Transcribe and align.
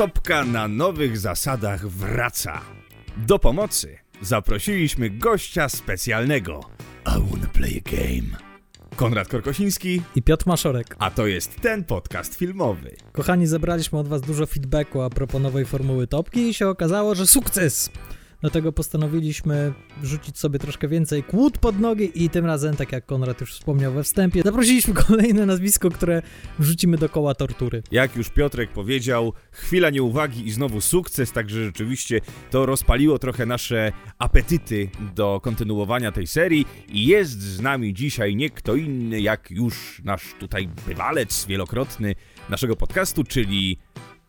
Topka 0.00 0.44
na 0.44 0.68
nowych 0.68 1.18
zasadach 1.18 1.88
wraca. 1.88 2.60
Do 3.16 3.38
pomocy 3.38 3.98
zaprosiliśmy 4.22 5.10
gościa 5.10 5.68
specjalnego. 5.68 6.60
I 7.06 7.30
wanna 7.30 7.46
play 7.52 7.82
a 7.86 7.90
game. 7.90 8.36
Konrad 8.96 9.28
Korkosiński, 9.28 10.02
i 10.14 10.22
Piotr 10.22 10.46
Maszorek. 10.46 10.96
a 10.98 11.10
to 11.10 11.26
jest 11.26 11.60
ten 11.60 11.84
podcast 11.84 12.34
filmowy. 12.34 12.96
Kochani, 13.12 13.46
zebraliśmy 13.46 13.98
od 13.98 14.08
was 14.08 14.22
dużo 14.22 14.46
feedbacku 14.46 15.02
a 15.02 15.10
propos 15.10 15.42
nowej 15.42 15.64
formuły 15.64 16.06
topki 16.06 16.48
i 16.48 16.54
się 16.54 16.68
okazało, 16.68 17.14
że 17.14 17.26
sukces! 17.26 17.90
Dlatego 18.40 18.72
postanowiliśmy 18.72 19.72
rzucić 20.02 20.38
sobie 20.38 20.58
troszkę 20.58 20.88
więcej 20.88 21.22
kłód 21.22 21.58
pod 21.58 21.80
nogi 21.80 22.24
i 22.24 22.30
tym 22.30 22.46
razem, 22.46 22.76
tak 22.76 22.92
jak 22.92 23.06
Konrad 23.06 23.40
już 23.40 23.52
wspomniał 23.52 23.92
we 23.92 24.02
wstępie, 24.02 24.42
zaprosiliśmy 24.42 24.94
kolejne 25.06 25.46
nazwisko, 25.46 25.90
które 25.90 26.22
wrzucimy 26.58 26.98
do 26.98 27.08
koła 27.08 27.34
tortury. 27.34 27.82
Jak 27.90 28.16
już 28.16 28.30
Piotrek 28.30 28.70
powiedział, 28.70 29.32
chwila 29.50 29.90
nieuwagi 29.90 30.46
i 30.46 30.50
znowu 30.50 30.80
sukces, 30.80 31.32
także 31.32 31.64
rzeczywiście 31.64 32.20
to 32.50 32.66
rozpaliło 32.66 33.18
trochę 33.18 33.46
nasze 33.46 33.92
apetyty 34.18 34.88
do 35.14 35.40
kontynuowania 35.42 36.12
tej 36.12 36.26
serii 36.26 36.66
i 36.88 37.06
jest 37.06 37.40
z 37.40 37.60
nami 37.60 37.94
dzisiaj 37.94 38.36
nie 38.36 38.50
kto 38.50 38.74
inny 38.74 39.20
jak 39.20 39.50
już 39.50 40.02
nasz 40.04 40.34
tutaj 40.38 40.68
bywalec 40.86 41.46
wielokrotny 41.46 42.14
naszego 42.48 42.76
podcastu, 42.76 43.24
czyli 43.24 43.78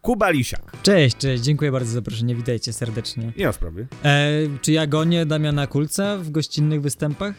Kuba 0.02 0.30
Lisiak. 0.30 0.72
Cześć, 0.84 1.18
cześć, 1.18 1.44
dziękuję 1.44 1.72
bardzo 1.72 1.90
za 1.90 1.94
zaproszenie, 1.94 2.36
witajcie 2.36 2.74
serdecznie. 2.74 3.34
Nie 3.38 3.46
ma 3.46 3.52
sprawy. 3.52 3.88
E, 4.04 4.32
czy 4.62 4.72
ja 4.72 4.88
gonię 4.88 5.26
Damiana 5.26 5.68
Kulca 5.68 6.18
w 6.18 6.30
gościnnych 6.30 6.82
występach? 6.82 7.36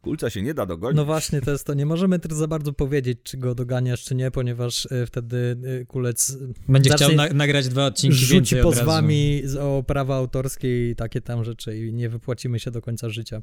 Kulca 0.00 0.30
się 0.30 0.42
nie 0.42 0.54
da 0.54 0.66
dogonić. 0.66 0.96
No 0.96 1.04
właśnie, 1.04 1.40
to 1.40 1.50
jest 1.50 1.66
to. 1.66 1.74
Nie 1.74 1.86
możemy 1.86 2.18
też 2.18 2.32
za 2.32 2.46
bardzo 2.48 2.72
powiedzieć, 2.72 3.18
czy 3.22 3.36
go 3.36 3.54
doganiasz, 3.54 4.04
czy 4.04 4.14
nie, 4.14 4.30
ponieważ 4.30 4.84
y, 4.84 5.06
wtedy 5.06 5.56
y, 5.82 5.86
kulec 5.86 6.30
y, 6.30 6.54
Będzie 6.68 6.90
chciał 6.90 7.12
na, 7.12 7.28
nagrać 7.28 7.68
dwa 7.68 7.86
odcinki 7.86 8.16
rzuci 8.16 8.34
więcej 8.34 8.58
razu. 8.58 8.68
pozwami 8.68 9.42
o 9.60 9.84
prawa 9.86 10.16
autorskie 10.16 10.90
i 10.90 10.96
takie 10.96 11.20
tam 11.20 11.44
rzeczy 11.44 11.78
i 11.78 11.92
nie 11.92 12.08
wypłacimy 12.08 12.58
się 12.58 12.70
do 12.70 12.80
końca 12.80 13.08
życia. 13.08 13.42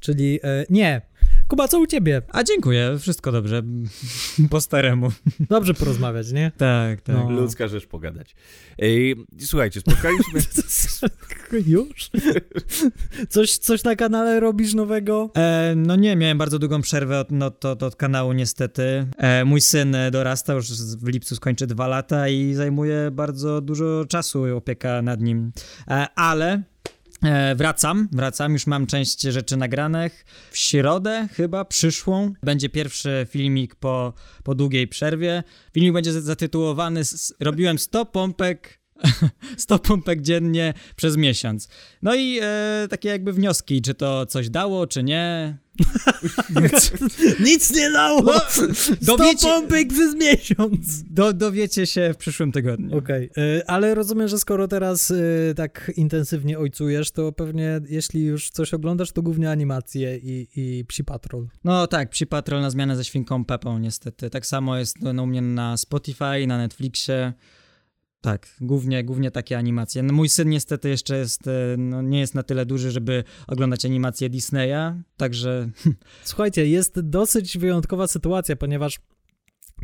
Czyli 0.00 0.40
e, 0.42 0.64
nie. 0.70 1.02
Kuba, 1.48 1.68
co 1.68 1.80
u 1.80 1.86
ciebie? 1.86 2.22
A 2.32 2.44
dziękuję, 2.44 2.96
wszystko 2.98 3.32
dobrze, 3.32 3.62
po 4.50 4.60
staremu. 4.60 5.08
Dobrze 5.40 5.74
porozmawiać, 5.74 6.32
nie? 6.32 6.52
Tak, 6.56 7.00
tak. 7.00 7.16
No. 7.16 7.30
Ludzka 7.30 7.68
rzecz 7.68 7.86
pogadać. 7.86 8.34
Ej, 8.78 9.16
słuchajcie, 9.40 9.80
spotkaliśmy... 9.80 10.40
Już? 11.66 12.10
Coś, 13.28 13.58
coś 13.58 13.84
na 13.84 13.96
kanale 13.96 14.40
robisz 14.40 14.74
nowego? 14.74 15.30
E, 15.36 15.74
no 15.76 15.96
nie, 15.96 16.16
miałem 16.16 16.38
bardzo 16.38 16.58
długą 16.58 16.82
przerwę 16.82 17.20
od, 17.20 17.30
no, 17.30 17.50
to, 17.50 17.76
to 17.76 17.86
od 17.86 17.96
kanału 17.96 18.32
niestety. 18.32 19.06
E, 19.16 19.44
mój 19.44 19.60
syn 19.60 19.94
e, 19.94 20.10
dorasta, 20.10 20.52
już 20.52 20.72
w 20.72 21.08
lipcu 21.08 21.36
skończy 21.36 21.66
dwa 21.66 21.86
lata 21.86 22.28
i 22.28 22.54
zajmuje 22.54 23.10
bardzo 23.12 23.60
dużo 23.60 24.04
czasu 24.08 24.56
opieka 24.56 25.02
nad 25.02 25.20
nim. 25.20 25.52
E, 25.88 26.06
ale 26.14 26.62
wracam, 27.56 28.08
wracam, 28.12 28.52
już 28.52 28.66
mam 28.66 28.86
część 28.86 29.20
rzeczy 29.20 29.56
nagranych. 29.56 30.24
W 30.50 30.58
środę 30.58 31.28
chyba 31.32 31.64
przyszłą 31.64 32.32
będzie 32.42 32.68
pierwszy 32.68 33.26
filmik 33.30 33.74
po, 33.74 34.12
po 34.44 34.54
długiej 34.54 34.88
przerwie. 34.88 35.42
Filmik 35.74 35.92
będzie 35.92 36.12
zatytułowany 36.12 37.02
Robiłem 37.40 37.78
100 37.78 38.06
pompek 38.06 38.85
100 39.56 39.78
pompek 39.78 40.22
dziennie 40.22 40.74
przez 40.96 41.16
miesiąc. 41.16 41.68
No 42.02 42.14
i 42.14 42.38
e, 42.42 42.86
takie 42.90 43.08
jakby 43.08 43.32
wnioski, 43.32 43.82
czy 43.82 43.94
to 43.94 44.26
coś 44.26 44.50
dało, 44.50 44.86
czy 44.86 45.02
nie. 45.02 45.58
Nic 47.46 47.76
nie 47.76 47.90
dało! 47.90 48.22
No, 48.22 48.40
Sto 48.74 49.16
dowiecie- 49.16 49.46
pompek 49.48 49.88
przez 49.88 50.14
miesiąc! 50.14 51.02
Do, 51.10 51.32
dowiecie 51.32 51.86
się 51.86 52.10
w 52.14 52.16
przyszłym 52.16 52.52
tygodniu. 52.52 52.98
Okej, 52.98 53.30
y, 53.38 53.66
ale 53.66 53.94
rozumiem, 53.94 54.28
że 54.28 54.38
skoro 54.38 54.68
teraz 54.68 55.10
y, 55.10 55.54
tak 55.56 55.92
intensywnie 55.96 56.58
ojcujesz, 56.58 57.10
to 57.10 57.32
pewnie 57.32 57.80
jeśli 57.88 58.24
już 58.24 58.50
coś 58.50 58.74
oglądasz, 58.74 59.12
to 59.12 59.22
głównie 59.22 59.50
animacje 59.50 60.18
i, 60.18 60.48
i 60.56 60.84
Psi 60.84 61.04
Patrol. 61.04 61.46
No 61.64 61.86
tak, 61.86 62.10
Psi 62.10 62.26
Patrol 62.26 62.60
na 62.60 62.70
zmianę 62.70 62.96
ze 62.96 63.04
Świnką 63.04 63.44
Pepą 63.44 63.78
niestety. 63.78 64.30
Tak 64.30 64.46
samo 64.46 64.76
jest 64.78 64.96
no, 65.02 65.22
u 65.22 65.26
mnie 65.26 65.42
na 65.42 65.76
Spotify, 65.76 66.46
na 66.46 66.58
Netflixie. 66.58 67.32
Tak, 68.26 68.48
głównie, 68.60 69.04
głównie 69.04 69.30
takie 69.30 69.58
animacje. 69.58 70.02
No, 70.02 70.12
mój 70.12 70.28
syn 70.28 70.48
niestety 70.48 70.88
jeszcze 70.88 71.18
jest, 71.18 71.46
e, 71.48 71.76
no, 71.78 72.02
nie 72.02 72.20
jest 72.20 72.34
na 72.34 72.42
tyle 72.42 72.66
duży, 72.66 72.90
żeby 72.90 73.24
oglądać 73.46 73.84
animacje 73.84 74.30
Disneya, 74.30 75.02
także 75.16 75.70
Słuchajcie, 76.24 76.66
jest 76.66 77.00
dosyć 77.00 77.58
wyjątkowa 77.58 78.06
sytuacja, 78.06 78.56
ponieważ 78.56 79.00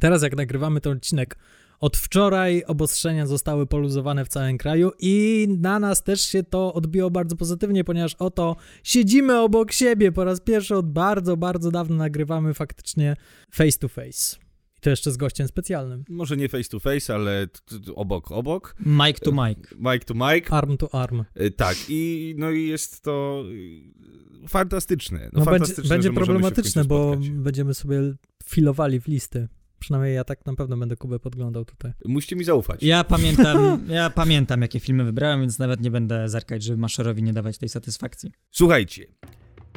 teraz 0.01 0.23
jak 0.23 0.37
nagrywamy 0.37 0.81
ten 0.81 0.93
odcinek, 0.93 1.39
od 1.81 1.97
wczoraj 1.97 2.65
obostrzenia 2.67 3.27
zostały 3.27 3.67
poluzowane 3.67 4.25
w 4.25 4.29
całym 4.29 4.59
kraju 4.59 4.91
i 4.99 5.47
na 5.61 5.79
nas 5.79 6.03
też 6.03 6.21
się 6.21 6.43
to 6.43 6.75
odbiło 6.75 7.11
bardzo 7.11 7.37
pozytywnie, 7.37 7.85
ponieważ 7.85 8.15
oto 8.15 8.57
siedzimy 8.85 9.41
obok 9.41 9.73
siebie 9.73 10.13
po 10.13 10.25
raz 10.25 10.41
pierwszy 10.41 10.77
od 10.77 10.93
bardzo, 10.93 11.37
bardzo 11.37 11.71
dawno 11.71 11.97
nagrywamy 11.97 12.55
faktycznie 12.55 13.17
face 13.51 13.79
to 13.79 13.89
face. 13.89 14.52
To 14.83 14.91
jeszcze 14.91 15.13
z 15.13 15.17
gościem 15.17 15.49
specjalnym. 15.49 16.05
Może 16.09 16.37
nie 16.37 16.49
face 16.49 16.69
to 16.69 16.81
face, 16.81 17.15
ale 17.15 17.47
t- 17.47 17.81
t- 17.81 17.95
obok, 17.95 18.33
obok. 18.33 18.75
mic 18.87 19.21
to 19.21 19.33
mic. 19.33 19.59
Mic 19.79 20.05
to 20.05 20.15
mic. 20.15 20.45
Arm 20.53 20.77
to 20.77 20.95
arm. 20.95 21.25
Y, 21.41 21.51
Tak, 21.51 21.77
i 21.89 22.35
no 22.39 22.51
i 22.51 22.67
jest 22.67 23.01
to 23.03 23.45
y, 24.45 24.49
fantastyczne. 24.49 25.19
No, 25.19 25.25
No, 25.33 25.45
będzie, 25.45 25.51
fantastyczne, 25.51 25.89
będzie 25.89 26.09
że 26.09 26.13
możemy 26.13 26.27
się 26.27 26.39
w 26.39 26.41
problematyczne, 26.43 26.85
bo 26.85 27.13
spotkać. 27.13 27.31
będziemy 27.31 27.75
sobie 27.75 28.15
filowali 28.45 29.01
w 29.01 29.07
listy. 29.09 29.49
Przynajmniej 29.79 30.15
ja 30.15 30.25
tak 30.25 30.47
na 30.47 30.55
pewno 30.55 30.77
będę 30.77 30.97
Kubę 30.97 31.19
podglądał 31.19 31.65
tutaj. 31.65 31.93
Musicie 32.05 32.37
mi 32.37 32.45
zaufać. 32.45 32.83
Ja 32.83 33.05
pamiętam, 33.15 33.85
ja 33.89 34.11
pamiętam, 34.11 34.63
jakie 34.63 34.81
filmy 34.81 35.05
wybrałem, 35.05 35.41
więc 35.41 35.59
nawet 35.59 35.81
nie 35.81 35.91
będę 35.91 36.29
zerkać, 36.29 36.63
żeby 36.63 36.79
Maszerowi 36.79 37.23
nie 37.23 37.33
dawać 37.33 37.59
tej 37.59 37.69
satysfakcji. 37.69 38.33
Słuchajcie, 38.51 39.07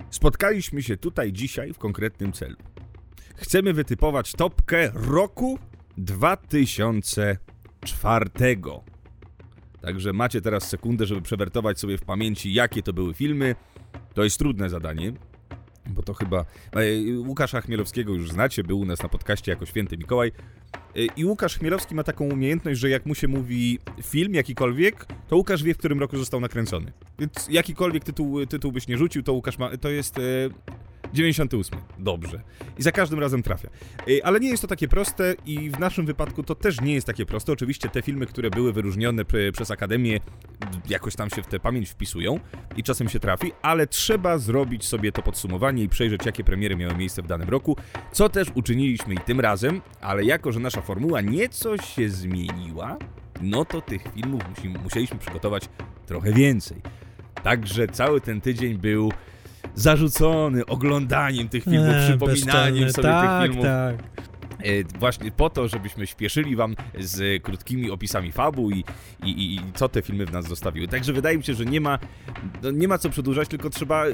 spotkaliśmy 0.09 0.83
się 0.83 0.97
tutaj 0.97 1.33
dzisiaj 1.33 1.73
w 1.73 1.77
konkretnym 1.77 2.33
celu. 2.33 2.55
Chcemy 3.35 3.73
wytypować 3.73 4.31
topkę 4.31 4.91
roku 4.93 5.59
2004. 5.97 8.29
Także 9.81 10.13
macie 10.13 10.41
teraz 10.41 10.69
sekundę, 10.69 11.05
żeby 11.05 11.21
przewertować 11.21 11.79
sobie 11.79 11.97
w 11.97 12.01
pamięci, 12.01 12.53
jakie 12.53 12.83
to 12.83 12.93
były 12.93 13.13
filmy. 13.13 13.55
To 14.13 14.23
jest 14.23 14.39
trudne 14.39 14.69
zadanie, 14.69 15.13
bo 15.87 16.03
to 16.03 16.13
chyba... 16.13 16.45
e, 16.71 16.83
Łukasza 17.17 17.61
Chmielowskiego 17.61 18.13
już 18.13 18.31
znacie, 18.31 18.63
był 18.63 18.79
u 18.79 18.85
nas 18.85 19.03
na 19.03 19.09
podcaście 19.09 19.51
jako 19.51 19.65
Święty 19.65 19.97
Mikołaj. 19.97 20.31
E, 20.95 21.05
I 21.15 21.25
Łukasz 21.25 21.57
Chmielowski 21.57 21.95
ma 21.95 22.03
taką 22.03 22.25
umiejętność, 22.25 22.79
że 22.79 22.89
jak 22.89 23.05
mu 23.05 23.15
się 23.15 23.27
mówi 23.27 23.79
film 24.03 24.33
jakikolwiek, 24.33 25.05
to 25.27 25.35
Łukasz 25.35 25.63
wie, 25.63 25.73
w 25.73 25.77
którym 25.77 25.99
roku 25.99 26.17
został 26.17 26.39
nakręcony. 26.39 26.91
Więc 27.19 27.47
jakikolwiek 27.49 28.03
tytuł, 28.03 28.45
tytuł 28.45 28.71
byś 28.71 28.87
nie 28.87 28.97
rzucił, 28.97 29.23
to 29.23 29.33
Łukasz 29.33 29.57
ma... 29.57 29.77
To 29.77 29.89
jest... 29.89 30.19
E, 31.05 31.13
98. 31.13 31.79
Dobrze. 31.99 32.41
I 32.77 32.83
za 32.83 32.91
każdym 32.91 33.19
razem 33.19 33.43
trafia. 33.43 33.69
E, 34.07 34.25
Ale 34.25 34.39
nie 34.39 34.49
jest 34.49 34.61
to 34.61 34.67
takie 34.67 34.87
proste 34.87 35.35
i 35.45 35.69
w 35.69 35.79
naszym 35.79 36.05
wypadku 36.05 36.43
to 36.43 36.55
też 36.55 36.81
nie 36.81 36.93
jest 36.93 37.07
takie 37.07 37.25
proste. 37.25 37.51
Oczywiście 37.51 37.89
te 37.89 38.01
filmy, 38.01 38.25
które 38.25 38.49
były 38.49 38.73
wyróżnione 38.73 39.25
przez 39.53 39.71
Akademię, 39.71 40.19
jakoś 40.89 41.15
tam 41.15 41.29
się 41.29 41.43
w 41.43 41.47
tę 41.47 41.59
pamięć 41.59 41.89
wpisują 41.89 42.39
i 42.77 42.83
czasem 42.83 43.09
się 43.09 43.19
trafi, 43.19 43.51
ale 43.61 43.87
trzeba 43.87 44.37
zrobić 44.37 44.85
sobie 44.85 45.11
to 45.11 45.21
podsumowanie 45.21 45.83
i 45.83 45.89
przejrzeć, 45.89 46.25
jakie 46.25 46.43
premiery 46.43 46.75
miały 46.75 46.95
miejsce 46.95 47.21
w 47.21 47.27
danym 47.27 47.49
roku, 47.49 47.77
co 48.11 48.29
też 48.29 48.47
uczyniliśmy 48.55 49.13
i 49.13 49.17
tym 49.17 49.39
razem, 49.39 49.81
ale 50.01 50.23
jako, 50.23 50.51
że 50.51 50.59
nasza 50.59 50.81
formuła 50.81 51.21
nieco 51.21 51.77
się 51.77 52.09
zmieniła, 52.09 52.97
no 53.41 53.65
to 53.65 53.81
tych 53.81 54.03
filmów 54.13 54.41
musi, 54.49 54.69
musieliśmy 54.69 55.19
przygotować 55.19 55.69
trochę 56.05 56.33
więcej. 56.33 56.81
Także 57.43 57.87
cały 57.87 58.21
ten 58.21 58.41
tydzień 58.41 58.77
był 58.77 59.11
zarzucony 59.75 60.65
oglądaniem 60.65 61.49
tych 61.49 61.63
filmów, 61.63 61.95
Eee, 61.95 62.09
przypominaniem 62.09 62.91
sobie 62.91 63.07
tak, 63.07 63.41
tych 63.41 63.51
filmów. 63.51 63.65
Tak, 63.65 63.95
E, 64.65 64.99
właśnie 64.99 65.31
po 65.31 65.49
to, 65.49 65.67
żebyśmy 65.67 66.07
śpieszyli 66.07 66.55
wam 66.55 66.75
z 66.99 67.43
krótkimi 67.43 67.91
opisami 67.91 68.31
fabuł 68.31 68.71
i, 68.71 68.83
i, 69.23 69.29
i, 69.29 69.55
i 69.55 69.61
co 69.73 69.89
te 69.89 70.01
filmy 70.01 70.25
w 70.25 70.31
nas 70.31 70.47
zostawiły. 70.47 70.87
Także 70.87 71.13
wydaje 71.13 71.37
mi 71.37 71.43
się, 71.43 71.53
że 71.53 71.65
nie 71.65 71.81
ma, 71.81 71.99
no 72.63 72.71
nie 72.71 72.87
ma 72.87 72.97
co 72.97 73.09
przedłużać, 73.09 73.47
tylko 73.47 73.69
trzeba 73.69 74.05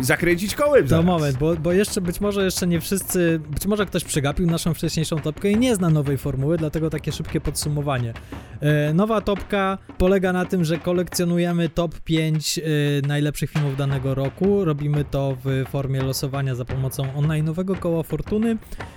zakręcić 0.00 0.54
kołem 0.54 0.82
To 0.82 0.88
zaraz. 0.88 1.04
moment, 1.04 1.38
bo, 1.38 1.54
bo 1.56 1.72
jeszcze 1.72 2.00
być 2.00 2.20
może 2.20 2.44
jeszcze 2.44 2.66
nie 2.66 2.80
wszyscy, 2.80 3.40
być 3.50 3.66
może 3.66 3.86
ktoś 3.86 4.04
przegapił 4.04 4.46
naszą 4.46 4.74
wcześniejszą 4.74 5.18
topkę 5.18 5.50
i 5.50 5.56
nie 5.56 5.74
zna 5.74 5.90
nowej 5.90 6.18
formuły, 6.18 6.56
dlatego 6.56 6.90
takie 6.90 7.12
szybkie 7.12 7.40
podsumowanie. 7.40 8.14
E, 8.60 8.94
nowa 8.94 9.20
topka 9.20 9.78
polega 9.98 10.32
na 10.32 10.44
tym, 10.44 10.64
że 10.64 10.78
kolekcjonujemy 10.78 11.68
top 11.68 12.00
5 12.00 12.58
e, 12.58 12.62
najlepszych 13.06 13.50
filmów 13.50 13.76
danego 13.76 14.14
roku. 14.14 14.64
Robimy 14.64 15.04
to 15.04 15.36
w 15.44 15.64
formie 15.70 16.02
losowania 16.02 16.54
za 16.54 16.64
pomocą 16.64 17.02
online'owego 17.02 17.78
koła 17.78 18.02
fortuny, 18.02 18.56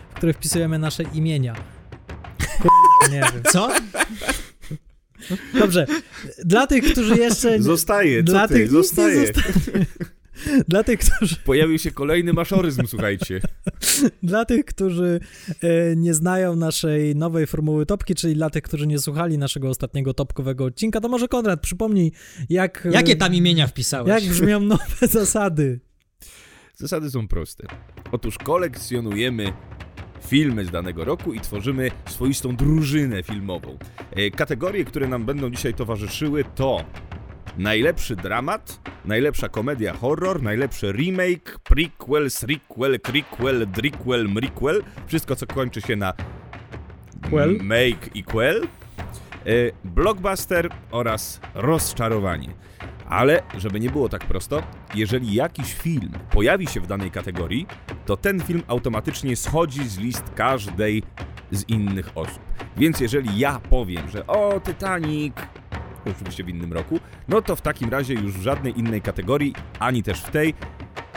w 0.09 0.13
które 0.13 0.33
wpisujemy 0.33 0.79
nasze 0.79 1.03
imienia. 1.03 1.55
Nie 3.11 3.19
wiem. 3.19 3.43
Co? 3.51 3.69
Dobrze. 5.59 5.87
Dla 6.45 6.67
tych, 6.67 6.91
którzy 6.91 7.15
jeszcze... 7.17 7.61
Zostaje, 7.61 8.23
dla 8.23 8.47
ty, 8.47 8.53
tych 8.53 8.63
nie 8.63 8.69
zostaje. 8.69 9.31
Dla 10.67 10.83
tych, 10.83 10.99
którzy 10.99 11.35
Pojawił 11.35 11.79
się 11.79 11.91
kolejny 11.91 12.33
maszoryzm, 12.33 12.87
słuchajcie. 12.87 13.41
Dla 14.23 14.45
tych, 14.45 14.65
którzy 14.65 15.19
e, 15.61 15.95
nie 15.95 16.13
znają 16.13 16.55
naszej 16.55 17.15
nowej 17.15 17.47
formuły 17.47 17.85
topki, 17.85 18.15
czyli 18.15 18.35
dla 18.35 18.49
tych, 18.49 18.63
którzy 18.63 18.87
nie 18.87 18.99
słuchali 18.99 19.37
naszego 19.37 19.69
ostatniego 19.69 20.13
topkowego 20.13 20.65
odcinka, 20.65 21.01
to 21.01 21.09
może 21.09 21.27
Konrad, 21.27 21.61
przypomnij, 21.61 22.11
jak... 22.49 22.85
e, 22.85 22.89
Jakie 22.89 23.15
tam 23.15 23.33
imienia 23.35 23.67
wpisałeś? 23.67 24.09
Jak 24.23 24.33
brzmią 24.33 24.59
nowe 24.59 25.07
zasady? 25.07 25.79
Zasady 26.75 27.09
są 27.09 27.27
proste. 27.27 27.67
Otóż 28.11 28.37
kolekcjonujemy 28.37 29.53
filmy 30.27 30.65
z 30.65 30.71
danego 30.71 31.05
roku 31.05 31.33
i 31.33 31.39
tworzymy 31.39 31.91
swoistą 32.09 32.55
drużynę 32.55 33.23
filmową. 33.23 33.77
E, 34.11 34.31
Kategorie, 34.31 34.85
które 34.85 35.07
nam 35.07 35.25
będą 35.25 35.49
dzisiaj 35.49 35.73
towarzyszyły 35.73 36.43
to 36.55 36.85
najlepszy 37.57 38.15
dramat, 38.15 38.79
najlepsza 39.05 39.49
komedia 39.49 39.93
horror, 39.93 40.41
najlepszy 40.41 40.91
remake, 40.91 41.59
prequel, 41.63 42.29
sequel, 42.29 42.99
prequel, 42.99 43.67
driquel, 43.67 44.29
mriquel, 44.29 44.83
wszystko 45.07 45.35
co 45.35 45.47
kończy 45.47 45.81
się 45.81 45.95
na 45.95 46.13
Quel. 47.29 47.57
make 47.61 48.15
i 48.15 48.23
quel, 48.23 48.67
e, 49.45 49.49
blockbuster 49.83 50.69
oraz 50.91 51.39
rozczarowanie. 51.53 52.49
Ale, 53.09 53.41
żeby 53.57 53.79
nie 53.79 53.89
było 53.89 54.09
tak 54.09 54.25
prosto, 54.25 54.63
jeżeli 54.95 55.33
jakiś 55.33 55.73
film 55.73 56.11
pojawi 56.31 56.67
się 56.67 56.81
w 56.81 56.87
danej 56.87 57.11
kategorii, 57.11 57.67
to 58.05 58.17
ten 58.17 58.39
film 58.39 58.63
automatycznie 58.67 59.35
schodzi 59.35 59.87
z 59.87 59.97
list 59.97 60.23
każdej 60.35 61.03
z 61.51 61.69
innych 61.69 62.09
osób. 62.15 62.39
Więc 62.77 62.99
jeżeli 62.99 63.39
ja 63.39 63.59
powiem, 63.69 64.09
że 64.09 64.27
o, 64.27 64.59
Titanic, 64.59 65.33
oczywiście 66.11 66.43
w 66.43 66.49
innym 66.49 66.73
roku, 66.73 66.99
no 67.27 67.41
to 67.41 67.55
w 67.55 67.61
takim 67.61 67.89
razie 67.89 68.13
już 68.13 68.33
w 68.33 68.41
żadnej 68.41 68.79
innej 68.79 69.01
kategorii, 69.01 69.53
ani 69.79 70.03
też 70.03 70.21
w 70.21 70.31
tej, 70.31 70.53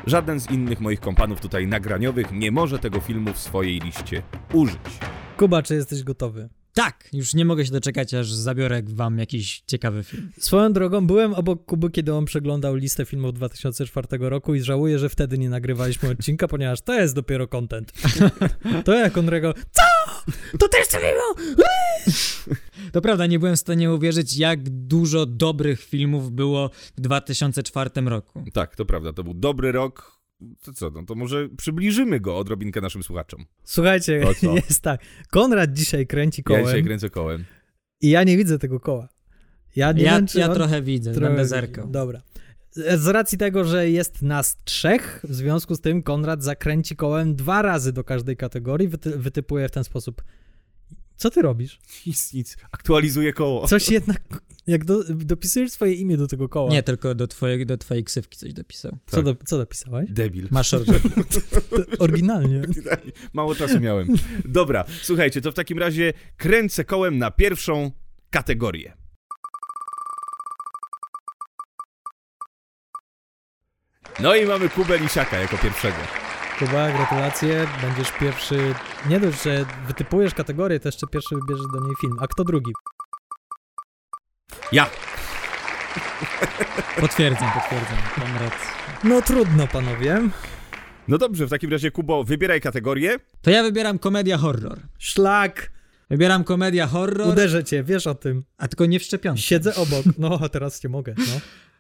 żaden 0.07 0.41
z 0.41 0.51
innych 0.51 0.81
moich 0.81 1.01
kompanów 1.01 1.41
tutaj 1.41 1.67
nagraniowych 1.67 2.33
nie 2.33 2.51
może 2.51 2.79
tego 2.79 3.01
filmu 3.01 3.33
w 3.33 3.39
swojej 3.39 3.81
liście 3.81 4.23
użyć. 4.53 4.99
Kuba, 5.37 5.63
czy 5.63 5.75
jesteś 5.75 6.03
gotowy? 6.03 6.49
Tak, 6.75 7.09
już 7.13 7.35
nie 7.35 7.45
mogę 7.45 7.67
się 7.67 7.73
doczekać, 7.73 8.15
aż 8.15 8.33
zabiorę 8.33 8.83
wam 8.87 9.19
jakiś 9.19 9.63
ciekawy 9.67 10.05
film. 10.05 10.31
Swoją 10.39 10.73
drogą, 10.73 11.07
byłem 11.07 11.35
obok 11.35 11.65
Kuby, 11.65 11.91
kiedy 11.91 12.15
on 12.15 12.25
przeglądał 12.25 12.75
listę 12.75 13.05
filmów 13.05 13.35
2004 13.35 14.09
roku 14.21 14.55
i 14.55 14.61
żałuję, 14.61 14.99
że 14.99 15.09
wtedy 15.09 15.39
nie 15.39 15.51
nagrywaliśmy 15.51 16.09
odcinka, 16.11 16.49
ponieważ 16.49 16.81
to 16.81 16.95
jest 16.95 17.15
dopiero 17.15 17.49
content. 17.49 17.93
To 18.85 18.95
jak 18.95 19.19
on 19.19 19.29
rego, 19.29 19.55
co? 19.55 19.96
To 20.61 20.69
też 20.69 20.89
to 20.89 20.99
było? 20.99 21.57
To 22.93 23.01
prawda, 23.01 23.27
nie 23.27 23.39
byłem 23.39 23.57
w 23.57 23.61
stanie 23.61 23.93
uwierzyć, 23.93 24.37
jak 24.37 24.69
dużo 24.69 25.27
dobrych 25.27 25.81
filmów 25.81 26.33
było 26.33 26.71
w 26.97 27.01
2004 27.01 27.91
roku. 28.07 28.45
Tak, 28.53 28.77
to 28.77 28.85
prawda, 28.85 29.13
to 29.13 29.25
był 29.25 29.35
dobry 29.35 29.73
rok. 29.73 30.17
To 30.65 30.73
co, 30.73 30.91
no 30.91 31.03
to 31.05 31.15
może 31.15 31.49
przybliżymy 31.57 32.21
go 32.21 32.39
odrobinkę 32.39 32.81
naszym 32.81 33.03
słuchaczom. 33.03 33.45
Słuchajcie, 33.65 34.21
To 34.21 34.35
co? 34.35 34.55
jest 34.69 34.81
tak. 34.83 35.01
Konrad 35.31 35.73
dzisiaj 35.73 36.07
kręci 36.07 36.41
Ja 36.43 36.45
kołem 36.45 36.65
dzisiaj 36.67 36.85
kręcę 36.85 37.11
kołem. 37.11 37.45
i 38.01 38.11
ja 38.11 38.25
nie 38.25 38.37
widzę 38.37 38.59
tego 38.59 38.81
koła. 38.81 39.09
Ja 39.77 39.93
nie 39.93 40.03
Ja, 40.03 40.17
wiem, 40.17 40.27
ja 40.35 40.49
on... 40.49 40.55
trochę 40.55 40.83
widzę, 40.83 41.13
trochę 41.13 41.27
będę 41.29 41.47
zerkał. 41.47 41.89
Dobra. 41.89 42.21
Z 42.77 43.07
racji 43.07 43.39
tego, 43.39 43.65
że 43.65 43.91
jest 43.91 44.23
nas 44.23 44.57
trzech, 44.65 45.21
w 45.25 45.35
związku 45.35 45.75
z 45.75 45.81
tym 45.81 46.03
Konrad 46.03 46.43
zakręci 46.43 46.97
kołem 46.97 47.37
dwa 47.37 47.63
razy 47.63 47.93
do 47.93 48.05
każdej 48.05 48.37
kategorii, 48.37 48.89
wyty 48.89 49.19
wytypuje 49.19 49.69
w 49.69 49.71
ten 49.71 49.85
sposób. 49.85 50.23
Co 51.17 51.31
ty 51.31 51.43
robisz? 51.43 51.79
Nic, 52.07 52.33
nic. 52.33 52.57
Aktualizuję 52.73 53.33
koło. 53.33 53.69
Coś 53.69 53.89
jednak, 53.89 54.23
jak 54.67 54.85
do, 54.85 55.05
dopisujesz 55.09 55.71
swoje 55.71 55.95
imię 55.95 56.17
do 56.17 56.27
tego 56.27 56.49
koła. 56.49 56.71
Nie, 56.71 56.83
tylko 56.83 57.15
do 57.15 57.27
twojej, 57.27 57.67
do 57.67 57.77
twojej 57.77 58.05
ksywki 58.05 58.39
coś 58.39 58.53
dopisał. 58.53 58.99
Co, 59.07 59.17
tak. 59.17 59.25
do, 59.25 59.37
co 59.47 59.59
dopisałeś? 59.59 60.11
Debil. 60.11 60.49
Masz 60.51 60.75
Oryginalnie. 61.99 62.63
Mało 63.33 63.55
czasu 63.55 63.81
miałem. 63.81 64.09
Dobra, 64.45 64.85
słuchajcie, 65.03 65.41
to 65.41 65.53
w 65.53 65.55
takim 65.55 65.79
razie 65.79 66.13
kręcę 66.37 66.85
kołem 66.85 67.19
na 67.19 67.31
pierwszą 67.31 67.91
kategorię. 68.31 69.06
No 74.21 74.35
i 74.37 74.47
mamy 74.47 74.69
Kubę 74.69 74.99
Lisiaka 74.99 75.39
jako 75.39 75.59
pierwszego. 75.59 75.97
Kuba, 76.59 76.93
gratulacje. 76.93 77.67
Będziesz 77.83 78.13
pierwszy. 78.13 78.75
Nie 79.09 79.21
dość, 79.21 79.43
że 79.43 79.65
wytypujesz 79.87 80.35
kategorię, 80.35 80.81
to 80.81 80.89
jeszcze 80.89 81.07
pierwszy 81.07 81.35
wybierzesz 81.35 81.67
do 81.73 81.81
niej 81.81 81.95
film. 82.01 82.17
A 82.21 82.27
kto 82.27 82.45
drugi? 82.45 82.73
Ja. 84.73 84.87
Potwierdzam, 87.01 87.51
potwierdzam. 87.55 87.99
Konrad. 88.15 88.53
No 89.05 89.23
trudno, 89.23 89.67
panowie. 89.67 90.23
No 91.09 91.19
dobrze, 91.19 91.47
w 91.47 91.51
takim 91.51 91.73
razie 91.73 91.91
Kubo, 91.91 92.25
wybieraj 92.25 92.61
kategorię. 92.61 93.17
To 93.43 93.51
ja 93.51 93.63
wybieram 93.63 93.99
komedia 93.99 94.39
horror. 94.39 94.79
Szlak! 94.99 95.71
Wybieram 96.11 96.45
komedia 96.45 96.87
horror, 96.87 97.29
Uderzę 97.29 97.65
cię, 97.65 97.83
wiesz 97.85 98.07
o 98.07 98.15
tym. 98.15 98.45
a 98.59 98.69
tylko 98.69 98.87
nie 98.87 99.01
w 99.01 99.03
szczepionce. 99.03 99.43
Siedzę 99.43 99.75
obok. 99.75 100.05
No, 100.19 100.39
a 100.45 100.49
teraz 100.49 100.81
cię 100.81 100.89
mogę. 100.89 101.15
No. 101.19 101.25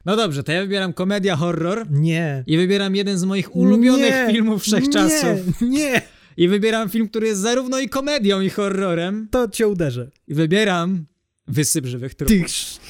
No 0.06 0.16
dobrze, 0.16 0.42
to 0.42 0.52
ja 0.52 0.60
wybieram 0.60 0.92
komedia 0.92 1.36
horror 1.36 1.86
Nie. 1.90 2.44
i 2.46 2.56
wybieram 2.56 2.96
jeden 2.96 3.18
z 3.18 3.24
moich 3.24 3.56
ulubionych 3.56 4.10
Nie, 4.26 4.32
filmów 4.32 4.62
wszechczasów. 4.62 5.60
Nie, 5.60 5.68
nie, 5.68 6.02
I 6.36 6.48
wybieram 6.48 6.88
film, 6.88 7.08
który 7.08 7.26
jest 7.26 7.40
zarówno 7.40 7.78
i 7.78 7.88
komedią, 7.88 8.40
i 8.40 8.50
horrorem. 8.50 9.28
to 9.30 9.48
cię 9.48 9.68
uderzę. 9.68 10.10
I 10.28 10.34
wybieram 10.34 11.06
Wysyp 11.48 11.86
żywych 11.86 12.14
trupów. 12.14 12.36
Ty, 12.36 12.44
sz- 12.44 12.80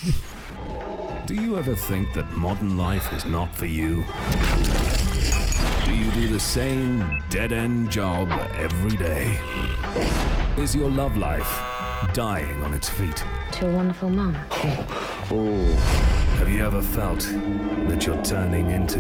Do 1.29 1.35
you 1.35 1.57
ever 1.59 1.77
think 1.89 2.09
that 2.15 2.37
modern 2.37 2.77
life 2.93 3.17
is 3.17 3.25
not 3.25 3.49
for 3.55 3.69
you? 3.69 4.05
Do 5.87 5.93
you 5.93 6.29
do 6.29 6.35
the 6.35 6.41
same 6.41 7.05
dead 7.33 7.53
end 7.53 7.97
job 7.97 8.29
every 8.65 8.99
day? 8.99 9.27
Is 10.65 10.75
your 10.75 10.93
love 10.93 11.17
life 11.17 11.51
dying 12.15 12.65
on 12.67 12.75
its 12.77 12.89
feet? 12.91 13.25
to 13.61 13.67
a 13.67 13.73
wonderful 13.73 14.11
mum. 14.11 14.35
Have 16.47 16.59
you 16.59 16.67
ever 16.67 16.83
felt 16.83 17.29
that 17.89 18.07
you're 18.07 18.23
turning 18.23 18.71
into 18.71 18.99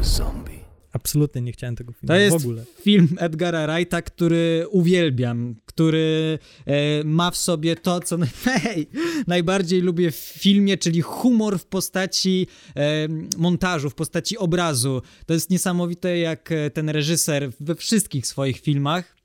a 0.00 0.04
zombie? 0.04 0.60
Absolutnie 0.92 1.42
nie 1.42 1.52
chciałem 1.52 1.76
tego 1.76 1.92
filmu 1.92 2.06
To 2.08 2.14
jest 2.16 2.36
w 2.36 2.40
ogóle. 2.40 2.64
film 2.80 3.08
Edgara 3.18 3.66
Wrighta, 3.66 4.02
który 4.02 4.66
uwielbiam, 4.70 5.54
który 5.66 6.38
e, 6.66 7.04
ma 7.04 7.30
w 7.30 7.36
sobie 7.36 7.76
to, 7.76 8.00
co 8.00 8.18
naj- 8.18 8.26
hej, 8.62 8.88
najbardziej 9.26 9.80
lubię 9.80 10.10
w 10.10 10.16
filmie, 10.16 10.78
czyli 10.78 11.00
humor 11.00 11.58
w 11.58 11.66
postaci 11.66 12.46
e, 12.76 13.08
montażu, 13.38 13.90
w 13.90 13.94
postaci 13.94 14.38
obrazu. 14.38 15.02
To 15.26 15.34
jest 15.34 15.50
niesamowite, 15.50 16.18
jak 16.18 16.52
e, 16.52 16.70
ten 16.70 16.88
reżyser 16.88 17.50
we 17.60 17.74
wszystkich 17.74 18.26
swoich 18.26 18.60
filmach 18.60 19.16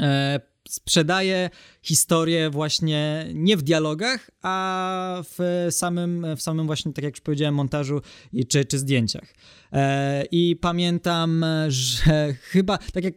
e, 0.00 0.40
sprzedaje 0.68 1.50
historię 1.82 2.50
właśnie 2.50 3.26
nie 3.34 3.56
w 3.56 3.62
dialogach, 3.62 4.30
a 4.42 5.22
w 5.38 5.66
samym, 5.70 6.26
w 6.36 6.42
samym 6.42 6.66
właśnie, 6.66 6.92
tak 6.92 7.04
jak 7.04 7.14
już 7.14 7.20
powiedziałem, 7.20 7.54
montażu 7.54 8.00
i, 8.32 8.46
czy, 8.46 8.64
czy 8.64 8.78
zdjęciach. 8.78 9.34
E, 9.72 10.24
I 10.30 10.56
pamiętam, 10.60 11.44
że 11.68 12.34
chyba, 12.52 12.78
tak 12.78 13.04
jak 13.04 13.14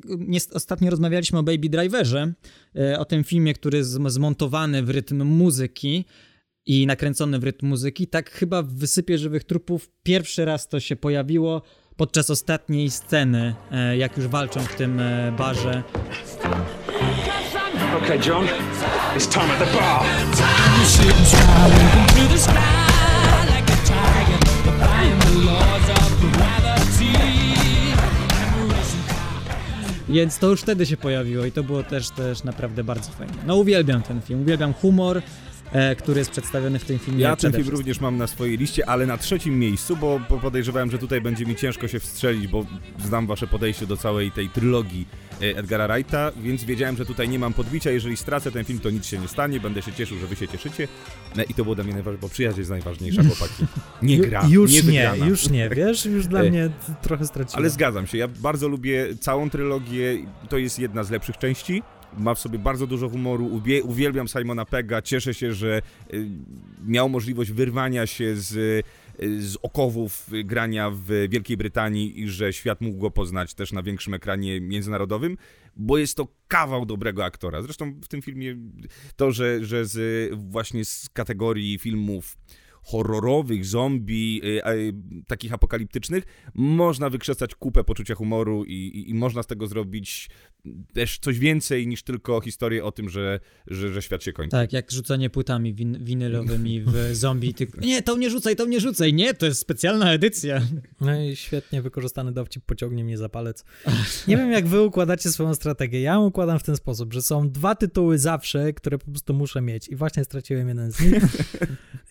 ostatnio 0.54 0.90
rozmawialiśmy 0.90 1.40
o 1.40 1.44
Baby 1.44 1.70
Driverze, 1.70 2.34
e, 2.76 3.00
o 3.00 3.06
tym 3.06 3.24
filmie, 3.24 3.54
który 3.54 3.78
jest 3.78 3.90
zmontowany 3.92 4.84
w 4.84 4.90
rytm 4.90 5.24
muzyki 5.24 6.06
i 6.66 6.88
nakręcony 6.88 7.40
w 7.40 7.44
rytm 7.44 7.68
muzyki, 7.68 8.08
tak 8.08 8.32
chyba 8.32 8.64
w 8.64 8.74
Wysypie 8.74 9.18
Żywych 9.18 9.44
Trupów 9.44 9.90
pierwszy 10.04 10.46
raz 10.46 10.68
to 10.68 10.80
się 10.80 10.96
pojawiło 10.96 11.62
podczas 11.98 12.30
ostatniej 12.30 12.90
sceny, 12.90 13.56
e, 13.72 13.98
jak 13.98 14.18
już 14.18 14.28
walczą 14.28 14.60
w 14.60 14.76
tym 14.76 15.02
barze. 15.38 15.84
Okay, 17.98 18.20
John, 18.28 18.46
it's 19.16 19.28
time 19.28 19.52
at 19.52 19.60
the 19.60 19.66
bar. 19.66 20.06
Więc 30.10 30.38
to 30.38 30.48
już 30.48 30.62
wtedy 30.62 30.86
się 30.86 30.98
pojawiło 30.98 31.46
i 31.46 31.52
to 31.52 31.64
było 31.64 31.84
też, 31.84 32.10
też 32.10 32.44
naprawdę 32.44 32.84
bardzo 32.84 33.12
fajne. 33.12 33.34
No 33.48 33.56
uwielbiam 33.56 34.02
ten 34.02 34.22
film, 34.22 34.42
uwielbiam 34.42 34.74
humor, 34.74 35.22
który 35.98 36.20
jest 36.20 36.32
przedstawiony 36.32 36.80
w 36.80 36.86
tym 36.86 37.00
filmie. 37.00 37.22
Ja 37.22 37.36
ten 37.36 37.54
film 37.54 37.70
również 37.70 38.00
mam 38.00 38.18
na 38.18 38.28
swojej 38.28 38.58
liście, 38.58 38.90
ale 38.90 39.06
na 39.06 39.18
trzecim 39.18 39.60
miejscu, 39.60 39.98
bo 39.98 40.20
podejrzewałem, 40.42 40.92
że 40.92 40.98
tutaj 40.98 41.22
będzie 41.22 41.46
mi 41.46 41.56
ciężko 41.56 41.88
się 41.88 42.00
wstrzelić, 42.00 42.48
bo 42.48 42.66
znam 43.06 43.28
wasze 43.28 43.48
podejście 43.48 43.88
do 43.88 43.98
całej 43.98 44.32
tej 44.32 44.50
trylogii 44.50 45.08
e, 45.42 45.58
Edgara 45.58 45.88
Wrighta, 45.88 46.32
więc 46.42 46.64
wiedziałem, 46.64 46.98
że 46.98 47.06
tutaj 47.06 47.30
nie 47.30 47.40
mam 47.40 47.54
podbicia. 47.54 47.92
Jeżeli 47.92 48.18
stracę 48.18 48.52
ten 48.52 48.66
film, 48.66 48.80
to 48.80 48.90
nic 48.90 49.06
się 49.06 49.18
nie 49.18 49.28
stanie, 49.28 49.60
będę 49.60 49.82
się 49.82 49.94
cieszył, 49.94 50.18
że 50.20 50.28
wy 50.28 50.36
się 50.36 50.48
cieszycie. 50.48 50.88
No 51.36 51.44
i 51.50 51.54
to 51.54 51.64
było 51.64 51.76
dla 51.76 51.84
mnie 51.84 51.94
najważniejsze, 51.94 52.22
bo 52.22 52.30
przyjaźń 52.30 52.58
jest 52.58 52.70
najważniejsza, 52.70 53.24
chłopaki. 53.24 53.66
Nie 54.02 54.18
gra, 54.20 54.48
Już 54.50 54.84
nie, 54.84 54.92
nie, 54.92 55.12
już 55.28 55.50
nie, 55.50 55.70
wiesz? 55.76 56.06
Już 56.06 56.28
dla 56.28 56.42
E, 56.42 56.50
mnie 56.50 56.70
trochę 57.02 57.26
straciłem. 57.26 57.60
Ale 57.60 57.70
zgadzam 57.70 58.08
się, 58.08 58.18
ja 58.18 58.28
bardzo 58.28 58.68
lubię 58.68 59.08
całą 59.20 59.50
trylogię, 59.50 60.18
to 60.50 60.58
jest 60.58 60.80
jedna 60.80 61.04
z 61.04 61.10
lepszych 61.12 61.38
części. 61.38 61.84
Ma 62.18 62.36
w 62.36 62.40
sobie 62.40 62.60
bardzo 62.60 62.88
dużo 62.88 63.10
humoru, 63.10 63.62
uwielbiam 63.84 64.28
Simona 64.28 64.66
Pegga, 64.66 65.02
cieszę 65.02 65.34
się, 65.34 65.54
że 65.54 65.82
y, 66.14 66.30
miał 66.86 67.10
możliwość 67.10 67.52
wyrwania 67.52 68.08
się 68.08 68.36
z 68.36 68.56
y, 69.24 69.42
z 69.42 69.58
okowów 69.62 70.30
grania 70.46 70.92
w 70.92 71.28
Wielkiej 71.30 71.58
Brytanii 71.58 72.20
i 72.20 72.28
że 72.28 72.54
świat 72.54 72.82
mógł 72.82 73.00
go 73.00 73.12
poznać 73.12 73.54
też 73.54 73.72
na 73.72 73.84
większym 73.84 74.14
ekranie 74.14 74.62
międzynarodowym, 74.62 75.38
bo 75.76 75.98
jest 75.98 76.18
to 76.18 76.28
kawał 76.48 76.86
dobrego 76.86 77.26
aktora. 77.26 77.62
Zresztą 77.62 77.94
w 78.04 78.08
tym 78.08 78.22
filmie 78.22 78.58
to, 79.16 79.32
że, 79.32 79.66
że 79.66 79.86
z, 79.86 80.30
właśnie 80.36 80.86
z 80.86 81.10
kategorii 81.14 81.78
filmów 81.78 82.38
horrorowych, 82.84 83.66
zombie, 83.66 84.42
y, 84.44 85.24
takich 85.28 85.54
apokaliptycznych, 85.54 86.24
można 86.54 87.10
wykrzesać 87.10 87.56
kupę 87.56 87.84
poczucia 87.84 88.16
humoru 88.16 88.66
i, 88.66 88.74
i, 88.74 89.10
i, 89.10 89.14
można 89.14 89.44
z 89.44 89.48
tego 89.48 89.68
zrobić 89.68 90.30
też 90.94 91.20
coś 91.20 91.40
więcej 91.40 91.88
niż 91.88 92.04
tylko 92.04 92.42
historię 92.42 92.86
o 92.86 92.92
tym, 92.92 93.10
że, 93.10 93.40
że, 93.68 93.94
że 93.94 94.02
świat 94.02 94.24
się 94.24 94.34
kończy. 94.34 94.52
Tak, 94.52 94.74
jak 94.74 94.92
rzucanie 94.92 95.30
płytami 95.30 95.74
win 95.74 96.04
winylowymi 96.04 96.82
w 96.82 96.94
zombie. 97.16 97.54
Ty... 97.54 97.68
Nie, 97.82 98.02
to 98.02 98.18
nie 98.18 98.30
rzucaj, 98.30 98.56
to 98.56 98.66
nie 98.66 98.80
rzucaj. 98.80 99.14
Nie, 99.14 99.34
to 99.34 99.46
jest 99.46 99.60
specjalna 99.60 100.14
edycja. 100.14 100.62
No 101.02 101.22
i 101.22 101.36
świetnie 101.36 101.82
wykorzystany 101.82 102.32
dowcip 102.32 102.66
pociągnie 102.66 103.04
mnie 103.04 103.18
za 103.18 103.30
palec. 103.30 103.66
Nie 104.28 104.38
wiem, 104.38 104.52
jak 104.52 104.68
wy 104.68 104.82
układacie 104.82 105.32
swoją 105.32 105.56
strategię. 105.56 106.02
Ja 106.02 106.20
układam 106.20 106.60
w 106.60 106.64
ten 106.64 106.76
sposób, 106.76 107.14
że 107.14 107.22
są 107.22 107.50
dwa 107.50 107.76
tytuły 107.76 108.18
zawsze, 108.18 108.74
które 108.74 108.98
po 108.98 109.12
prostu 109.12 109.34
muszę 109.34 109.62
mieć 109.62 109.88
i 109.88 109.96
właśnie 109.96 110.24
straciłem 110.24 110.68
jeden 110.68 110.92
z 110.92 111.00
nich. 111.00 111.24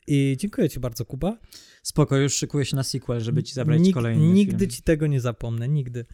I 0.06 0.36
dziękuję 0.38 0.68
ci 0.68 0.80
bardzo, 0.80 1.04
Kuba. 1.04 1.36
Spoko, 1.82 2.16
już 2.16 2.34
szykuję 2.34 2.64
się 2.64 2.76
na 2.76 2.82
sequel, 2.82 3.20
żeby 3.20 3.42
ci 3.42 3.54
zabrać 3.54 3.80
Nig 3.80 3.94
kolejny 3.94 4.26
Nigdy 4.26 4.58
film. 4.58 4.70
ci 4.70 4.82
tego 4.82 5.06
nie 5.06 5.20
zapomnę, 5.20 5.68
nigdy. 5.68 6.04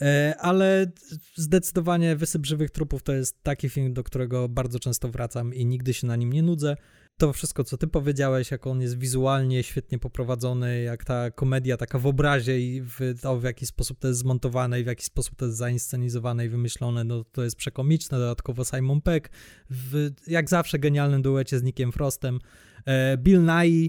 E, 0.00 0.34
ale 0.38 0.86
zdecydowanie 1.34 2.16
Wysyp 2.16 2.46
Żywych 2.46 2.70
Trupów 2.70 3.02
to 3.02 3.12
jest 3.12 3.42
taki 3.42 3.68
film, 3.68 3.92
do 3.92 4.04
którego 4.04 4.48
bardzo 4.48 4.78
często 4.78 5.08
wracam 5.08 5.54
i 5.54 5.66
nigdy 5.66 5.94
się 5.94 6.06
na 6.06 6.16
nim 6.16 6.32
nie 6.32 6.42
nudzę. 6.42 6.76
To 7.16 7.32
wszystko, 7.32 7.64
co 7.64 7.76
ty 7.76 7.86
powiedziałeś, 7.86 8.50
jak 8.50 8.66
on 8.66 8.80
jest 8.80 8.98
wizualnie 8.98 9.62
świetnie 9.62 9.98
poprowadzony, 9.98 10.82
jak 10.82 11.04
ta 11.04 11.30
komedia 11.30 11.76
taka 11.76 11.98
w 11.98 12.06
obrazie 12.06 12.60
i 12.60 12.82
w, 12.82 12.98
to, 13.22 13.38
w 13.38 13.44
jaki 13.44 13.66
sposób 13.66 13.98
to 13.98 14.08
jest 14.08 14.20
zmontowane 14.20 14.80
i 14.80 14.84
w 14.84 14.86
jaki 14.86 15.04
sposób 15.04 15.36
to 15.36 15.46
jest 15.46 15.58
zainscenizowane 15.58 16.46
i 16.46 16.48
wymyślone, 16.48 17.04
no 17.04 17.24
to 17.24 17.44
jest 17.44 17.56
przekomiczne. 17.56 18.18
Dodatkowo 18.18 18.64
Simon 18.64 19.00
Peck 19.00 19.30
w, 19.70 20.10
jak 20.26 20.48
zawsze 20.48 20.78
genialnym 20.78 21.22
duecie 21.22 21.58
z 21.58 21.62
Nickiem 21.62 21.92
Frostem. 21.92 22.38
E, 22.86 23.18
Bill 23.18 23.42
Nye, 23.42 23.88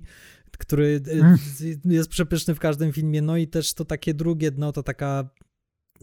który 0.58 1.02
mm. 1.12 1.38
jest 1.86 2.10
przepyszny 2.10 2.56
w 2.56 2.60
każdym 2.60 2.94
filmie, 2.94 3.22
no 3.22 3.38
i 3.38 3.48
też 3.48 3.74
to 3.74 3.86
takie 3.86 4.14
drugie 4.14 4.52
dno, 4.52 4.72
to 4.72 4.84
taka 4.84 5.30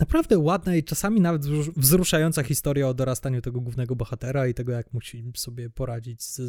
naprawdę 0.01 0.39
ładna 0.39 0.77
i 0.77 0.85
czasami 0.85 1.21
nawet 1.21 1.47
wzruszająca 1.77 2.43
historia 2.43 2.89
o 2.89 2.95
dorastaniu 2.95 3.41
tego 3.41 3.61
głównego 3.61 3.97
bohatera 3.97 4.47
i 4.47 4.55
tego, 4.55 4.73
jak 4.73 4.93
musi 4.93 5.33
sobie 5.35 5.71
poradzić 5.71 6.23
z, 6.23 6.41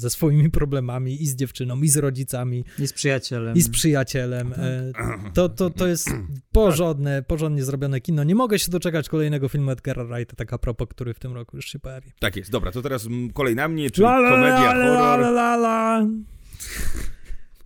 ze 0.00 0.10
swoimi 0.10 0.50
problemami 0.50 1.22
i 1.22 1.26
z 1.26 1.36
dziewczyną, 1.36 1.82
i 1.82 1.88
z 1.88 1.96
rodzicami. 1.96 2.64
I 2.78 2.86
z 2.86 2.92
przyjacielem. 2.92 3.56
I 3.56 3.60
z 3.60 3.70
przyjacielem. 3.70 4.52
E, 4.52 4.92
to, 5.34 5.48
to, 5.48 5.70
to 5.70 5.86
jest 5.86 6.10
porządne, 6.52 7.22
porządnie 7.22 7.64
zrobione 7.64 8.00
kino. 8.00 8.24
Nie 8.24 8.34
mogę 8.34 8.58
się 8.58 8.70
doczekać 8.70 9.08
kolejnego 9.08 9.48
filmu 9.48 9.70
Edgara 9.70 10.04
Wrighta, 10.04 10.36
tak 10.36 10.52
a 10.52 10.58
propos, 10.58 10.88
który 10.90 11.14
w 11.14 11.18
tym 11.18 11.32
roku 11.32 11.56
już 11.56 11.66
się 11.68 11.78
pojawi. 11.78 12.12
Tak 12.18 12.36
jest, 12.36 12.50
dobra, 12.50 12.72
to 12.72 12.82
teraz 12.82 13.08
kolej 13.34 13.54
na 13.54 13.68
mnie, 13.68 13.90
czyli 13.90 14.06
la, 14.06 14.18
la, 14.18 14.30
komedia, 14.30 14.72
la, 14.72 14.98
horror. 14.98 16.08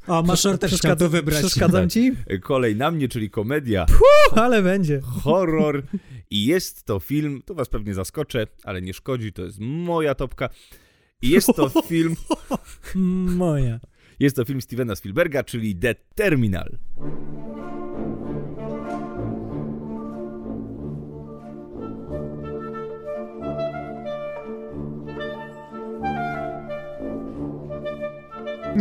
Maszor 0.09 0.59
też 0.59 0.75
chciał 0.75 0.97
to 0.97 1.09
wybrać. 1.09 1.39
Przeszkadzam 1.41 1.89
ci? 1.89 2.13
Kolej 2.43 2.77
na 2.77 2.91
mnie, 2.91 3.09
czyli 3.09 3.31
komedia. 3.31 3.87
Puh, 3.87 4.39
ale 4.39 4.63
będzie. 4.63 5.01
Horror. 5.01 5.83
I 6.31 6.47
jest 6.47 6.85
to 6.85 7.01
film, 7.01 7.43
to 7.45 7.55
was 7.55 7.69
pewnie 7.69 7.95
zaskoczę, 7.95 8.47
ale 8.65 8.83
nie 8.83 8.95
szkodzi, 8.95 9.33
to 9.33 9.43
jest 9.43 9.59
moja 9.61 10.15
topka. 10.15 10.49
I 11.23 11.29
jest 11.29 11.47
to 11.57 11.69
film... 11.89 12.17
Moja. 13.37 13.81
Jest 14.21 14.37
to 14.37 14.45
film 14.45 14.61
Stevena 14.61 14.97
Spielberga, 14.97 15.43
czyli 15.45 15.77
The 15.77 15.95
Terminal. 16.15 16.79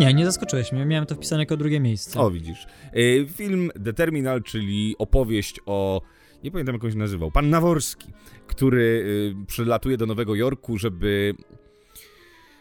Nie, 0.01 0.13
nie 0.13 0.25
zaskoczyłeś 0.25 0.71
mnie. 0.71 0.85
Miałem 0.85 1.05
to 1.05 1.15
wpisane 1.15 1.41
jako 1.41 1.57
drugie 1.57 1.79
miejsce. 1.79 2.19
O, 2.19 2.31
widzisz. 2.31 2.67
Y, 2.95 3.27
film 3.35 3.71
The 3.85 3.93
Terminal, 3.93 4.43
czyli 4.43 4.95
opowieść 4.99 5.59
o 5.65 6.01
nie 6.43 6.51
pamiętam 6.51 6.75
jak 6.75 6.83
on 6.83 6.91
się 6.91 6.97
nazywał, 6.97 7.31
pan 7.31 7.49
Naworski, 7.49 8.07
który 8.47 9.03
y, 9.41 9.45
przylatuje 9.45 9.97
do 9.97 10.05
Nowego 10.05 10.35
Jorku, 10.35 10.77
żeby 10.77 11.35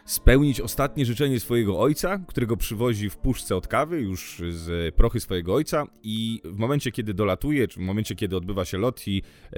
spełnić 0.05 0.61
ostatnie 0.61 1.05
życzenie 1.05 1.39
swojego 1.39 1.79
ojca, 1.79 2.19
którego 2.27 2.57
przywozi 2.57 3.09
w 3.09 3.17
puszce 3.17 3.55
od 3.55 3.67
kawy, 3.67 4.01
już 4.01 4.41
z 4.49 4.95
prochy 4.95 5.19
swojego 5.19 5.53
ojca 5.53 5.85
i 6.03 6.41
w 6.43 6.57
momencie, 6.57 6.91
kiedy 6.91 7.13
dolatuje, 7.13 7.67
czy 7.67 7.79
w 7.79 7.83
momencie, 7.83 8.15
kiedy 8.15 8.37
odbywa 8.37 8.65
się 8.65 8.77
lot 8.77 9.07
i 9.07 9.21
e, 9.21 9.53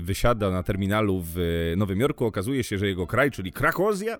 wysiada 0.00 0.50
na 0.50 0.62
terminalu 0.62 1.22
w 1.24 1.38
Nowym 1.76 2.00
Jorku, 2.00 2.24
okazuje 2.26 2.64
się, 2.64 2.78
że 2.78 2.86
jego 2.86 3.06
kraj, 3.06 3.30
czyli 3.30 3.52
Krakozja, 3.52 4.18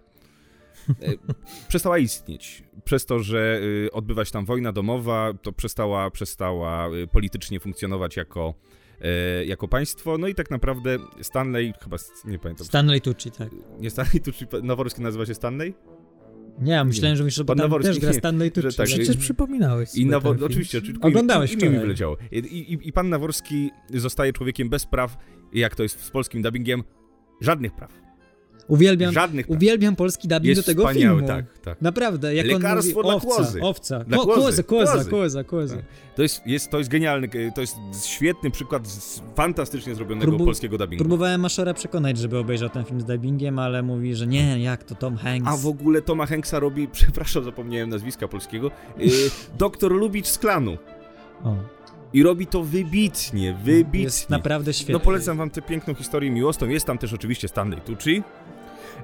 przestała 1.69 1.99
istnieć. 1.99 2.65
Przez 2.85 3.07
to, 3.07 3.19
że 3.19 3.61
y, 3.87 3.93
odbywa 3.93 4.25
się 4.25 4.33
tam 4.33 4.45
wojna 4.45 4.73
domowa, 4.73 5.33
to 5.43 5.53
przestała, 5.53 6.11
przestała 6.11 6.89
y, 6.95 7.07
politycznie 7.07 7.61
funkcjonować 7.61 8.17
jako, 8.17 8.55
e, 9.01 9.45
jako 9.45 9.69
państwo. 9.69 10.19
No 10.19 10.29
i 10.29 10.35
tak 10.35 10.51
naprawdę 10.51 10.99
Stanley, 11.23 11.73
chyba 11.83 11.97
nie 12.25 12.39
pamiętam. 12.39 12.67
Stanley 12.67 13.01
Tucci, 13.01 13.31
tak. 13.31 13.49
Nie 13.81 13.91
Stanley 13.91 14.21
Tucci, 14.21 14.47
Noworski 14.63 15.03
nazywa 15.03 15.27
się 15.27 15.35
Stanley? 15.35 15.75
Nie, 16.61 16.85
myślałem, 16.85 17.17
że 17.17 17.25
myślisz, 17.25 17.47
że 17.47 17.55
tam 17.55 17.83
też 17.83 17.99
gra 17.99 18.13
Stanley 18.13 18.51
Tucci. 18.51 18.77
Tak, 18.77 18.87
Przecież 18.87 19.17
przypominałeś 19.17 19.95
I 19.95 20.07
Nawo- 20.07 20.45
Oczywiście, 20.45 20.79
oczywiście. 20.79 21.07
Oglądałeś 21.09 21.53
i, 21.53 21.65
i, 21.65 21.69
mi 21.71 21.79
wyleciało. 21.79 22.17
I, 22.33 22.39
i, 22.39 22.89
I 22.89 22.93
pan 22.93 23.09
Naworski 23.09 23.71
zostaje 23.95 24.33
człowiekiem 24.33 24.69
bez 24.69 24.87
praw, 24.87 25.17
jak 25.53 25.77
to 25.77 25.83
jest 25.83 26.01
z 26.01 26.11
polskim 26.11 26.43
dubbingiem, 26.43 26.83
żadnych 27.41 27.75
praw. 27.75 28.08
Uwielbiam, 28.69 29.13
Żadnych 29.13 29.51
uwielbiam 29.51 29.97
polski 29.97 30.29
dubbing 30.29 30.57
do 30.57 30.63
tego 30.63 30.89
filmu. 30.89 31.27
tak, 31.27 31.45
tak. 31.59 31.83
Naprawdę, 31.83 32.35
jak 32.35 32.47
Lekarstwo 32.47 33.01
on 33.01 33.05
mówi, 33.15 33.17
owca, 33.17 33.37
kłozy. 33.37 33.61
owca, 33.63 34.05
Dla 34.05 34.19
kłozy. 35.45 35.77
Tak. 35.77 35.85
To 36.17 36.23
jest, 36.23 36.47
jest, 36.47 36.71
to 36.71 36.79
jest 36.79 36.91
genialny, 36.91 37.29
to 37.55 37.61
jest 37.61 37.77
świetny 38.07 38.51
przykład 38.51 38.89
fantastycznie 39.35 39.95
zrobionego 39.95 40.27
Próbu 40.27 40.45
polskiego 40.45 40.79
dubbingu. 40.79 41.05
Próbowałem 41.05 41.41
Maszora 41.41 41.75
przekonać, 41.75 42.19
żeby 42.19 42.39
obejrzał 42.39 42.69
ten 42.69 42.85
film 42.85 43.01
z 43.01 43.05
dubbingiem, 43.05 43.59
ale 43.59 43.83
mówi, 43.83 44.15
że 44.15 44.27
nie, 44.27 44.63
jak 44.63 44.85
to 44.85 44.95
Tom 44.95 45.17
Hanks. 45.17 45.49
A 45.49 45.57
w 45.57 45.67
ogóle 45.67 46.03
Toma 46.03 46.27
Hanksa 46.27 46.59
robi, 46.59 46.89
przepraszam, 46.99 47.45
zapomniałem 47.45 47.89
nazwiska 47.89 48.29
polskiego, 48.29 48.71
yy, 48.99 49.11
doktor 49.59 49.93
Lubicz 49.93 50.27
z 50.27 50.39
klanu. 50.39 50.79
O. 51.45 51.57
I 52.13 52.23
robi 52.23 52.47
to 52.47 52.63
wybitnie, 52.63 53.57
wybitnie. 53.65 54.03
Jest 54.03 54.31
naprawdę 54.31 54.73
świetny. 54.73 54.93
No 54.93 55.01
polecam 55.01 55.37
wam 55.37 55.51
tę 55.51 55.63
piękną 55.63 55.95
historię 55.95 56.31
miłosną. 56.31 56.69
Jest 56.69 56.87
tam 56.87 56.99
też 56.99 57.13
oczywiście 57.13 57.49
Stanley 57.49 57.81
Tucci, 57.81 58.23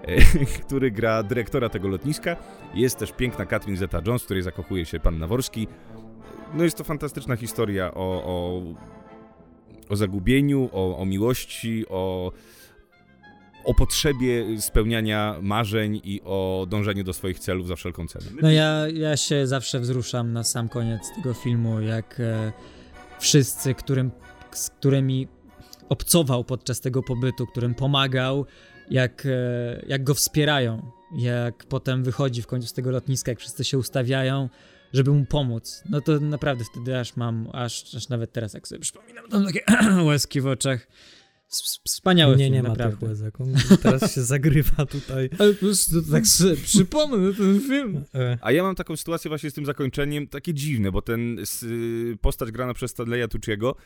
który 0.66 0.90
gra 0.90 1.22
dyrektora 1.22 1.68
tego 1.68 1.88
lotniska. 1.88 2.36
Jest 2.74 2.98
też 2.98 3.12
piękna 3.12 3.46
Katrin 3.46 3.76
Zeta-Jones, 3.76 4.18
w 4.22 4.24
której 4.24 4.42
zakochuje 4.42 4.84
się 4.84 5.00
pan 5.00 5.18
Naworski. 5.18 5.68
No 6.54 6.64
jest 6.64 6.76
to 6.76 6.84
fantastyczna 6.84 7.36
historia 7.36 7.94
o, 7.94 8.24
o, 8.24 8.62
o 9.88 9.96
zagubieniu, 9.96 10.68
o, 10.72 10.98
o 10.98 11.04
miłości, 11.04 11.84
o, 11.88 12.32
o 13.64 13.74
potrzebie 13.74 14.60
spełniania 14.60 15.36
marzeń 15.42 16.00
i 16.04 16.20
o 16.24 16.66
dążeniu 16.68 17.04
do 17.04 17.12
swoich 17.12 17.38
celów 17.38 17.66
za 17.68 17.76
wszelką 17.76 18.06
cenę. 18.06 18.26
No 18.42 18.50
ja, 18.50 18.88
ja 18.88 19.16
się 19.16 19.46
zawsze 19.46 19.80
wzruszam 19.80 20.32
na 20.32 20.44
sam 20.44 20.68
koniec 20.68 21.00
tego 21.16 21.34
filmu, 21.34 21.80
jak 21.80 22.20
e, 22.20 22.52
wszyscy, 23.20 23.74
którym, 23.74 24.10
z 24.50 24.70
którymi 24.70 25.28
obcował 25.88 26.44
podczas 26.44 26.80
tego 26.80 27.02
pobytu, 27.02 27.46
którym 27.46 27.74
pomagał, 27.74 28.46
jak, 28.91 29.26
e, 29.26 29.85
jak 29.87 30.05
go 30.05 30.14
wspierają, 30.14 30.91
jak 31.17 31.64
potem 31.64 32.05
wychodzi 32.05 32.43
w 32.43 32.47
końcu 32.47 32.69
z 32.69 32.73
tego 32.73 32.91
lotniska, 32.91 33.31
jak 33.31 33.38
wszyscy 33.38 33.64
się 33.64 33.79
ustawiają, 33.79 34.49
żeby 34.93 35.12
mu 35.12 35.25
pomóc. 35.26 35.83
No 35.91 36.00
to 36.00 36.21
naprawdę 36.21 36.64
wtedy 36.64 36.99
aż 36.99 37.17
mam, 37.17 37.49
aż, 37.53 37.95
aż 37.95 38.09
nawet 38.09 38.33
teraz 38.33 38.55
jak 38.55 38.69
sobie 38.69 38.81
przypominam, 38.81 39.29
to 39.29 39.45
takie 39.45 39.61
łezki 40.09 40.41
w 40.41 40.47
oczach. 40.47 40.87
Wspaniały 41.85 42.37
nie, 42.37 42.45
film, 42.45 42.55
nie 42.55 42.62
naprawdę. 42.62 43.07
ma 43.07 43.09
łezek. 43.09 43.41
On 43.41 43.55
teraz 43.83 44.14
się 44.14 44.23
zagrywa 44.35 44.87
tutaj. 44.87 45.31
Ale 45.38 45.53
po 45.53 45.61
prostu 45.61 46.03
tak 46.03 46.26
sobie 46.26 46.57
przypomnę 46.57 47.35
ten 47.35 47.61
film. 47.61 48.05
E. 48.14 48.38
A 48.41 48.53
ja 48.53 48.62
mam 48.62 48.75
taką 48.75 48.97
sytuację 48.97 49.29
właśnie 49.29 49.50
z 49.50 49.55
tym 49.55 49.67
zakończeniem, 49.67 50.26
takie 50.26 50.55
dziwne, 50.55 50.93
bo 50.93 51.03
ten 51.03 51.37
postać 52.21 52.50
grana 52.50 52.75
przez 52.75 52.91
Stanleya 52.91 53.29
Tucciego 53.29 53.76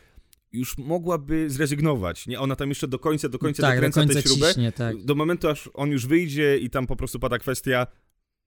już 0.52 0.78
mogłaby 0.78 1.50
zrezygnować, 1.50 2.26
nie? 2.26 2.40
Ona 2.40 2.56
tam 2.56 2.68
jeszcze 2.68 2.88
do 2.88 2.98
końca, 2.98 3.28
do 3.28 3.38
końca 3.38 3.62
tak, 3.62 3.76
dokręca 3.76 4.00
do 4.00 4.06
końca 4.06 4.22
tę 4.22 4.28
śrubę, 4.28 4.48
ciśnie, 4.48 4.72
tak. 4.72 5.04
do 5.04 5.14
momentu 5.14 5.48
aż 5.48 5.70
on 5.74 5.90
już 5.90 6.06
wyjdzie 6.06 6.58
i 6.58 6.70
tam 6.70 6.86
po 6.86 6.96
prostu 6.96 7.18
pada 7.18 7.38
kwestia, 7.38 7.86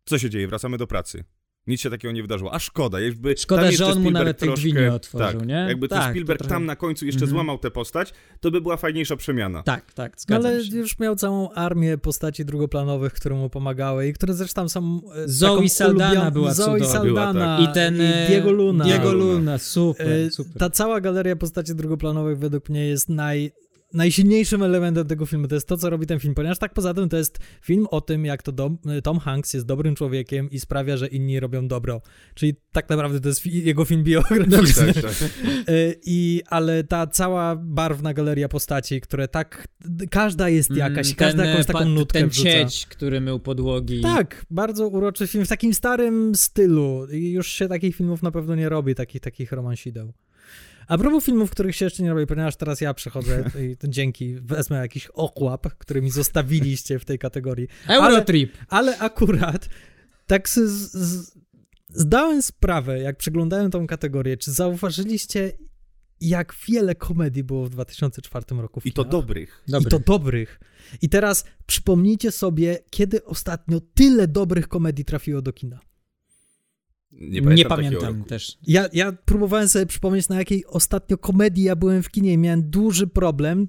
co 0.05 0.19
się 0.19 0.29
dzieje, 0.29 0.47
wracamy 0.47 0.77
do 0.77 0.87
pracy. 0.87 1.23
Nic 1.67 1.81
się 1.81 1.89
takiego 1.89 2.11
nie 2.11 2.21
wydarzyło. 2.21 2.53
A 2.53 2.59
szkoda, 2.59 2.99
jakby 2.99 3.35
Szkoda, 3.37 3.61
tam 3.61 3.65
że 3.67 3.71
jeszcze 3.71 3.85
on 3.85 3.91
mu 3.91 3.95
Spielberg 3.95 4.13
nawet 4.13 4.37
tych 4.39 4.53
drzwi 4.53 4.71
troszkę- 4.71 4.85
nie 4.89 4.93
otworzył, 4.95 5.39
tak, 5.39 5.47
nie? 5.47 5.53
Jakby 5.69 5.87
ten 5.87 5.97
Tak, 5.97 6.07
to 6.07 6.11
Spielberg 6.11 6.39
trochę- 6.39 6.53
tam 6.53 6.65
na 6.65 6.75
końcu 6.75 7.05
jeszcze 7.05 7.17
Mhm. 7.21 7.29
złamał 7.31 7.57
tę 7.57 7.71
postać, 7.71 8.13
to 8.39 8.51
by 8.51 8.61
była 8.61 8.77
fajniejsza 8.77 9.15
przemiana. 9.15 9.63
Tak, 9.63 9.93
tak, 9.93 10.17
No 10.29 10.35
ale 10.35 10.63
się. 10.63 10.77
już 10.77 10.99
miał 10.99 11.15
całą 11.15 11.51
armię 11.51 11.97
postaci 11.97 12.45
drugoplanowych, 12.45 13.13
które 13.13 13.35
mu 13.35 13.49
pomagały 13.49 14.07
i 14.07 14.13
które 14.13 14.33
zresztą 14.33 14.69
są 14.69 15.01
e, 15.15 15.27
Zoe 15.27 15.69
Saldana 15.69 16.31
była 16.31 16.53
Zoe 16.53 16.65
cudowna. 16.65 16.85
Saldana 16.87 17.57
Była, 17.57 17.69
I 17.71 17.73
ten... 17.73 18.01
e, 18.01 18.27
Diego 18.27 18.51
Luna. 18.51 18.85
Diego 18.85 19.13
Luna. 19.13 19.33
Luna, 19.33 19.57
super, 19.57 20.07
E, 20.11 20.31
super. 20.31 20.53
Ta 20.59 20.69
cała 20.69 21.01
galeria 21.01 21.35
postaci 21.35 21.75
drugoplanowych 21.75 22.39
według 22.39 22.69
mnie 22.69 22.87
jest 22.87 23.09
naj, 23.09 23.51
najsilniejszym 23.93 24.63
elementem 24.63 25.07
tego 25.07 25.25
filmu. 25.25 25.47
To 25.47 25.55
jest 25.55 25.67
to, 25.67 25.77
co 25.77 25.89
robi 25.89 26.05
ten 26.05 26.19
film, 26.19 26.33
ponieważ 26.35 26.59
tak 26.59 26.73
poza 26.73 26.93
tym 26.93 27.09
to 27.09 27.17
jest 27.17 27.39
film 27.61 27.87
o 27.91 28.01
tym, 28.01 28.25
jak 28.25 28.43
to 28.43 28.51
dom, 28.51 28.77
Tom 29.03 29.19
Hanks 29.19 29.53
jest 29.53 29.65
dobrym 29.65 29.95
człowiekiem 29.95 30.49
i 30.51 30.59
sprawia, 30.59 30.97
że 30.97 31.07
inni 31.07 31.39
robią 31.39 31.67
dobro. 31.67 32.01
Czyli 32.35 32.53
tak 32.71 32.89
naprawdę 32.89 33.19
to 33.19 33.27
jest 33.29 33.41
fi- 33.41 33.63
jego 33.65 33.85
film 33.85 34.03
biograficzny. 34.03 34.93
Tak, 34.93 35.03
tak. 35.03 35.13
E, 35.67 35.93
I, 36.05 36.41
ale 36.47 36.83
ta 36.83 37.07
cała 37.07 37.55
barwna 37.55 38.13
galeria 38.13 38.49
postaci, 38.49 39.01
które 39.01 39.27
tak, 39.27 39.67
każda 40.09 40.49
jest 40.49 40.75
jakaś, 40.75 41.07
Mm, 41.07 41.15
każda 41.15 41.43
ten, 41.43 41.51
jakąś 41.51 41.65
pa- 41.65 41.73
taką 41.73 41.85
nutkę 41.89 42.19
Ten 42.19 42.29
wrzuca. 42.29 42.49
cieć, 42.49 42.85
który 42.85 43.21
mył 43.21 43.39
podłogi. 43.39 44.01
Tak, 44.01 44.45
bardzo 44.49 44.87
uroczy 44.87 45.27
film 45.27 45.45
w 45.45 45.49
takim 45.49 45.73
starym 45.73 46.35
stylu. 46.35 47.07
I 47.11 47.31
już 47.31 47.47
się 47.47 47.67
takich 47.67 47.95
filmów 47.95 48.23
na 48.23 48.31
pewno 48.31 48.55
nie 48.55 48.69
robi, 48.69 48.95
takich, 48.95 49.21
takich 49.21 49.51
romansideł. 49.51 50.13
A 50.87 50.97
propos 50.97 51.23
filmów, 51.23 51.51
których 51.51 51.75
się 51.75 51.85
jeszcze 51.85 52.03
nie 52.03 52.13
robi, 52.13 52.27
ponieważ 52.27 52.55
teraz 52.55 52.81
ja 52.81 52.93
przechodzę 52.93 53.43
i 53.59 53.77
dzięki 53.89 54.35
wezmę 54.35 54.77
jakiś 54.77 55.07
okłap, 55.07 55.67
który 55.77 56.01
mi 56.01 56.11
zostawiliście 56.11 56.99
w 56.99 57.05
tej 57.05 57.19
kategorii. 57.19 57.67
Eurotrip. 57.87 58.57
Ale 58.67 58.97
akurat 58.99 59.69
tak 60.27 60.49
z, 60.49 60.53
z, 60.91 61.31
zdałem 61.89 62.41
sprawę, 62.41 62.99
jak 62.99 63.17
przeglądałem 63.17 63.71
tą 63.71 63.87
kategorię, 63.87 64.37
czy 64.37 64.51
zauważyliście, 64.51 65.51
jak 66.21 66.55
wiele 66.67 66.95
komedii 66.95 67.43
było 67.43 67.65
w 67.65 67.69
2004 67.69 68.45
roku 68.49 68.81
w 68.81 68.85
I 68.85 68.93
to 68.93 69.03
dobrych. 69.03 69.63
Dobry. 69.67 69.87
I 69.87 69.91
to 69.91 69.99
dobrych. 69.99 70.59
I 71.01 71.09
teraz 71.09 71.45
przypomnijcie 71.65 72.31
sobie, 72.31 72.79
kiedy 72.89 73.25
ostatnio 73.25 73.81
tyle 73.93 74.27
dobrych 74.27 74.67
komedii 74.67 75.05
trafiło 75.05 75.41
do 75.41 75.53
kina. 75.53 75.79
Nie 77.11 77.27
Nie 77.29 77.41
pamiętam, 77.41 77.69
pamiętam, 77.69 78.01
takiego 78.01 78.17
roku. 78.17 78.29
też. 78.29 78.57
Ja, 78.67 78.85
ja 78.93 79.11
próbowałem 79.11 79.67
sobie 79.67 79.85
przypomnieć, 79.85 80.29
na 80.29 80.37
jakiej 80.37 80.65
ostatnio 80.65 81.17
komedii 81.17 81.63
ja 81.63 81.75
byłem 81.75 82.03
w 82.03 82.09
kinie 82.09 82.33
i 82.33 82.37
miałem 82.37 82.69
duży 82.69 83.07
problem. 83.07 83.67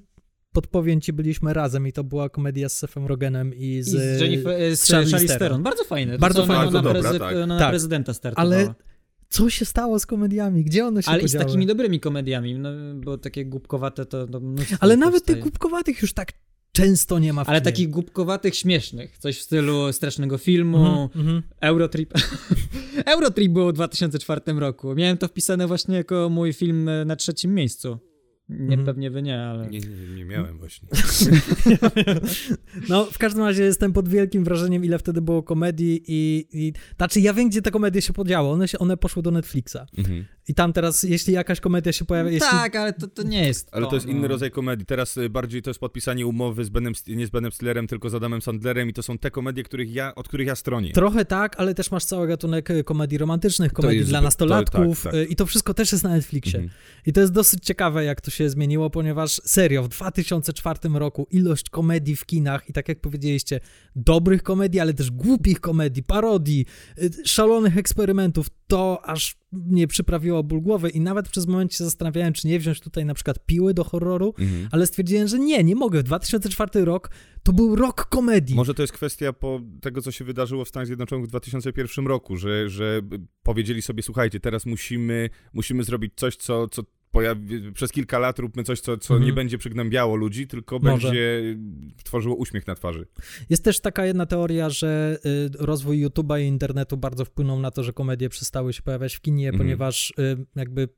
Podpowiem 0.51 1.01
ci, 1.01 1.13
byliśmy 1.13 1.53
razem 1.53 1.87
i 1.87 1.91
to 1.93 2.03
była 2.03 2.29
komedia 2.29 2.69
z 2.69 2.77
Sefem 2.77 3.05
Rogenem 3.05 3.53
i 3.55 3.81
z... 3.81 3.87
I 3.87 3.91
z 4.17 4.21
Jennifer, 4.21 4.75
z 4.77 4.87
Charlize 4.87 5.11
Charlize 5.11 5.27
Theron. 5.33 5.39
Theron. 5.39 5.63
Bardzo 5.63 5.83
fajne. 5.83 6.13
To 6.13 6.19
Bardzo 6.19 6.43
ona 6.43 6.53
fajne. 6.53 6.65
Na, 6.71 6.81
Bardzo 6.81 6.93
dobra, 6.93 7.09
prezy- 7.11 7.19
tak. 7.19 7.35
ona 7.35 7.45
na 7.47 7.59
Tak. 7.59 7.69
prezydenta 7.69 8.13
startowała. 8.13 8.55
Ale 8.55 8.73
co 9.29 9.49
się 9.49 9.65
stało 9.65 9.99
z 9.99 10.05
komediami? 10.05 10.63
Gdzie 10.63 10.85
one 10.85 11.03
się 11.03 11.11
Ale 11.11 11.19
i 11.19 11.21
z 11.21 11.31
podziały? 11.31 11.45
takimi 11.45 11.65
dobrymi 11.65 11.99
komediami, 11.99 12.59
no, 12.59 12.69
bo 12.95 13.17
takie 13.17 13.45
głupkowate 13.45 14.05
to, 14.05 14.27
Ale 14.79 14.97
nawet 14.97 15.13
powstaje. 15.13 15.35
tych 15.35 15.43
głupkowatych 15.43 16.01
już 16.01 16.13
tak 16.13 16.31
często 16.77 17.19
nie 17.19 17.33
ma 17.33 17.43
w 17.43 17.49
Ale 17.49 17.57
kinie. 17.61 17.71
takich 17.71 17.89
głupkowatych, 17.89 18.55
śmiesznych. 18.55 19.17
Coś 19.17 19.37
w 19.37 19.41
stylu 19.41 19.93
strasznego 19.93 20.37
filmu, 20.37 20.77
Mhm, 20.77 21.09
mhm. 21.15 21.43
Eurotrip. 21.61 22.13
Eurotrip 23.13 23.51
było 23.51 23.69
w 23.69 23.73
2004 23.73 24.41
roku. 24.59 24.95
Miałem 24.95 25.17
to 25.17 25.27
wpisane 25.27 25.67
właśnie 25.67 25.95
jako 25.95 26.29
mój 26.29 26.53
film 26.53 26.89
e, 26.89 27.05
na 27.05 27.15
trzecim 27.15 27.53
miejscu. 27.55 27.97
Nie, 28.49 28.59
Mhm. 28.59 28.85
pewnie 28.85 29.11
wy 29.11 29.21
nie, 29.21 29.41
ale... 29.41 29.69
Nie, 29.69 29.79
nie, 29.79 30.15
nie 30.15 30.25
miałem 30.25 30.57
właśnie. 30.57 30.87
No, 32.89 33.05
w 33.05 33.17
każdym 33.17 33.43
razie 33.43 33.63
jestem 33.63 33.93
pod 33.93 34.09
wielkim 34.09 34.43
wrażeniem, 34.43 34.85
ile 34.85 34.99
wtedy 34.99 35.21
było 35.21 35.43
komedii 35.43 36.03
i, 36.07 36.47
i... 36.53 36.73
Znaczy, 36.97 37.19
ja 37.19 37.33
wiem, 37.33 37.49
gdzie 37.49 37.61
te 37.61 37.71
komedie 37.71 38.01
się 38.01 38.13
podziały. 38.13 38.49
One, 38.49 38.67
się, 38.67 38.79
one 38.79 38.97
poszły 38.97 39.23
do 39.23 39.31
Netflixa. 39.31 39.77
Mhm. 39.97 40.25
I 40.47 40.53
tam 40.53 40.73
teraz, 40.73 41.03
jeśli 41.03 41.33
jakaś 41.33 41.59
komedia 41.59 41.93
się 41.93 42.05
pojawia... 42.05 42.31
Jeśli... 42.31 42.49
Tak, 42.49 42.75
ale 42.75 42.93
to, 42.93 43.07
to 43.07 43.23
nie 43.23 43.47
jest 43.47 43.69
Ale 43.71 43.87
to 43.87 43.95
jest 43.95 44.05
no. 44.05 44.11
inny 44.11 44.27
rodzaj 44.27 44.51
komedii. 44.51 44.85
Teraz 44.85 45.17
y, 45.17 45.29
bardziej 45.29 45.61
to 45.61 45.69
jest 45.69 45.79
podpisanie 45.79 46.27
umowy 46.27 46.65
z 46.65 46.69
Benem, 46.69 46.93
nie 47.07 47.27
z 47.27 47.29
Benem 47.29 47.51
Stillerem, 47.51 47.87
tylko 47.87 48.09
z 48.09 48.15
Adamem 48.15 48.41
Sandlerem 48.41 48.89
i 48.89 48.93
to 48.93 49.03
są 49.03 49.17
te 49.17 49.31
komedie, 49.31 49.63
których 49.63 49.93
ja, 49.93 50.15
od 50.15 50.27
których 50.27 50.47
ja 50.47 50.55
stronię. 50.55 50.91
Trochę 50.91 51.25
tak, 51.25 51.55
ale 51.59 51.73
też 51.73 51.91
masz 51.91 52.05
cały 52.05 52.27
gatunek 52.27 52.69
y, 52.69 52.83
komedii 52.83 53.17
romantycznych, 53.17 53.73
komedii 53.73 53.97
jest 53.97 54.09
dla 54.09 54.21
nastolatków 54.21 55.03
to- 55.03 55.03
tak, 55.03 55.13
tak. 55.13 55.21
y, 55.21 55.25
i 55.25 55.35
to 55.35 55.45
wszystko 55.45 55.73
też 55.73 55.91
jest 55.91 56.03
na 56.03 56.09
Netflixie. 56.09 56.59
Mhm. 56.59 56.79
I 57.05 57.13
to 57.13 57.21
jest 57.21 57.33
dosyć 57.33 57.65
ciekawe, 57.65 58.03
jak 58.03 58.21
to 58.21 58.31
się 58.31 58.49
zmieniło, 58.49 58.89
ponieważ 58.89 59.41
serio, 59.43 59.83
w 59.83 59.87
2004 59.87 60.79
roku 60.93 61.27
ilość 61.31 61.69
komedii 61.69 62.15
w 62.15 62.25
kinach 62.25 62.69
i 62.69 62.73
tak 62.73 62.89
jak 62.89 63.01
powiedzieliście, 63.01 63.59
dobrych 63.95 64.43
komedii, 64.43 64.79
ale 64.79 64.93
też 64.93 65.11
głupich 65.11 65.59
komedii, 65.59 66.03
parodii, 66.03 66.65
szalonych 67.25 67.77
eksperymentów, 67.77 68.47
to 68.67 69.05
aż 69.05 69.42
mnie 69.53 69.87
przyprawiło 69.87 70.43
ból 70.43 70.61
głowy 70.61 70.89
i 70.89 70.99
nawet 70.99 71.29
przez 71.29 71.47
moment 71.47 71.73
się 71.73 71.83
zastanawiałem, 71.83 72.33
czy 72.33 72.47
nie 72.47 72.59
wziąć 72.59 72.79
tutaj 72.79 73.05
na 73.05 73.13
przykład 73.13 73.45
piły 73.45 73.73
do 73.73 73.83
horroru, 73.83 74.33
Mhm. 74.39 74.67
ale 74.71 74.87
stwierdziłem, 74.87 75.27
że 75.27 75.39
nie, 75.39 75.63
nie 75.63 75.75
mogę. 75.75 76.03
2004 76.03 76.85
rok 76.85 77.09
to 77.43 77.53
był 77.53 77.75
rok 77.75 78.05
komedii. 78.05 78.55
Może 78.55 78.73
to 78.73 78.83
jest 78.83 78.93
kwestia 78.93 79.33
po 79.33 79.61
tego, 79.81 80.01
co 80.01 80.11
się 80.11 80.25
wydarzyło 80.25 80.65
w 80.65 80.69
Stanach 80.69 80.87
Zjednoczonych 80.87 81.25
w 81.25 81.29
2001 81.29 82.07
roku, 82.07 82.37
że, 82.37 82.69
że 82.69 83.01
powiedzieli 83.43 83.81
sobie, 83.81 84.03
słuchajcie, 84.03 84.39
teraz 84.39 84.65
musimy, 84.65 85.29
musimy 85.53 85.83
zrobić 85.83 86.13
coś, 86.15 86.35
co, 86.35 86.67
co 86.67 86.83
pojawi, 87.13 87.71
przez 87.73 87.91
kilka 87.91 88.19
lat 88.19 88.39
róbmy 88.39 88.63
coś, 88.63 88.79
co, 88.79 88.97
co 88.97 89.13
Mhm. 89.13 89.27
nie 89.27 89.33
będzie 89.33 89.57
przygnębiało 89.57 90.15
ludzi, 90.15 90.47
tylko 90.47 90.79
Może. 90.79 91.07
będzie 91.07 91.41
tworzyło 92.03 92.35
uśmiech 92.35 92.67
na 92.67 92.75
twarzy. 92.75 93.05
Jest 93.49 93.63
też 93.63 93.79
taka 93.79 94.05
jedna 94.05 94.25
teoria, 94.25 94.69
że 94.69 95.17
y, 95.25 95.49
rozwój 95.59 96.05
YouTube'a 96.07 96.41
i 96.41 96.43
internetu 96.45 96.97
bardzo 96.97 97.25
wpłynął 97.25 97.59
na 97.59 97.71
to, 97.71 97.83
że 97.83 97.93
komedie 97.93 98.29
przestały 98.29 98.73
się 98.73 98.81
pojawiać 98.81 99.15
w 99.15 99.21
kinie, 99.21 99.47
Mhm. 99.49 99.63
ponieważ 99.65 100.13
y, 100.19 100.45
jakby 100.55 100.89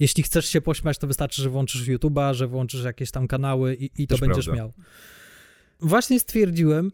jeśli 0.00 0.22
chcesz 0.22 0.46
się 0.48 0.60
pośmiać, 0.60 0.98
to 0.98 1.06
wystarczy, 1.06 1.42
że 1.42 1.50
włączysz 1.50 1.88
YouTube'a, 1.88 2.34
że 2.34 2.46
włączysz 2.46 2.84
jakieś 2.84 3.10
tam 3.10 3.28
kanały 3.28 3.74
i, 3.74 3.90
i 4.02 4.06
to 4.06 4.14
Też 4.14 4.20
będziesz 4.20 4.44
prawda. 4.44 4.62
miał. 4.62 4.72
Właśnie 5.80 6.20
stwierdziłem, 6.20 6.92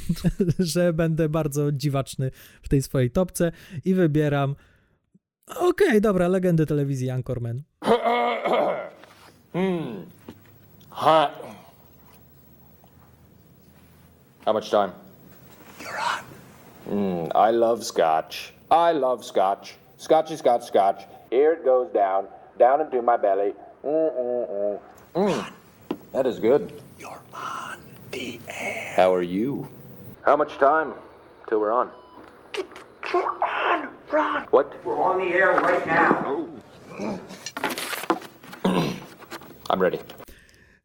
że 0.58 0.92
będę 0.92 1.28
bardzo 1.28 1.72
dziwaczny 1.72 2.30
w 2.62 2.68
tej 2.68 2.82
swojej 2.82 3.10
topce 3.10 3.52
i 3.84 3.94
wybieram 3.94 4.54
okej, 5.56 6.00
dobra, 6.00 6.28
legendy 6.28 6.66
telewizji 6.66 7.10
Anchorman. 7.10 7.62
Hmm. 9.52 10.04
Hot. 10.90 11.30
How 14.44 14.52
much 14.52 14.70
time? 14.70 14.92
You're 15.80 15.98
on. 15.98 16.24
Mm, 16.90 17.30
I 17.48 17.52
love 17.52 17.84
scotch. 17.84 18.54
I 18.70 18.92
love 18.92 19.24
scotch. 19.24 19.76
Scotchy, 19.96 20.36
scotch, 20.36 20.64
scotch. 20.64 21.06
Here 21.30 21.52
it 21.52 21.64
goes 21.64 21.92
down, 21.92 22.26
down 22.58 22.80
into 22.80 23.02
my 23.02 23.16
belly. 23.16 23.52
Mm, 23.84 24.10
mm, 24.18 24.48
mm. 24.50 24.78
Mm. 25.14 25.52
That 26.12 26.26
is 26.26 26.38
good. 26.38 26.72
You're 26.98 27.20
on 27.34 27.78
the 28.10 28.40
air. 28.48 28.92
How 28.96 29.14
are 29.14 29.22
you? 29.22 29.66
How 30.22 30.36
much 30.36 30.58
time 30.58 30.94
till 31.48 31.60
we're 31.60 31.72
on? 31.72 31.90
We're 33.14 33.20
on, 33.22 33.88
Ron. 34.12 34.42
What? 34.50 34.66
We're 34.84 35.02
on 35.02 35.18
the 35.18 35.34
air 35.34 35.52
right 35.60 35.86
now. 35.86 36.48
I'm 39.70 39.80
ready. 39.80 39.98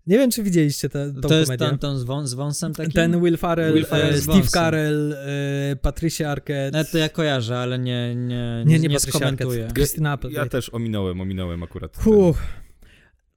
Nie 0.07 0.17
wiem, 0.17 0.31
czy 0.31 0.43
widzieliście 0.43 0.89
tę 0.89 1.13
To 1.21 1.33
jest 1.33 1.51
ten, 1.59 1.77
ten 1.77 1.97
z, 1.97 2.03
wą, 2.03 2.27
z 2.27 2.33
wąsem 2.33 2.73
taki? 2.73 2.91
Ten 2.91 3.21
Will 3.21 3.37
Farrell, 3.37 3.73
Will 3.73 3.85
Ferrell 3.85 4.13
e, 4.13 4.17
Steve. 4.17 4.47
Carell, 4.47 5.13
e, 5.13 5.75
Patricia 5.75 6.29
Arquette. 6.29 6.77
No, 6.77 6.83
to 6.91 6.97
ja 6.97 7.09
kojarzę, 7.09 7.57
ale 7.57 7.79
nie, 7.79 8.15
nie, 8.15 8.63
Nie, 8.65 8.65
nie, 8.65 8.79
nie 8.79 8.87
nie 8.87 8.99
skomentuję. 8.99 9.61
Arquette. 9.61 9.73
Christina 9.73 10.11
Applegate. 10.11 10.45
Ja 10.45 10.49
też 10.49 10.69
ominąłem, 10.69 11.21
ominąłem 11.21 11.63
akurat. 11.63 11.91
Puh. 11.91 12.37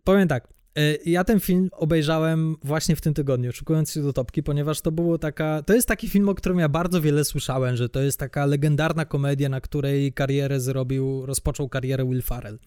Powiem 0.05 0.29
tak. 0.29 0.56
E, 0.77 0.97
Ja 1.07 1.25
ten 1.25 1.41
film 1.41 1.69
obejrzałem 1.73 2.57
właśnie 2.65 2.97
w 2.97 3.01
tym 3.01 3.15
tygodniu, 3.15 3.53
szykując 3.53 3.93
się 3.93 4.03
do 4.03 4.13
topki, 4.13 4.43
ponieważ 4.43 4.81
to 4.81 4.93
było 4.93 5.19
taka. 5.19 5.63
To 5.63 5.75
jest 5.75 5.89
taki 5.89 6.09
film, 6.09 6.29
o 6.29 6.35
którym 6.35 6.59
ja 6.59 6.69
bardzo 6.69 7.01
wiele 7.01 7.25
słyszałem, 7.25 7.77
że 7.77 7.89
to 7.89 8.01
jest 8.01 8.19
taka 8.19 8.47
legendarna 8.47 9.05
komedia, 9.05 9.49
na 9.49 9.61
której 9.61 10.13
karierę 10.13 10.61
zrobił, 10.61 11.27
rozpoczął 11.27 11.69
karierę 11.69 12.05
Will 12.05 12.23
Farrell. 12.23 12.59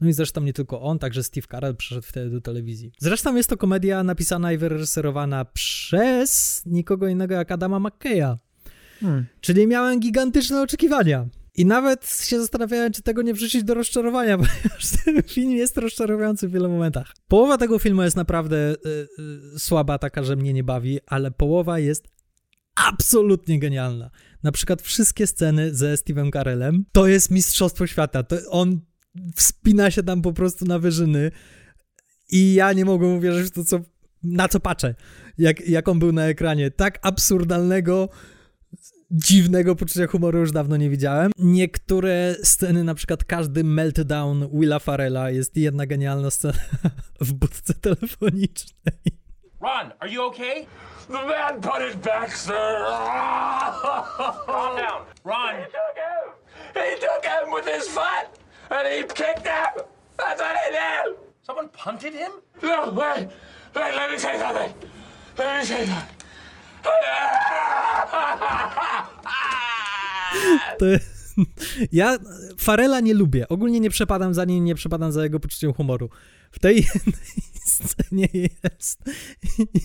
No 0.00 0.08
i 0.08 0.12
zresztą 0.12 0.40
nie 0.40 0.52
tylko 0.52 0.80
on, 0.80 0.98
także 0.98 1.22
Steve 1.22 1.46
Carell 1.50 1.76
przyszedł 1.76 2.06
wtedy 2.06 2.30
do 2.30 2.40
telewizji. 2.40 2.92
Zresztą 2.98 3.36
jest 3.36 3.48
to 3.48 3.56
komedia 3.56 4.02
napisana 4.02 4.52
i 4.52 4.58
wyreżyserowana 4.58 5.44
przez 5.44 6.62
nikogo 6.66 7.08
innego 7.08 7.34
jak 7.34 7.52
Adama 7.52 7.80
McKeya. 7.80 8.36
Hmm. 9.00 9.26
Czyli 9.40 9.66
miałem 9.66 10.00
gigantyczne 10.00 10.62
oczekiwania. 10.62 11.26
I 11.56 11.66
nawet 11.66 12.24
się 12.24 12.40
zastanawiałem, 12.40 12.92
czy 12.92 13.02
tego 13.02 13.22
nie 13.22 13.34
wrzucić 13.34 13.64
do 13.64 13.74
rozczarowania, 13.74 14.38
ponieważ 14.46 14.90
ten 15.04 15.22
film 15.22 15.50
jest 15.50 15.78
rozczarowujący 15.78 16.48
w 16.48 16.52
wielu 16.52 16.70
momentach. 16.70 17.14
Połowa 17.28 17.58
tego 17.58 17.78
filmu 17.78 18.02
jest 18.02 18.16
naprawdę 18.16 18.56
y, 18.56 18.76
y, 19.54 19.58
słaba, 19.58 19.98
taka, 19.98 20.22
że 20.24 20.36
mnie 20.36 20.52
nie 20.52 20.64
bawi, 20.64 20.98
ale 21.06 21.30
połowa 21.30 21.78
jest 21.78 22.04
absolutnie 22.74 23.58
genialna. 23.58 24.10
Na 24.42 24.52
przykład 24.52 24.82
wszystkie 24.82 25.26
sceny 25.26 25.74
ze 25.74 25.94
Steve'em 25.94 26.32
Carellem 26.32 26.84
to 26.92 27.06
jest 27.06 27.30
mistrzostwo 27.30 27.86
świata. 27.86 28.22
To 28.22 28.36
on 28.50 28.80
wspina 29.34 29.90
się 29.90 30.02
tam 30.02 30.22
po 30.22 30.32
prostu 30.32 30.64
na 30.64 30.78
wyżyny 30.78 31.30
i 32.30 32.54
ja 32.54 32.72
nie 32.72 32.84
mogłem 32.84 33.16
uwierzyć 33.16 33.46
w 33.46 33.50
to, 33.50 33.64
co, 33.64 33.80
na 34.22 34.48
co 34.48 34.60
patrzę. 34.60 34.94
Jak, 35.38 35.68
jak 35.68 35.88
on 35.88 35.98
był 35.98 36.12
na 36.12 36.24
ekranie. 36.24 36.70
Tak 36.70 36.98
absurdalnego 37.02 38.08
dziwnego 39.10 39.76
poczucia 39.76 40.06
humoru 40.06 40.38
już 40.38 40.52
dawno 40.52 40.76
nie 40.76 40.90
widziałem. 40.90 41.32
Niektóre 41.38 42.34
sceny, 42.42 42.84
na 42.84 42.94
przykład 42.94 43.24
każdy 43.24 43.64
meltdown 43.64 44.48
Willa 44.52 44.78
Farella 44.78 45.30
jest 45.30 45.56
jedna 45.56 45.86
genialna 45.86 46.30
scena 46.30 46.58
w 47.20 47.32
budce 47.32 47.74
telefonicznej. 47.74 49.16
Ron, 49.60 49.92
are 50.00 50.10
you 50.10 50.22
okay? 50.22 50.66
The 51.08 51.12
man 51.26 51.60
put 51.60 51.80
it 51.90 51.96
back, 52.04 52.36
sir. 52.36 52.84
Calm 54.46 54.76
down. 54.76 55.02
Ron, 55.24 55.54
He 55.56 55.64
took 55.64 55.96
him. 55.96 56.32
He 56.74 57.00
took 57.00 57.24
him 57.24 57.52
with 57.54 57.66
his 57.66 57.88
foot, 57.88 58.26
and 58.70 58.88
he 58.88 59.02
kicked 59.02 59.46
him. 59.46 59.84
That's 60.18 60.40
what 60.40 60.56
he 60.66 60.72
did. 60.72 61.16
someone 61.46 61.68
punted 61.68 62.12
him? 62.14 62.32
No, 62.62 62.90
wait, 62.90 63.28
wait. 63.74 63.94
Let 63.94 64.10
me 64.10 64.18
say 64.18 64.38
something. 64.38 64.74
Let 65.38 65.60
me 65.60 65.64
say 65.66 65.86
something. 65.86 66.16
To, 70.78 70.86
ja 71.92 72.18
Farela 72.58 73.00
nie 73.00 73.14
lubię. 73.14 73.48
Ogólnie 73.48 73.80
nie 73.80 73.90
przepadam 73.90 74.34
za 74.34 74.44
nim, 74.44 74.64
nie 74.64 74.74
przepadam 74.74 75.12
za 75.12 75.22
jego 75.24 75.40
poczuciem 75.40 75.72
humoru. 75.72 76.10
W 76.52 76.58
tej 76.58 76.86
scenie 77.72 78.28
jest, 78.32 79.02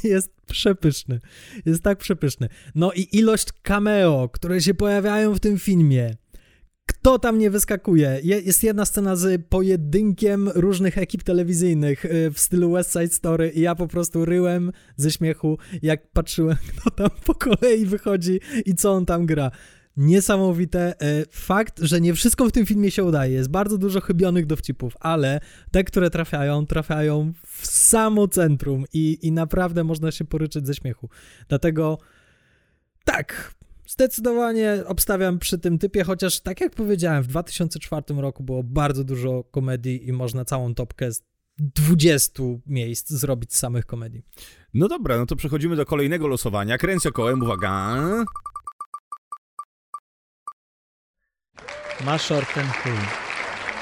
jest 0.03 0.29
przepyszny. 0.47 1.19
Jest 1.65 1.83
tak 1.83 1.97
przepyszny. 1.97 2.49
No 2.75 2.91
i 2.91 3.17
ilość 3.17 3.47
cameo, 3.61 4.29
które 4.29 4.61
się 4.61 4.73
pojawiają 4.73 5.33
w 5.33 5.39
tym 5.39 5.59
filmie. 5.59 6.15
Kto 6.85 7.19
tam 7.19 7.37
nie 7.37 7.49
wyskakuje? 7.49 8.19
Je, 8.23 8.39
jest 8.39 8.63
jedna 8.63 8.85
scena 8.85 9.15
z 9.15 9.45
pojedynkiem 9.49 10.49
różnych 10.49 10.97
ekip 10.97 11.23
telewizyjnych 11.23 12.05
y, 12.05 12.31
w 12.31 12.39
stylu 12.39 12.71
West 12.71 12.91
Side 12.91 13.07
Story 13.07 13.49
i 13.49 13.61
ja 13.61 13.75
po 13.75 13.87
prostu 13.87 14.25
ryłem 14.25 14.71
ze 14.95 15.11
śmiechu, 15.11 15.57
jak 15.81 16.11
patrzyłem, 16.11 16.57
kto 16.77 16.91
tam 16.91 17.09
po 17.25 17.35
kolei 17.35 17.85
wychodzi 17.85 18.39
i 18.65 18.75
co 18.75 18.91
on 18.91 19.05
tam 19.05 19.25
gra. 19.25 19.51
Niesamowite. 19.97 21.01
E, 21.01 21.25
Fakt, 21.31 21.79
że 21.79 22.01
nie 22.01 22.13
wszystko 22.13 22.45
w 22.45 22.51
tym 22.51 22.65
filmie 22.65 22.91
się 22.91 23.03
udaje. 23.03 23.33
Jest 23.33 23.49
bardzo 23.49 23.77
dużo 23.77 24.01
chybionych 24.01 24.45
dowcipów, 24.45 24.93
ale 24.99 25.39
te, 25.71 25.83
które 25.83 26.09
trafiają, 26.09 26.65
trafiają 26.65 27.33
w 27.45 27.67
samo 27.67 28.27
centrum 28.27 28.85
i, 28.93 29.19
i 29.21 29.31
naprawdę 29.31 29.83
można 29.83 30.11
się 30.11 30.25
poryczyć 30.25 30.67
ze 30.67 30.73
śmiechu. 30.75 31.09
Dlatego 31.47 31.97
tak, 33.05 33.55
zdecydowanie 33.91 34.83
obstawiam 34.87 35.39
przy 35.39 35.59
tym 35.59 35.77
typie, 35.77 36.03
chociaż 36.03 36.39
tak 36.39 36.61
jak 36.61 36.75
powiedziałem, 36.75 37.23
w 37.23 37.27
2004 37.27 38.03
roku 38.17 38.43
było 38.43 38.63
bardzo 38.63 39.03
dużo 39.03 39.43
komedii 39.43 40.07
i 40.07 40.13
można 40.13 40.45
całą 40.45 40.73
topkę 40.73 41.11
z 41.11 41.23
20 41.57 42.43
miejsc 42.65 43.09
zrobić 43.09 43.53
z 43.53 43.59
samych 43.59 43.85
komedii. 43.85 44.23
No 44.73 44.87
dobra, 44.87 45.17
no 45.17 45.25
to 45.25 45.35
przechodzimy 45.35 45.75
do 45.75 45.85
kolejnego 45.85 46.27
losowania. 46.27 46.77
Kręcę 46.77 47.11
kołem, 47.11 47.43
uwaga. 47.43 47.97
Maszor 52.05 52.45
ten 52.45 52.67
chuj. 52.67 53.30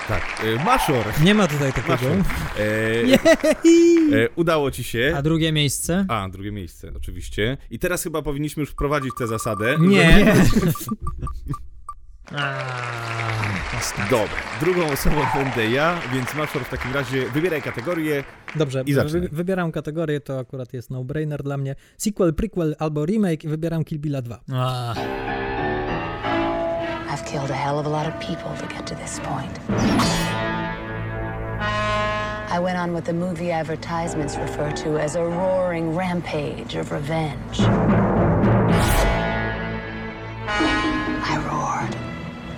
Tak, 0.09 0.43
e, 0.45 0.63
Maszor. 0.63 1.05
Nie 1.23 1.33
ma 1.33 1.47
tutaj 1.47 1.73
takiego. 1.73 1.93
Maszor. 1.93 2.11
E, 2.11 2.63
e, 4.23 4.29
udało 4.35 4.71
ci 4.71 4.83
się. 4.83 5.13
A 5.17 5.21
drugie 5.21 5.51
miejsce? 5.51 6.05
A, 6.07 6.29
drugie 6.29 6.51
miejsce, 6.51 6.91
oczywiście. 6.97 7.57
I 7.69 7.79
teraz 7.79 8.03
chyba 8.03 8.21
powinniśmy 8.21 8.61
już 8.61 8.69
wprowadzić 8.69 9.11
tę 9.17 9.27
zasadę. 9.27 9.77
Nie. 9.79 10.25
Dobra, 14.11 14.35
drugą 14.59 14.91
osobą 14.91 15.15
będę 15.35 15.69
ja, 15.69 16.01
więc 16.13 16.35
Maszor 16.35 16.65
w 16.65 16.69
takim 16.69 16.93
razie 16.93 17.29
wybieraj 17.29 17.61
kategorię. 17.61 18.23
Dobrze, 18.55 18.83
I 18.85 18.93
zaczynaj. 18.93 19.21
wy, 19.21 19.29
wybieram 19.31 19.71
kategorię, 19.71 20.19
to 20.19 20.39
akurat 20.39 20.73
jest 20.73 20.89
no-brainer 20.89 21.43
dla 21.43 21.57
mnie. 21.57 21.75
Sequel, 21.97 22.33
prequel 22.33 22.75
albo 22.79 23.05
remake 23.05 23.43
i 23.43 23.47
wybieram 23.47 23.83
Kill 23.83 23.99
Billa 23.99 24.21
2. 24.21 24.39
A, 24.53 24.95
I've 27.19 27.25
killed 27.25 27.49
a 27.49 27.53
hell 27.53 27.77
of 27.77 27.85
a 27.85 27.89
lot 27.89 28.07
of 28.07 28.17
people 28.21 28.55
to 28.55 28.65
get 28.67 28.87
to 28.87 28.95
this 28.95 29.19
point. 29.19 29.59
I 32.49 32.57
went 32.61 32.77
on 32.77 32.93
what 32.93 33.03
the 33.03 33.11
movie 33.11 33.51
advertisements 33.51 34.37
refer 34.37 34.71
to 34.71 34.97
as 34.97 35.17
a 35.17 35.23
roaring 35.25 35.97
rampage 35.97 36.75
of 36.75 36.93
revenge. 36.93 37.59
I 41.19 41.35
roared 41.45 41.93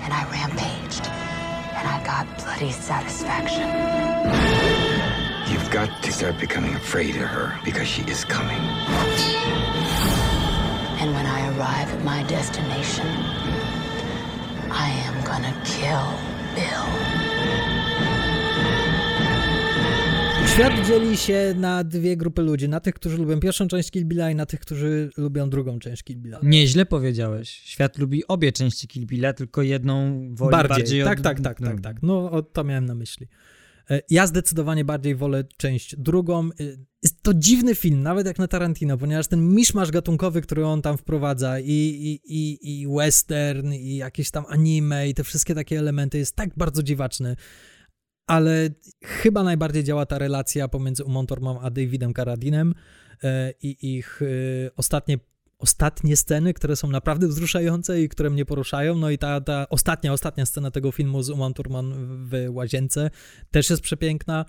and 0.04 0.14
I 0.14 0.30
rampaged 0.30 1.08
and 1.08 1.88
I 1.88 2.04
got 2.06 2.28
bloody 2.38 2.72
satisfaction. 2.72 3.68
You've 5.52 5.72
got 5.72 6.04
to 6.04 6.12
start 6.12 6.40
becoming 6.40 6.76
afraid 6.76 7.16
of 7.16 7.24
her 7.24 7.60
because 7.66 7.88
she 7.88 8.04
is 8.04 8.24
coming. 8.26 8.62
And 11.02 11.16
when 11.16 11.26
I 11.26 11.48
arrive 11.58 11.92
at 11.92 12.04
my 12.04 12.22
destination, 12.24 13.41
I 14.74 14.90
am 15.08 15.24
gonna 15.24 15.54
kill 15.64 16.06
Bill. 16.56 16.86
Świat 20.54 20.88
dzieli 20.88 21.18
się 21.18 21.54
na 21.58 21.84
dwie 21.84 22.18
grupy 22.18 22.42
ludzi. 22.42 22.70
Na 22.70 22.80
tych, 22.80 22.94
którzy 22.94 23.18
lubią 23.18 23.40
pierwszą 23.40 23.68
część 23.68 23.92
Kill 23.92 24.06
Billa 24.06 24.32
i 24.32 24.36
na 24.36 24.46
tych, 24.46 24.60
którzy 24.60 25.10
lubią 25.18 25.50
drugą 25.50 25.80
część 25.80 26.04
Kill 26.04 26.18
Billa. 26.18 26.40
nieźle 26.44 26.86
powiedziałeś. 26.86 27.50
Świat 27.50 27.98
lubi 27.98 28.28
obie 28.28 28.52
części 28.52 28.88
Kill 28.88 29.06
Billa, 29.06 29.34
tylko 29.34 29.62
jedną 29.62 30.28
woli 30.36 30.52
bardziej, 30.52 30.78
bardziej, 30.78 31.04
tak, 31.04 31.18
od... 31.18 31.24
tak, 31.24 31.40
tak, 31.40 31.60
tak, 31.60 31.82
tak. 31.82 31.98
No, 32.04 32.32
o, 32.32 32.42
to 32.42 32.64
miałem 32.64 32.86
na 32.86 32.96
myśli. 32.96 33.28
E, 33.90 34.02
Ja 34.10 34.28
zdecydowanie 34.28 34.86
bardziej 34.86 35.16
wolę 35.16 35.44
część 35.58 35.96
drugą. 35.96 36.46
E, 36.46 36.50
Jest 37.04 37.24
to 37.24 37.34
dziwny 37.34 37.76
film, 37.76 38.04
nawet 38.04 38.28
jak 38.28 38.40
na 38.40 38.48
Tarantino, 38.48 38.98
ponieważ 38.98 39.28
ten 39.28 39.50
miszmasz 39.56 39.92
gatunkowy, 39.92 40.42
który 40.42 40.66
on 40.66 40.82
tam 40.82 40.98
wprowadza 40.98 41.60
i, 41.60 41.70
i, 41.70 42.20
i, 42.26 42.82
i 42.82 42.88
western, 42.88 43.74
i 43.74 43.96
jakieś 43.96 44.32
tam 44.32 44.46
anime, 44.50 45.10
i 45.10 45.14
te 45.14 45.24
wszystkie 45.24 45.56
takie 45.56 45.80
elementy, 45.80 46.18
jest 46.18 46.36
tak 46.36 46.50
bardzo 46.58 46.84
dziwaczny. 46.84 47.36
Ale 48.28 48.70
chyba 49.04 49.44
najbardziej 49.44 49.84
działa 49.84 50.06
ta 50.06 50.18
relacja 50.18 50.68
pomiędzy 50.68 51.04
Thurman 51.28 51.58
a 51.62 51.70
Davidem 51.70 52.14
Carradinem 52.14 52.74
e, 53.24 53.54
i 53.62 53.98
ich 53.98 54.22
ostatnie 54.76 55.18
ostatnie 55.62 56.16
sceny, 56.16 56.54
które 56.54 56.76
są 56.76 56.90
naprawdę 56.90 57.28
wzruszające 57.28 58.02
i 58.02 58.10
które 58.10 58.30
mnie 58.30 58.46
poruszają. 58.46 58.96
No 58.96 59.10
i 59.10 59.18
ta, 59.18 59.42
ta 59.42 59.70
ostatnia, 59.70 60.14
ostatnia 60.14 60.46
scena 60.46 60.72
tego 60.72 60.92
filmu 60.92 61.24
z 61.24 61.30
Uma 61.30 61.54
Thurman 61.54 61.94
w 62.28 62.46
łazience 62.50 63.10
też 63.52 63.70
jest 63.70 63.82
przepiękna. 63.82 64.46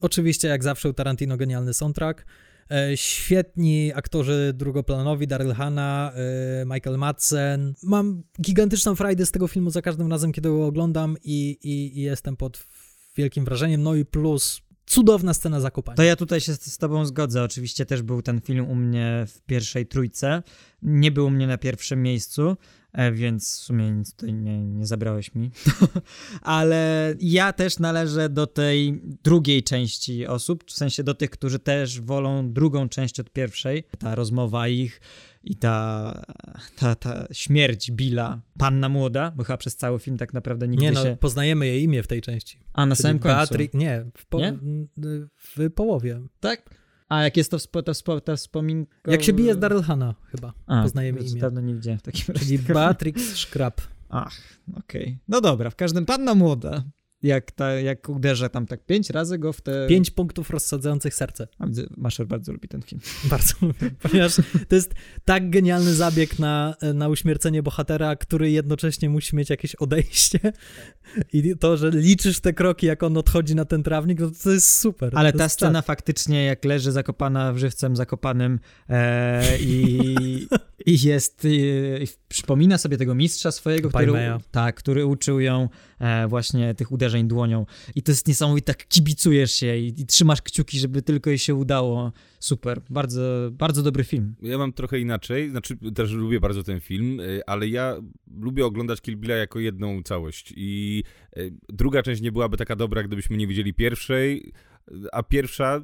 Oczywiście, 0.00 0.48
jak 0.48 0.64
zawsze 0.64 0.88
u 0.88 0.92
Tarantino 0.92 1.36
genialny 1.36 1.74
soundtrack. 1.74 2.26
E, 2.70 2.96
Świetni 2.96 3.92
aktorzy 3.94 4.52
drugoplanowi, 4.54 5.26
Daryl 5.26 5.52
Hannah, 5.52 6.14
e, 6.16 6.64
Michael 6.66 6.98
Madsen. 6.98 7.74
Mam 7.82 8.22
gigantyczną 8.40 8.94
frajdę 8.94 9.26
z 9.26 9.30
tego 9.30 9.48
filmu 9.48 9.70
za 9.70 9.82
każdym 9.82 10.10
razem, 10.10 10.32
kiedy 10.32 10.48
go 10.48 10.66
oglądam 10.66 11.16
i, 11.24 11.58
i, 11.62 11.98
i 11.98 12.02
jestem 12.02 12.36
pod 12.36 12.66
wielkim 13.16 13.44
wrażeniem. 13.44 13.82
No 13.82 13.94
i 13.94 14.04
plus 14.04 14.62
cudowna 14.92 15.34
scena 15.34 15.60
zakopania. 15.60 15.96
To 15.96 16.02
ja 16.02 16.16
tutaj 16.16 16.40
się 16.40 16.54
z 16.54 16.72
z 16.72 16.78
tobą 16.78 17.06
zgodzę. 17.06 17.42
Oczywiście 17.42 17.86
też 17.86 18.02
był 18.02 18.22
ten 18.22 18.40
film 18.40 18.70
u 18.70 18.74
mnie 18.74 19.26
w 19.28 19.40
pierwszej 19.40 19.86
trójce. 19.86 20.42
Nie 20.82 21.10
był 21.10 21.26
u 21.26 21.30
mnie 21.30 21.46
na 21.46 21.58
pierwszym 21.58 22.02
miejscu, 22.02 22.56
więc 23.12 23.52
w 23.52 23.64
sumie 23.64 23.90
nic 23.90 24.14
tutaj 24.14 24.34
nie, 24.34 24.64
nie 24.64 24.86
zabrałeś 24.86 25.34
mi. 25.34 25.50
Ale 26.42 27.14
ja 27.20 27.52
też 27.52 27.78
należę 27.78 28.28
do 28.28 28.46
tej 28.46 29.00
drugiej 29.22 29.62
części 29.62 30.26
osób, 30.26 30.64
w 30.66 30.72
sensie 30.72 31.04
do 31.04 31.14
tych, 31.14 31.30
którzy 31.30 31.58
też 31.58 32.00
wolą 32.00 32.52
drugą 32.52 32.88
część 32.88 33.20
od 33.20 33.30
pierwszej. 33.30 33.84
Ta 33.98 34.14
rozmowa 34.14 34.68
ich 34.68 35.00
i 35.44 35.56
ta, 35.56 36.24
ta, 36.76 36.94
ta 36.94 37.26
śmierć 37.32 37.90
Billa, 37.90 38.40
panna 38.58 38.88
młoda, 38.88 39.30
bo 39.36 39.44
chyba 39.44 39.56
przez 39.56 39.76
cały 39.76 39.98
film 39.98 40.18
tak 40.18 40.32
naprawdę 40.32 40.68
nigdy 40.68 40.84
Nie 40.84 40.92
no, 40.92 41.02
się... 41.02 41.16
poznajemy 41.20 41.66
jej 41.66 41.82
imię 41.82 42.02
w 42.02 42.06
tej 42.06 42.20
części. 42.20 42.58
A 42.72 42.86
na 42.86 42.96
Czyli 42.96 43.02
samym 43.02 43.18
końcu. 43.18 43.54
Nie, 43.74 44.04
w, 44.16 44.26
po, 44.26 44.38
Nie? 44.38 44.58
w 45.36 45.70
połowie. 45.70 46.20
Tak? 46.40 46.81
A 47.12 47.22
jak 47.22 47.36
jest 47.36 47.50
to, 47.50 47.58
wspo, 47.58 47.82
to, 47.82 47.94
wspo, 47.94 48.20
to. 48.20 48.34
Jak 49.06 49.22
się 49.22 49.32
bije 49.32 49.54
z 49.54 49.58
Daryl 49.58 49.82
Hannah 49.82 50.16
chyba, 50.30 50.52
A, 50.66 50.82
poznajemy 50.82 51.20
imię. 51.20 51.40
Dawno 51.40 51.60
nie 51.60 51.74
widziałem 51.74 51.98
w 51.98 52.02
takim 52.02 52.34
razie. 52.34 52.46
Czyli 52.46 52.58
Beatrix 52.58 53.36
Szkrab. 53.36 53.80
Ach, 54.08 54.40
okej. 54.78 55.18
No 55.28 55.40
dobra, 55.40 55.70
w 55.70 55.76
każdym 55.76 56.06
panna 56.06 56.34
młoda. 56.34 56.84
Jak, 57.22 57.50
ta, 57.50 57.72
jak 57.72 58.08
uderzę 58.08 58.50
tam 58.50 58.66
tak 58.66 58.86
pięć 58.86 59.10
razy 59.10 59.38
go 59.38 59.52
w 59.52 59.60
te... 59.60 59.86
Pięć 59.88 60.10
punktów 60.10 60.50
rozsadzających 60.50 61.14
serce. 61.14 61.48
A 61.58 61.66
widzę, 61.66 61.82
Maszer 61.96 62.26
bardzo 62.26 62.52
lubi 62.52 62.68
ten 62.68 62.82
film. 62.82 63.00
Bardzo 63.30 63.54
lubię, 63.62 63.90
ponieważ 64.02 64.36
to 64.68 64.74
jest 64.74 64.94
tak 65.24 65.50
genialny 65.50 65.94
zabieg 65.94 66.38
na, 66.38 66.76
na 66.94 67.08
uśmiercenie 67.08 67.62
bohatera, 67.62 68.16
który 68.16 68.50
jednocześnie 68.50 69.10
musi 69.10 69.36
mieć 69.36 69.50
jakieś 69.50 69.74
odejście 69.74 70.38
i 71.32 71.56
to, 71.56 71.76
że 71.76 71.90
liczysz 71.90 72.40
te 72.40 72.52
kroki, 72.52 72.86
jak 72.86 73.02
on 73.02 73.16
odchodzi 73.16 73.54
na 73.54 73.64
ten 73.64 73.82
trawnik, 73.82 74.20
no 74.20 74.30
to 74.42 74.50
jest 74.50 74.78
super. 74.78 75.12
Ale 75.14 75.32
to 75.32 75.38
ta 75.38 75.48
scena 75.48 75.82
faktycznie, 75.82 76.44
jak 76.44 76.64
leży 76.64 76.92
zakopana 76.92 77.52
w 77.52 77.58
żywcem 77.58 77.96
zakopanym 77.96 78.58
e, 78.88 79.58
i, 79.58 80.16
I 80.86 81.00
jest, 81.02 81.44
i 82.00 82.06
przypomina 82.28 82.78
sobie 82.78 82.96
tego 82.96 83.14
mistrza 83.14 83.52
swojego, 83.52 83.88
który, 83.88 84.12
tak, 84.50 84.76
który 84.76 85.06
uczył 85.06 85.40
ją 85.40 85.68
e, 85.98 86.28
właśnie 86.28 86.74
tych 86.74 86.92
uderzeń 86.92 87.28
dłonią. 87.28 87.66
I 87.94 88.02
to 88.02 88.12
jest 88.12 88.28
niesamowite, 88.28 88.74
tak 88.74 88.88
kibicujesz 88.88 89.54
się 89.54 89.76
i, 89.76 90.00
i 90.00 90.06
trzymasz 90.06 90.42
kciuki, 90.42 90.78
żeby 90.78 91.02
tylko 91.02 91.30
jej 91.30 91.38
się 91.38 91.54
udało. 91.54 92.12
Super, 92.40 92.80
bardzo, 92.90 93.50
bardzo 93.52 93.82
dobry 93.82 94.04
film. 94.04 94.34
Ja 94.42 94.58
mam 94.58 94.72
trochę 94.72 95.00
inaczej, 95.00 95.50
znaczy 95.50 95.76
też 95.94 96.10
lubię 96.10 96.40
bardzo 96.40 96.62
ten 96.62 96.80
film, 96.80 97.20
y, 97.20 97.40
ale 97.46 97.68
ja 97.68 97.96
lubię 98.40 98.66
oglądać 98.66 99.00
Kill 99.00 99.16
Billa 99.16 99.34
jako 99.36 99.58
jedną 99.58 100.02
całość 100.02 100.52
i 100.56 101.04
y, 101.36 101.54
druga 101.68 102.02
część 102.02 102.22
nie 102.22 102.32
byłaby 102.32 102.56
taka 102.56 102.76
dobra, 102.76 103.02
gdybyśmy 103.02 103.36
nie 103.36 103.46
widzieli 103.46 103.74
pierwszej, 103.74 104.52
a 105.12 105.22
pierwsza 105.22 105.82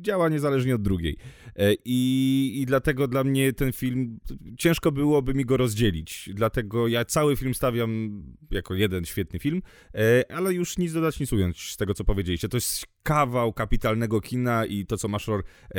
działa 0.00 0.28
niezależnie 0.28 0.74
od 0.74 0.82
drugiej. 0.82 1.16
E, 1.56 1.74
I, 1.84 2.52
I 2.62 2.66
dlatego 2.66 3.08
dla 3.08 3.24
mnie 3.24 3.52
ten 3.52 3.72
film, 3.72 4.18
ciężko 4.58 4.92
byłoby 4.92 5.34
mi 5.34 5.44
go 5.44 5.56
rozdzielić, 5.56 6.30
dlatego 6.34 6.88
ja 6.88 7.04
cały 7.04 7.36
film 7.36 7.54
stawiam 7.54 8.22
jako 8.50 8.74
jeden 8.74 9.04
świetny 9.04 9.38
film, 9.38 9.62
e, 9.94 10.32
ale 10.32 10.54
już 10.54 10.78
nic 10.78 10.92
dodać, 10.92 11.20
nic 11.20 11.32
ująć 11.32 11.72
z 11.72 11.76
tego, 11.76 11.94
co 11.94 12.04
powiedzieliście. 12.04 12.48
To 12.48 12.56
jest 12.56 12.86
kawał 13.02 13.52
kapitalnego 13.52 14.20
kina 14.20 14.66
i 14.66 14.86
to, 14.86 14.96
co 14.96 15.08
Maszor 15.08 15.40
e, 15.70 15.74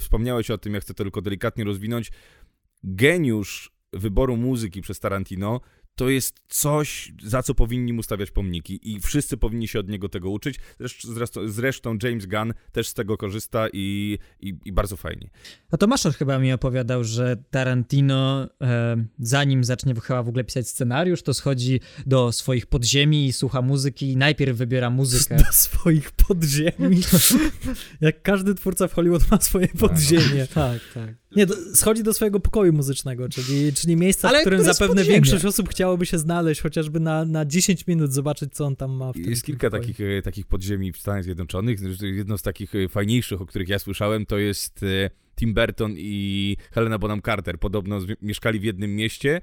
wspomniałeś 0.00 0.50
o 0.50 0.58
tym, 0.58 0.74
ja 0.74 0.80
chcę 0.80 0.94
to 0.94 1.04
tylko 1.04 1.22
delikatnie 1.22 1.64
rozwinąć, 1.64 2.10
geniusz 2.84 3.72
wyboru 3.92 4.36
muzyki 4.36 4.80
przez 4.80 5.00
Tarantino 5.00 5.60
to 5.94 6.08
jest 6.08 6.36
coś, 6.48 7.12
za 7.22 7.42
co 7.42 7.54
powinni 7.54 7.92
mu 7.92 8.02
stawiać 8.02 8.30
pomniki 8.30 8.80
i 8.82 9.00
wszyscy 9.00 9.36
powinni 9.36 9.68
się 9.68 9.80
od 9.80 9.88
niego 9.88 10.08
tego 10.08 10.30
uczyć. 10.30 10.56
Zresztą, 11.02 11.48
zresztą, 11.48 11.98
James 12.02 12.26
Gunn 12.26 12.54
też 12.72 12.88
z 12.88 12.94
tego 12.94 13.16
korzysta 13.16 13.68
i, 13.72 14.18
i, 14.40 14.54
i 14.64 14.72
bardzo 14.72 14.96
fajnie. 14.96 15.30
A 15.70 15.76
to 15.76 15.86
Maszor 15.86 16.14
chyba 16.14 16.38
mi 16.38 16.52
opowiadał, 16.52 17.04
że 17.04 17.36
Tarantino, 17.50 18.48
e, 18.60 19.04
zanim 19.18 19.64
zacznie 19.64 19.94
chyba 19.94 20.22
w 20.22 20.28
ogóle 20.28 20.44
pisać 20.44 20.68
scenariusz, 20.68 21.22
to 21.22 21.34
schodzi 21.34 21.80
do 22.06 22.32
swoich 22.32 22.66
podziemi 22.66 23.26
i 23.26 23.32
słucha 23.32 23.62
muzyki 23.62 24.12
i 24.12 24.16
najpierw 24.16 24.56
wybiera 24.56 24.90
muzykę. 24.90 25.36
Do 25.46 25.52
swoich 25.52 26.10
podziemi. 26.10 27.00
Jak 28.00 28.22
każdy 28.22 28.54
twórca 28.54 28.88
w 28.88 28.92
Hollywood 28.92 29.30
ma 29.30 29.40
swoje 29.40 29.68
podziemie. 29.68 30.46
tak, 30.54 30.80
tak. 30.94 31.14
Nie, 31.36 31.46
schodzi 31.74 32.02
do 32.02 32.14
swojego 32.14 32.40
pokoju 32.40 32.72
muzycznego, 32.72 33.28
czyli, 33.28 33.72
czyli 33.72 33.96
miejsca, 33.96 34.28
Ale 34.28 34.38
w 34.38 34.40
którym 34.40 34.62
zapewne 34.64 34.94
podziemie. 34.94 35.14
większość 35.14 35.44
osób 35.44 35.68
chciałoby 35.68 36.06
się 36.06 36.18
znaleźć, 36.18 36.60
chociażby 36.60 37.00
na, 37.00 37.24
na 37.24 37.44
10 37.44 37.86
minut 37.86 38.12
zobaczyć, 38.12 38.52
co 38.52 38.64
on 38.66 38.76
tam 38.76 38.90
ma 38.90 39.12
w 39.12 39.14
tym 39.16 39.30
Jest 39.30 39.44
kilka 39.44 39.70
pokoju. 39.70 39.82
takich, 39.82 40.00
e, 40.00 40.22
takich 40.22 40.46
podziemi 40.46 40.92
w 40.92 40.98
Stanach 40.98 41.24
Zjednoczonych. 41.24 41.78
Jedno 42.02 42.38
z 42.38 42.42
takich 42.42 42.74
e, 42.74 42.88
fajniejszych, 42.88 43.40
o 43.40 43.46
których 43.46 43.68
ja 43.68 43.78
słyszałem, 43.78 44.26
to 44.26 44.38
jest 44.38 44.82
e, 44.82 45.10
Tim 45.36 45.54
Burton 45.54 45.94
i 45.96 46.56
Helena 46.72 46.98
Bonham 46.98 47.22
Carter. 47.22 47.58
Podobno 47.58 47.98
mieszkali 48.22 48.60
w 48.60 48.64
jednym 48.64 48.96
mieście 48.96 49.40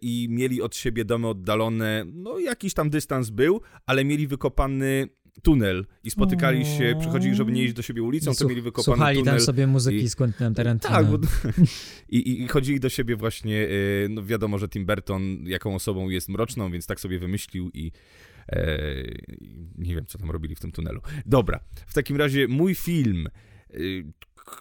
i 0.00 0.26
mieli 0.30 0.62
od 0.62 0.76
siebie 0.76 1.04
domy 1.04 1.28
oddalone, 1.28 2.04
no 2.12 2.38
jakiś 2.38 2.74
tam 2.74 2.90
dystans 2.90 3.30
był, 3.30 3.60
ale 3.86 4.04
mieli 4.04 4.26
wykopany 4.26 5.08
tunel 5.42 5.86
i 6.04 6.10
spotykali 6.10 6.66
się, 6.66 6.96
przychodzili, 7.00 7.34
żeby 7.34 7.52
nie 7.52 7.64
iść 7.64 7.74
do 7.74 7.82
siebie 7.82 8.02
ulicą, 8.02 8.34
to 8.34 8.48
mieli 8.48 8.62
wykopany 8.62 8.84
Słuchali 8.96 9.18
tunel. 9.18 9.34
tam 9.34 9.40
sobie 9.44 9.66
muzyki 9.66 9.96
i- 9.96 10.08
z 10.08 10.16
Quentinem 10.16 10.54
Tarantino. 10.54 10.92
Tak, 10.94 11.06
bo, 11.06 11.18
i, 12.08 12.16
i, 12.16 12.42
i 12.42 12.48
chodzili 12.48 12.80
do 12.80 12.88
siebie 12.88 13.16
właśnie, 13.16 13.68
e, 14.04 14.08
no 14.08 14.24
wiadomo, 14.24 14.58
że 14.58 14.68
Tim 14.68 14.86
Burton 14.86 15.22
jaką 15.46 15.74
osobą 15.74 16.08
jest 16.08 16.28
mroczną, 16.28 16.70
więc 16.70 16.86
tak 16.86 17.00
sobie 17.00 17.18
wymyślił 17.18 17.70
i 17.74 17.92
e, 18.48 18.78
nie 19.78 19.94
wiem, 19.94 20.06
co 20.06 20.18
tam 20.18 20.30
robili 20.30 20.54
w 20.54 20.60
tym 20.60 20.72
tunelu. 20.72 21.00
Dobra, 21.26 21.60
w 21.86 21.94
takim 21.94 22.16
razie 22.16 22.48
mój 22.48 22.74
film, 22.74 23.26
e, 23.70 23.76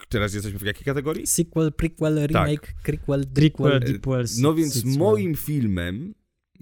teraz 0.10 0.34
jesteśmy 0.34 0.60
w 0.60 0.64
jakiej 0.66 0.86
kategorii? 0.86 1.28
Sequel, 1.28 1.72
prequel, 1.74 2.28
remake, 2.28 2.74
prequel, 2.84 3.28
Prequel, 3.28 3.32
prequel. 3.34 3.80
Deepwell, 3.80 4.26
No 4.40 4.54
więc 4.54 4.74
Sequel. 4.74 4.98
moim 4.98 5.36
filmem, 5.36 6.14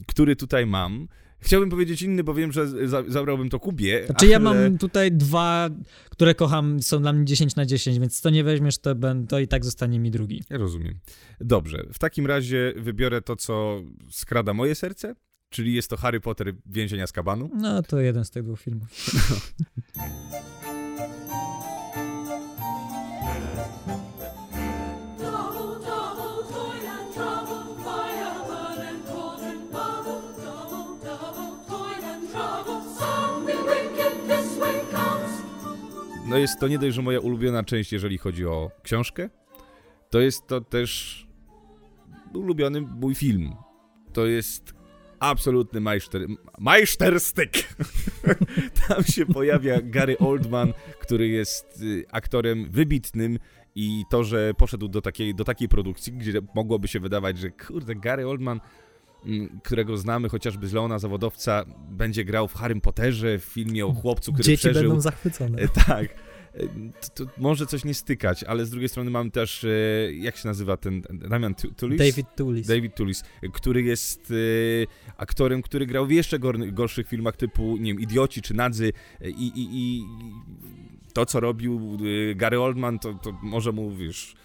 który 0.07 0.35
tutaj 0.35 0.65
mam, 0.65 1.07
chciałbym 1.39 1.69
powiedzieć 1.69 2.01
inny, 2.01 2.23
bo 2.23 2.33
wiem, 2.33 2.51
że 2.51 2.87
za, 2.87 3.03
zabrałbym 3.07 3.49
to 3.49 3.59
Kubie, 3.59 4.05
Znaczy 4.05 4.27
ja 4.27 4.37
ale... 4.37 4.43
mam 4.43 4.77
tutaj 4.77 5.11
dwa, 5.11 5.69
które 6.09 6.35
kocham, 6.35 6.81
są 6.81 7.01
dla 7.01 7.13
mnie 7.13 7.25
10 7.25 7.55
na 7.55 7.65
10, 7.65 7.99
więc 7.99 8.21
to 8.21 8.29
nie 8.29 8.43
weźmiesz, 8.43 8.77
to, 8.77 8.95
to 9.29 9.39
i 9.39 9.47
tak 9.47 9.65
zostanie 9.65 9.99
mi 9.99 10.11
drugi. 10.11 10.43
Ja 10.49 10.57
rozumiem. 10.57 10.99
Dobrze, 11.41 11.85
w 11.93 11.99
takim 11.99 12.27
razie 12.27 12.73
wybiorę 12.77 13.21
to, 13.21 13.35
co 13.35 13.81
skrada 14.09 14.53
moje 14.53 14.75
serce, 14.75 15.15
czyli 15.49 15.73
jest 15.73 15.89
to 15.89 15.97
Harry 15.97 16.19
Potter 16.19 16.53
Więzienia 16.65 17.07
z 17.07 17.11
Kabanu. 17.11 17.49
No 17.55 17.83
to 17.83 17.99
jeden 17.99 18.25
z 18.25 18.31
tych 18.31 18.43
dwóch 18.43 18.59
filmów. 18.59 18.87
No 36.29 36.37
jest 36.37 36.59
to 36.59 36.67
nie 36.67 36.79
dość, 36.79 36.95
że 36.95 37.01
moja 37.01 37.19
ulubiona 37.19 37.63
część, 37.63 37.93
jeżeli 37.93 38.17
chodzi 38.17 38.45
o 38.45 38.71
książkę, 38.83 39.29
to 40.09 40.19
jest 40.19 40.47
to 40.47 40.61
też 40.61 41.27
ulubiony 42.33 42.81
mój 42.81 43.15
film. 43.15 43.55
To 44.13 44.25
jest 44.25 44.73
absolutny 45.19 45.79
majster, 45.79 46.21
majsterstyk. 46.59 47.51
Tam 48.87 49.03
się 49.03 49.25
pojawia 49.25 49.81
Gary 49.81 50.17
Oldman, 50.17 50.73
który 50.99 51.27
jest 51.27 51.81
y, 51.81 52.05
aktorem 52.11 52.71
wybitnym 52.71 53.39
i 53.75 54.03
to, 54.09 54.23
że 54.23 54.53
poszedł 54.53 54.87
do 54.87 55.01
takiej, 55.01 55.35
do 55.35 55.43
takiej 55.43 55.69
produkcji, 55.69 56.13
gdzie 56.13 56.41
mogłoby 56.55 56.87
się 56.87 56.99
wydawać, 56.99 57.37
że 57.37 57.49
kurde, 57.49 57.95
Gary 57.95 58.27
Oldman 58.27 58.59
którego 59.63 59.97
znamy 59.97 60.29
chociażby 60.29 60.67
z 60.67 60.73
Leona 60.73 60.99
Zawodowca, 60.99 61.65
będzie 61.91 62.25
grał 62.25 62.47
w 62.47 62.53
Harrym 62.53 62.81
Potterze, 62.81 63.39
w 63.39 63.43
filmie 63.43 63.85
o 63.85 63.93
chłopcu, 63.93 64.33
który 64.33 64.45
Dzieci 64.45 64.57
przeżył. 64.69 64.83
będą 64.89 65.01
zachwycone. 65.01 65.57
E, 65.61 65.67
Tak. 65.67 66.05
E, 66.05 66.67
To, 67.15 67.25
to 67.25 67.31
może 67.37 67.65
coś 67.65 67.85
nie 67.85 67.93
stykać, 67.93 68.43
ale 68.43 68.65
z 68.65 68.69
drugiej 68.69 68.89
strony 68.89 69.11
mamy 69.11 69.31
też, 69.31 69.63
e, 69.63 69.67
jak 70.13 70.37
się 70.37 70.47
nazywa 70.47 70.77
ten, 70.77 71.01
Damian 71.09 71.55
Tu- 71.55 71.71
Tulis? 71.73 71.97
David 71.99 72.27
Tulis. 72.37 72.67
David 72.67 72.95
Tulis, 72.95 73.23
który 73.53 73.83
jest 73.83 74.33
aktorem, 75.17 75.61
który 75.61 75.85
grał 75.85 76.05
w 76.05 76.11
jeszcze 76.11 76.39
gor- 76.39 76.73
gorszych 76.73 77.07
filmach 77.07 77.35
typu, 77.37 77.77
nie 77.77 77.93
wiem, 77.93 78.01
Idioci 78.01 78.41
czy 78.41 78.53
Nadzy 78.53 78.91
i, 79.25 79.47
i, 79.47 79.67
i 79.71 80.03
to, 81.13 81.25
co 81.25 81.39
robił 81.39 81.97
Gary 82.35 82.59
Oldman, 82.59 82.99
to, 82.99 83.13
to 83.13 83.31
może 83.43 83.71
mu, 83.71 83.95
wiesz, 83.95 84.35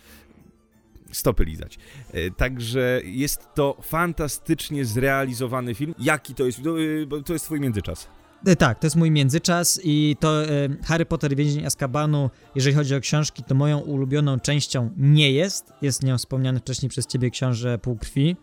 stopy 1.16 1.44
lizać. 1.44 1.78
E, 2.12 2.30
Także 2.30 3.00
jest 3.04 3.48
to 3.54 3.76
fantastycznie 3.82 4.84
zrealizowany 4.84 5.74
film. 5.74 5.94
Jaki 5.98 6.34
to 6.34 6.44
jest? 6.46 6.64
No, 6.64 6.70
e, 7.18 7.22
To 7.22 7.32
jest 7.32 7.44
twój 7.44 7.60
międzyczas. 7.60 8.08
E, 8.46 8.56
Tak, 8.56 8.78
to 8.78 8.86
jest 8.86 8.96
mój 8.96 9.10
międzyczas 9.10 9.80
i 9.84 10.16
to 10.20 10.42
Harry 10.84 11.06
Potter 11.06 11.32
i 11.32 11.36
Więzień 11.36 11.66
Azkabanu, 11.66 12.30
jeżeli 12.54 12.76
chodzi 12.76 12.94
o 12.94 13.00
książki, 13.00 13.42
to 13.44 13.54
moją 13.54 13.78
ulubioną 13.78 14.40
częścią 14.40 14.90
nie 14.96 15.32
jest. 15.32 15.72
Jest 15.82 16.02
nią 16.02 16.18
wspomniany 16.18 16.60
wcześniej 16.60 16.88
przez 16.88 17.06
ciebie 17.06 17.30
Książę 17.30 17.78
Półkrwi, 17.78 18.36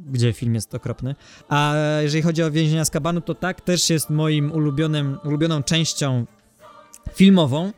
gdzie 0.00 0.32
film 0.32 0.54
jest 0.54 0.74
okropny. 0.74 1.14
A 1.48 1.74
jeżeli 2.02 2.22
chodzi 2.22 2.42
o 2.42 2.50
Więzień 2.50 2.78
Azkabanu, 2.78 3.20
to 3.20 3.34
tak, 3.34 3.60
też 3.60 3.90
jest 3.90 4.10
moim 4.10 4.52
ulubionym, 4.52 5.18
ulubioną 5.24 5.62
częścią 5.62 6.26
filmową, 7.14 7.72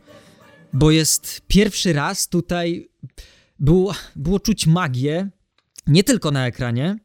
bo 0.72 0.90
jest 0.90 1.40
pierwszy 1.48 1.92
raz 1.92 2.28
tutaj 2.28 2.88
było, 3.60 3.94
było 4.16 4.40
czuć 4.40 4.66
magię, 4.66 5.30
nie 5.86 6.04
tylko 6.04 6.30
na 6.30 6.46
ekranie, 6.46 6.96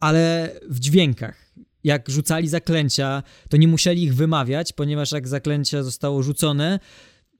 ale 0.00 0.50
w 0.68 0.80
dźwiękach. 0.80 1.52
Jak 1.84 2.08
rzucali 2.10 2.48
zaklęcia, 2.48 3.22
to 3.48 3.56
nie 3.56 3.68
musieli 3.68 4.02
ich 4.02 4.14
wymawiać, 4.14 4.72
ponieważ 4.72 5.12
jak 5.12 5.28
zaklęcie 5.28 5.82
zostało 5.82 6.22
rzucone, 6.22 6.78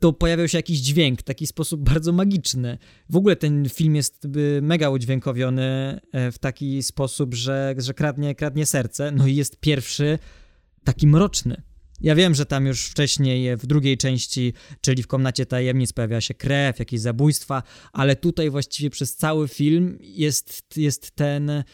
to 0.00 0.12
pojawiał 0.12 0.48
się 0.48 0.58
jakiś 0.58 0.78
dźwięk 0.78 1.22
taki 1.22 1.46
sposób 1.46 1.80
bardzo 1.92 2.12
magiczny. 2.12 2.78
W 3.08 3.16
ogóle 3.16 3.36
ten 3.36 3.68
film 3.68 3.96
jest 3.96 4.24
y, 4.24 4.60
mega 4.62 4.90
udźwiękowiony 4.90 6.00
e, 6.12 6.32
w 6.32 6.38
taki 6.38 6.82
sposób, 6.82 7.34
że, 7.34 7.74
że 7.78 7.94
kradnie, 7.94 8.34
kradnie 8.34 8.66
serce. 8.66 9.12
No 9.12 9.26
i 9.26 9.36
jest 9.36 9.60
pierwszy 9.60 10.18
taki 10.84 11.06
mroczny. 11.06 11.62
Ja 12.02 12.14
wiem, 12.14 12.34
że 12.34 12.46
tam 12.46 12.66
już 12.66 12.86
wcześniej 12.86 13.56
w 13.56 13.66
drugiej 13.66 13.98
części, 13.98 14.52
czyli 14.80 15.02
w 15.02 15.06
Komnacie 15.06 15.46
Tajemnic 15.46 15.92
pojawia 15.92 16.20
się 16.20 16.34
krew, 16.34 16.78
jakieś 16.78 17.00
zabójstwa, 17.00 17.62
ale 17.92 18.16
tutaj 18.16 18.50
właściwie 18.50 18.90
przez 18.90 19.16
cały 19.16 19.48
film 19.48 19.98
jest, 20.00 20.76
jest 20.76 21.10
ten 21.10 21.50
mm, 21.50 21.64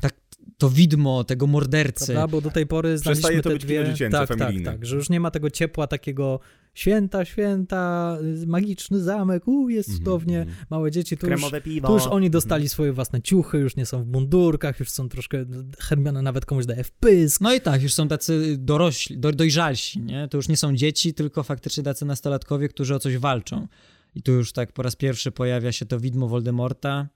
tak 0.00 0.21
to 0.62 0.70
widmo 0.70 1.24
tego 1.24 1.46
mordercy. 1.46 2.06
Prawda? 2.12 2.28
Bo 2.28 2.40
do 2.40 2.50
tej 2.50 2.66
pory 2.66 2.98
znaliśmy 2.98 3.20
Przestaje 3.20 3.42
to 3.42 3.48
te 3.48 3.54
być 3.54 3.64
dwie... 3.64 3.84
dziecięce, 3.84 4.18
tak, 4.18 4.28
tak, 4.28 4.38
familijne. 4.38 4.72
tak, 4.72 4.86
że 4.86 4.96
już 4.96 5.10
nie 5.10 5.20
ma 5.20 5.30
tego 5.30 5.50
ciepła 5.50 5.86
takiego 5.86 6.40
święta, 6.74 7.24
święta, 7.24 8.16
y, 8.42 8.46
magiczny 8.46 9.00
zamek, 9.00 9.48
u, 9.48 9.68
jest 9.68 9.88
Mhm, 9.88 9.98
cudownie, 10.04 10.46
małe 10.70 10.90
dzieci, 10.90 11.16
tu 11.16 11.26
już, 11.26 11.34
Kremowe 11.36 11.60
piwo. 11.60 11.88
tu 11.88 11.94
już 11.94 12.06
oni 12.06 12.30
dostali 12.30 12.68
swoje 12.68 12.92
własne 12.92 13.22
ciuchy, 13.22 13.58
już 13.58 13.76
nie 13.76 13.86
są 13.86 14.04
w 14.04 14.06
mundurkach, 14.06 14.80
już 14.80 14.90
są 14.90 15.08
troszkę, 15.08 15.44
Hermiona 15.78 16.22
nawet 16.22 16.46
komuś 16.46 16.66
daje 16.66 16.84
wpysk. 16.84 17.40
No 17.40 17.54
i 17.54 17.60
tak, 17.60 17.82
już 17.82 17.94
są 17.94 18.08
tacy 18.08 18.56
dorośli, 18.58 19.18
do, 19.18 19.32
dojrzalsi, 19.32 20.00
nie? 20.00 20.28
To 20.28 20.36
już 20.38 20.48
nie 20.48 20.56
są 20.56 20.76
dzieci, 20.76 21.14
tylko 21.14 21.42
faktycznie 21.42 21.82
tacy 21.82 22.04
nastolatkowie, 22.04 22.68
którzy 22.68 22.94
o 22.94 22.98
coś 22.98 23.18
walczą. 23.18 23.68
I 24.14 24.22
tu 24.22 24.32
już 24.32 24.52
tak 24.52 24.72
po 24.72 24.82
raz 24.82 24.96
pierwszy 24.96 25.32
pojawia 25.32 25.72
się 25.72 25.86
to 25.86 26.00
widmo 26.00 26.28
Voldemorta, 26.28 26.94
mm, 26.94 27.08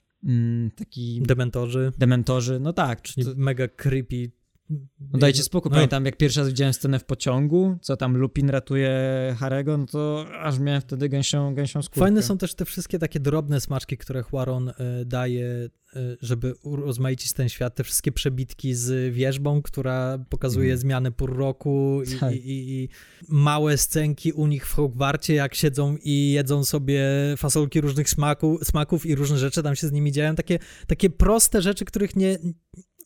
taki 0.76 1.22
Dementorzy, 1.22 1.92
dementorzy, 1.98 2.61
no 2.61 2.72
tak. 2.72 3.02
czyli 3.02 3.26
to- 3.26 3.33
mega 3.37 3.68
creepy. 3.68 4.31
No 5.00 5.18
dajcie 5.18 5.42
spokój, 5.42 5.70
No. 5.70 5.74
pamiętam 5.74 6.05
jak 6.05 6.16
pierwszy 6.16 6.40
raz 6.40 6.48
widziałem 6.48 6.74
scenę 6.74 6.98
w 6.98 7.05
pociągu, 7.05 7.79
co 7.83 7.96
tam 7.96 8.16
Lupin 8.16 8.50
ratuje 8.50 8.90
Harego, 9.38 9.79
no 9.79 9.87
to 9.87 10.26
aż 10.40 10.59
miałem 10.59 10.81
wtedy 10.81 11.09
gęsią, 11.09 11.55
gęsią 11.55 11.83
skórkę. 11.83 12.00
Fajne 12.00 12.22
są 12.22 12.38
też 12.38 12.55
te 12.55 12.64
wszystkie 12.64 12.98
takie 12.98 13.20
drobne 13.20 13.61
smaczki, 13.61 13.96
które 13.98 14.22
Huaron 14.22 14.68
e, 14.68 14.74
daje, 15.05 15.46
e, 15.96 16.16
żeby 16.20 16.55
urozmaicić 16.62 17.33
ten 17.33 17.48
świat. 17.48 17.74
Te 17.74 17.85
wszystkie 17.85 18.12
przebitki 18.12 18.74
z 18.74 19.14
wierzbą, 19.14 19.62
która 19.62 20.18
pokazuje 20.29 20.64
Mhm. 20.72 20.79
zmianę 20.81 21.12
pór 21.12 21.37
roku 21.37 22.02
i, 22.16 22.18
Tak. 22.18 22.35
i, 22.35 22.37
i, 22.37 22.83
i 22.85 22.88
małe 23.29 23.79
scenki 23.79 24.33
u 24.33 24.46
nich 24.46 24.66
w 24.68 24.72
Hogwarcie, 24.72 25.35
jak 25.35 25.55
siedzą 25.55 25.96
i 26.02 26.31
jedzą 26.33 26.64
sobie 26.64 27.05
fasolki 27.37 27.81
różnych 27.81 28.11
smaku, 28.11 28.59
smaków 28.64 29.07
i 29.07 29.14
różne 29.14 29.38
rzeczy 29.38 29.62
tam 29.62 29.76
się 29.76 29.88
z 29.88 29.92
nimi 29.92 30.12
dzieją. 30.12 30.35
Takie, 30.35 30.59
takie 30.87 31.11
proste 31.11 31.62
rzeczy, 31.62 31.85
których 31.85 32.16
nie, 32.16 32.38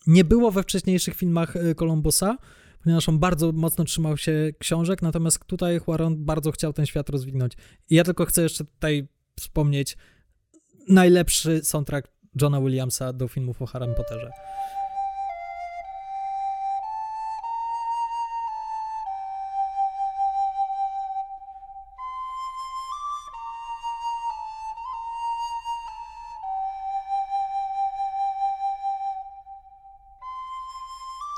nie 0.06 0.24
było 0.24 0.50
we 0.50 0.62
wcześniejszych 0.62 1.14
filmach 1.14 1.56
e, 1.56 1.74
Columbusa, 1.74 2.36
ponieważ 2.82 3.08
on 3.08 3.18
bardzo 3.18 3.52
mocno 3.52 3.84
trzymał 3.84 4.16
się 4.16 4.50
książek, 4.58 5.02
natomiast 5.02 5.44
tutaj 5.44 5.78
Huaron 5.78 6.24
bardzo 6.24 6.52
chciał 6.52 6.72
ten 6.72 6.86
świat 6.86 7.08
rozwinąć. 7.08 7.52
I 7.90 7.94
ja 7.94 8.04
tylko 8.04 8.24
chcę 8.24 8.42
jeszcze 8.42 8.64
tutaj 8.64 9.08
wspomnieć 9.40 9.96
najlepszy 10.88 11.64
soundtrack 11.64 12.08
Johna 12.42 12.60
Williamsa 12.60 13.12
do 13.12 13.28
filmów 13.28 13.62
o 13.62 13.66
Harry 13.66 13.94
Potterze. 13.94 14.30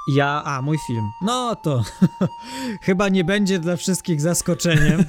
Ja, 0.09 0.43
a 0.45 0.63
mój 0.63 0.79
film. 0.87 1.11
No 1.23 1.57
to 1.57 1.83
chyba 2.87 3.09
nie 3.09 3.25
będzie 3.25 3.59
dla 3.59 3.77
wszystkich 3.77 4.21
zaskoczeniem, 4.21 5.05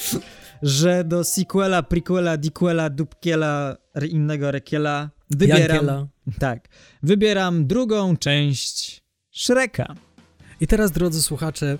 że 0.62 1.04
do 1.04 1.24
sequela, 1.24 1.82
prequela, 1.82 2.36
diquela, 2.36 2.90
dupkiela, 2.90 3.76
innego 4.10 4.50
rekiela 4.50 5.10
wybieram. 5.30 5.60
Jankiela. 5.60 6.06
Tak. 6.38 6.68
Wybieram 7.02 7.66
drugą 7.66 8.16
część 8.16 9.02
Shreka. 9.32 9.94
I 10.60 10.66
teraz, 10.66 10.90
drodzy 10.90 11.22
słuchacze, 11.22 11.78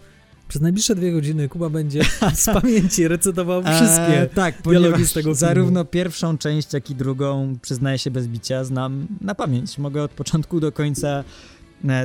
przez 0.48 0.62
najbliższe 0.62 0.94
dwie 0.94 1.12
godziny 1.12 1.48
Kuba 1.48 1.70
będzie 1.70 2.04
z 2.34 2.44
pamięci 2.44 3.08
recytował 3.08 3.62
wszystkie 3.76 4.20
E, 4.20 4.26
tak, 4.26 4.62
dialogi 4.62 5.04
z 5.06 5.12
tego 5.12 5.24
filmu. 5.24 5.34
zarówno 5.34 5.84
pierwszą 5.84 6.38
część, 6.38 6.72
jak 6.72 6.90
i 6.90 6.94
drugą, 6.94 7.56
przyznaję 7.62 7.98
się 7.98 8.10
bez 8.10 8.28
bicia, 8.28 8.64
znam 8.64 9.06
na 9.20 9.34
pamięć. 9.34 9.78
Mogę 9.78 10.02
od 10.02 10.10
początku 10.10 10.60
do 10.60 10.72
końca 10.72 11.08
e, 11.08 11.24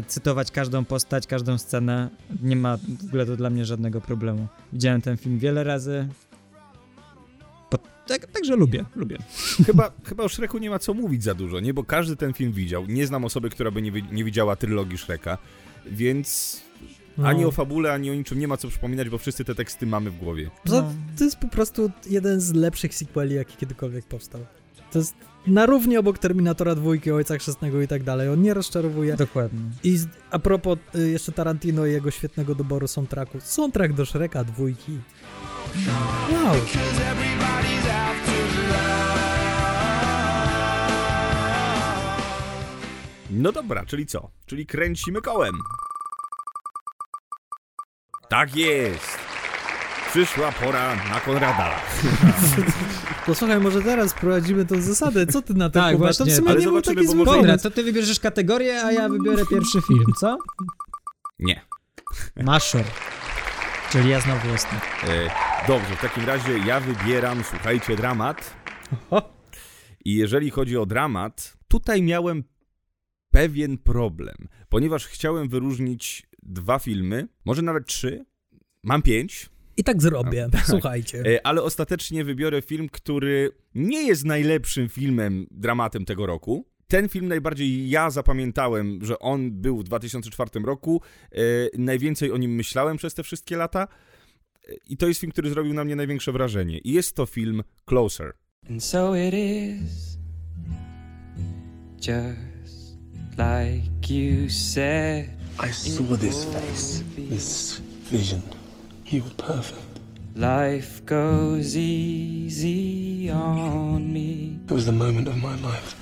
cytować 0.07 0.51
każdą 0.51 0.85
postać, 0.85 1.27
każdą 1.27 1.57
scenę. 1.57 2.09
Nie 2.43 2.55
ma 2.55 2.77
w 2.77 3.05
ogóle 3.07 3.25
to 3.25 3.37
dla 3.37 3.49
mnie 3.49 3.65
żadnego 3.65 4.01
problemu. 4.01 4.47
Widziałem 4.73 5.01
ten 5.01 5.17
film 5.17 5.39
wiele 5.39 5.63
razy. 5.63 6.07
Po, 7.69 7.77
tak, 8.07 8.25
także 8.25 8.55
lubię, 8.55 8.85
lubię. 8.95 9.17
Chyba, 9.65 9.91
chyba 10.03 10.23
o 10.23 10.29
Shreku 10.29 10.57
nie 10.57 10.69
ma 10.69 10.79
co 10.79 10.93
mówić 10.93 11.23
za 11.23 11.33
dużo, 11.33 11.59
nie? 11.59 11.73
Bo 11.73 11.83
każdy 11.83 12.15
ten 12.15 12.33
film 12.33 12.51
widział. 12.51 12.85
Nie 12.85 13.07
znam 13.07 13.25
osoby, 13.25 13.49
która 13.49 13.71
by 13.71 13.81
nie, 13.81 13.91
nie 14.11 14.23
widziała 14.23 14.55
trylogii 14.55 14.97
Shreka, 14.97 15.37
więc 15.85 16.61
No. 17.17 17.27
ani 17.27 17.45
o 17.45 17.51
fabule, 17.51 17.93
ani 17.93 18.11
o 18.11 18.13
niczym 18.15 18.39
nie 18.39 18.47
ma 18.47 18.57
co 18.57 18.67
przypominać, 18.67 19.09
bo 19.09 19.17
wszyscy 19.17 19.45
te 19.45 19.55
teksty 19.55 19.85
mamy 19.85 20.11
w 20.11 20.17
głowie. 20.17 20.49
No. 20.65 20.93
To 21.17 21.23
jest 21.23 21.37
po 21.37 21.47
prostu 21.47 21.91
jeden 22.09 22.39
z 22.41 22.53
lepszych 22.53 22.95
sequeli, 22.95 23.35
jaki 23.35 23.57
kiedykolwiek 23.57 24.05
powstał. 24.05 24.41
To 24.91 24.99
jest 24.99 25.13
na 25.47 25.65
równi 25.65 25.97
obok 25.97 26.17
Terminatora 26.17 26.75
dwójki, 26.75 27.11
Ojca 27.11 27.37
Chrzestnego 27.37 27.81
i 27.81 27.87
tak 27.87 28.03
dalej. 28.03 28.29
On 28.29 28.41
nie 28.41 28.53
rozczarowuje. 28.53 29.15
Dokładnie. 29.15 29.59
I 29.83 29.97
z, 29.97 30.07
a 30.31 30.39
propos 30.39 30.77
y, 30.95 31.09
jeszcze 31.09 31.31
Tarantino 31.31 31.85
i 31.85 31.91
jego 31.91 32.11
świetnego 32.11 32.55
doboru 32.55 32.87
soundtracku. 32.87 33.39
Soundtrack 33.41 33.93
do 33.93 34.05
Shreka 34.05 34.43
dwójki. 34.43 34.99
Wow. 36.31 36.55
No 43.31 43.51
dobra, 43.51 43.85
czyli 43.85 44.05
co? 44.05 44.29
Czyli 44.45 44.65
kręcimy 44.65 45.21
kołem. 45.21 45.53
Tak 48.29 48.55
jest. 48.55 49.17
Przyszła 50.09 50.51
pora 50.51 50.95
na 50.95 51.19
Konrada. 51.19 51.75
To 53.25 53.35
słuchaj, 53.35 53.59
może 53.59 53.81
teraz 53.81 54.13
wprowadzimy 54.13 54.65
tą 54.65 54.81
zasadę. 54.81 55.27
Co 55.27 55.41
ty 55.41 55.53
na 55.53 55.69
to, 55.69 55.73
Tak, 55.79 55.91
Kuba? 55.95 56.05
właśnie. 56.05 56.25
To 56.25 56.31
w 56.31 56.35
sumie 56.35 56.49
Ale 56.49 56.59
nie 56.59 56.65
był 56.67 56.81
taki 56.81 57.07
zły 57.07 57.15
może- 57.15 57.31
pomysł. 57.31 57.63
to 57.63 57.71
ty 57.71 57.83
wybierzesz 57.83 58.19
kategorię, 58.19 58.83
a 58.83 58.91
ja 58.91 59.09
wybiorę 59.09 59.45
pierwszy 59.49 59.81
film, 59.87 60.05
co? 60.19 60.37
Nie. 61.39 61.61
Maszor. 62.43 62.83
Czyli 63.91 64.09
ja 64.09 64.19
znowu 64.21 64.53
ostatni. 64.53 64.79
E, 65.09 65.29
dobrze, 65.67 65.95
w 65.95 66.01
takim 66.01 66.25
razie 66.25 66.57
ja 66.57 66.79
wybieram, 66.79 67.43
słuchajcie, 67.49 67.95
dramat. 67.95 68.53
I 70.05 70.15
jeżeli 70.15 70.49
chodzi 70.49 70.77
o 70.77 70.85
dramat, 70.85 71.57
tutaj 71.67 72.01
miałem 72.03 72.43
pewien 73.31 73.77
problem, 73.77 74.35
ponieważ 74.69 75.07
chciałem 75.07 75.49
wyróżnić 75.49 76.27
dwa 76.43 76.79
filmy, 76.79 77.27
może 77.45 77.61
nawet 77.61 77.85
trzy, 77.87 78.25
mam 78.83 79.01
pięć, 79.01 79.49
I 79.77 79.83
tak 79.83 80.01
zrobię. 80.01 80.47
Słuchajcie. 80.65 81.23
e, 81.25 81.47
ale 81.47 81.63
ostatecznie 81.63 82.23
wybiorę 82.23 82.61
film, 82.61 82.89
który 82.89 83.51
nie 83.75 84.03
jest 84.07 84.25
najlepszym 84.25 84.89
filmem, 84.89 85.47
dramatem 85.51 86.05
tego 86.05 86.25
roku. 86.25 86.65
Ten 86.87 87.09
film 87.09 87.27
najbardziej 87.27 87.89
ja 87.89 88.09
zapamiętałem, 88.09 88.99
że 89.01 89.19
on 89.19 89.51
był 89.51 89.77
w 89.77 89.83
2004 89.83 90.49
roku. 90.65 91.01
E, 91.31 91.37
najwięcej 91.77 92.31
o 92.31 92.37
nim 92.37 92.55
myślałem 92.55 92.97
przez 92.97 93.13
te 93.13 93.23
wszystkie 93.23 93.57
lata. 93.57 93.87
E, 94.69 94.73
I 94.89 94.97
to 94.97 95.07
jest 95.07 95.19
film, 95.19 95.31
który 95.31 95.49
zrobił 95.49 95.73
na 95.73 95.83
mnie 95.83 95.95
największe 95.95 96.31
wrażenie. 96.31 96.77
I 96.77 96.91
jest 96.91 97.15
to 97.15 97.25
film 97.25 97.63
Closer. 97.85 98.33
And 98.69 98.83
so 98.83 99.15
it 99.15 99.33
is, 99.33 100.17
just 101.97 102.97
like 103.37 104.13
you 104.13 104.49
said. 104.49 105.29
I 105.69 105.73
saw 105.73 106.19
this 106.19 106.45
face, 106.45 107.03
this 107.29 107.81
vision. 108.11 108.60
You 109.11 109.23
were 109.23 109.29
perfect. 109.37 109.99
Life 110.35 111.05
goes 111.05 111.75
easy 111.75 113.29
on 113.29 114.13
me. 114.13 114.57
It 114.69 114.71
was 114.71 114.85
the 114.85 114.93
moment 114.93 115.27
of 115.27 115.35
my 115.35 115.55
life. 115.55 115.95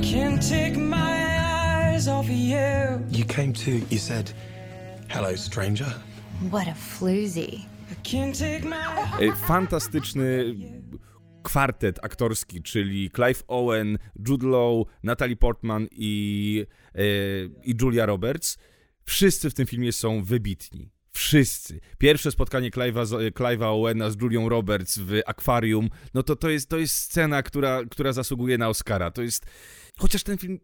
Can't 0.00 0.40
take 0.48 0.78
my 0.78 1.38
eyes 1.38 2.08
off 2.08 2.24
of 2.24 2.30
you. 2.30 3.04
You 3.10 3.24
came 3.26 3.52
to, 3.52 3.70
you 3.90 3.98
said, 3.98 4.32
hello, 5.10 5.36
stranger. 5.36 5.92
What 6.50 6.66
a 6.66 6.74
floozy. 6.74 7.66
I 7.90 7.94
can't 8.02 8.34
take 8.38 8.64
my 8.64 8.78
E, 9.20 9.32
Fantastyczny 9.32 10.54
kwartet 11.42 11.98
aktorski, 12.02 12.62
czyli 12.62 13.10
Clive 13.10 13.42
Owen, 13.48 13.98
Jude 14.28 14.46
Law, 14.46 14.84
Natalie 15.02 15.36
Portman 15.36 15.88
i, 15.90 16.66
e, 16.94 17.00
i 17.64 17.74
Julia 17.82 18.06
Roberts. 18.06 18.58
Wszyscy 19.04 19.50
w 19.50 19.54
tym 19.54 19.66
filmie 19.66 19.92
są 19.92 20.22
wybitni. 20.22 20.97
Wszyscy. 21.18 21.80
Pierwsze 21.98 22.30
spotkanie 22.30 22.70
Clive'a, 22.70 23.64
Owena 23.64 24.10
z 24.10 24.16
Julią 24.22 24.48
Roberts 24.48 24.98
w 24.98 25.20
akwarium, 25.26 25.88
no 26.14 26.22
to 26.22 26.36
to 26.36 26.50
jest, 26.50 26.68
to 26.68 26.78
jest 26.78 26.94
scena, 26.94 27.42
która, 27.42 27.84
która 27.90 28.12
zasługuje 28.12 28.58
na 28.58 28.68
Oscara. 28.68 29.10
To 29.10 29.22
jest... 29.22 29.46
Chociaż 29.98 30.22
ten 30.22 30.38
film 30.38 30.58